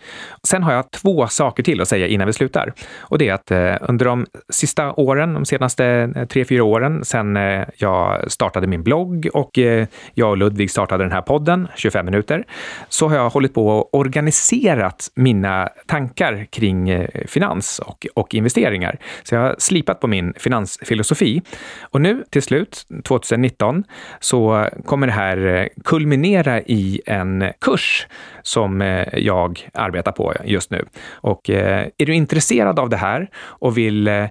Sen 0.48 0.62
har 0.62 0.72
jag 0.72 0.90
två 0.90 1.26
saker 1.28 1.62
till 1.62 1.80
att 1.80 1.88
säga 1.88 2.06
innan 2.06 2.26
vi 2.26 2.32
slutar. 2.32 2.72
Och 2.98 3.18
det 3.18 3.28
är 3.28 3.34
att 3.34 3.50
eh, 3.50 3.88
under 3.88 4.04
de 4.04 4.26
sista 4.48 4.92
åren, 4.92 5.34
de 5.34 5.44
senaste 5.44 6.14
tre, 6.28 6.44
fyra 6.44 6.64
åren 6.64 6.79
sedan 7.04 7.36
eh, 7.36 7.64
jag 7.76 8.32
startade 8.32 8.66
min 8.66 8.82
blogg 8.82 9.28
och 9.32 9.58
eh, 9.58 9.86
jag 10.14 10.30
och 10.30 10.36
Ludvig 10.36 10.70
startade 10.70 11.04
den 11.04 11.12
här 11.12 11.22
podden, 11.22 11.68
25 11.76 12.04
minuter, 12.06 12.44
så 12.88 13.08
har 13.08 13.16
jag 13.16 13.30
hållit 13.30 13.54
på 13.54 13.68
och 13.68 13.94
organiserat 13.94 15.10
mina 15.14 15.68
tankar 15.86 16.46
kring 16.50 16.90
eh, 16.90 17.08
finans 17.26 17.78
och, 17.78 18.06
och 18.14 18.34
investeringar. 18.34 18.98
Så 19.22 19.34
jag 19.34 19.42
har 19.42 19.54
slipat 19.58 20.00
på 20.00 20.06
min 20.06 20.34
finansfilosofi. 20.36 21.42
Och 21.82 22.00
nu 22.00 22.24
till 22.30 22.42
slut, 22.42 22.86
2019, 23.04 23.84
så 24.20 24.68
kommer 24.84 25.06
det 25.06 25.12
här 25.12 25.68
kulminera 25.84 26.60
i 26.60 27.00
en 27.06 27.44
kurs 27.60 28.06
som 28.42 28.80
jag 29.12 29.68
arbetar 29.74 30.12
på 30.12 30.34
just 30.44 30.70
nu. 30.70 30.84
Och 31.12 31.50
är 31.50 32.06
du 32.06 32.14
intresserad 32.14 32.78
av 32.78 32.88
det 32.88 32.96
här 32.96 33.30
och 33.36 33.78
vill 33.78 34.28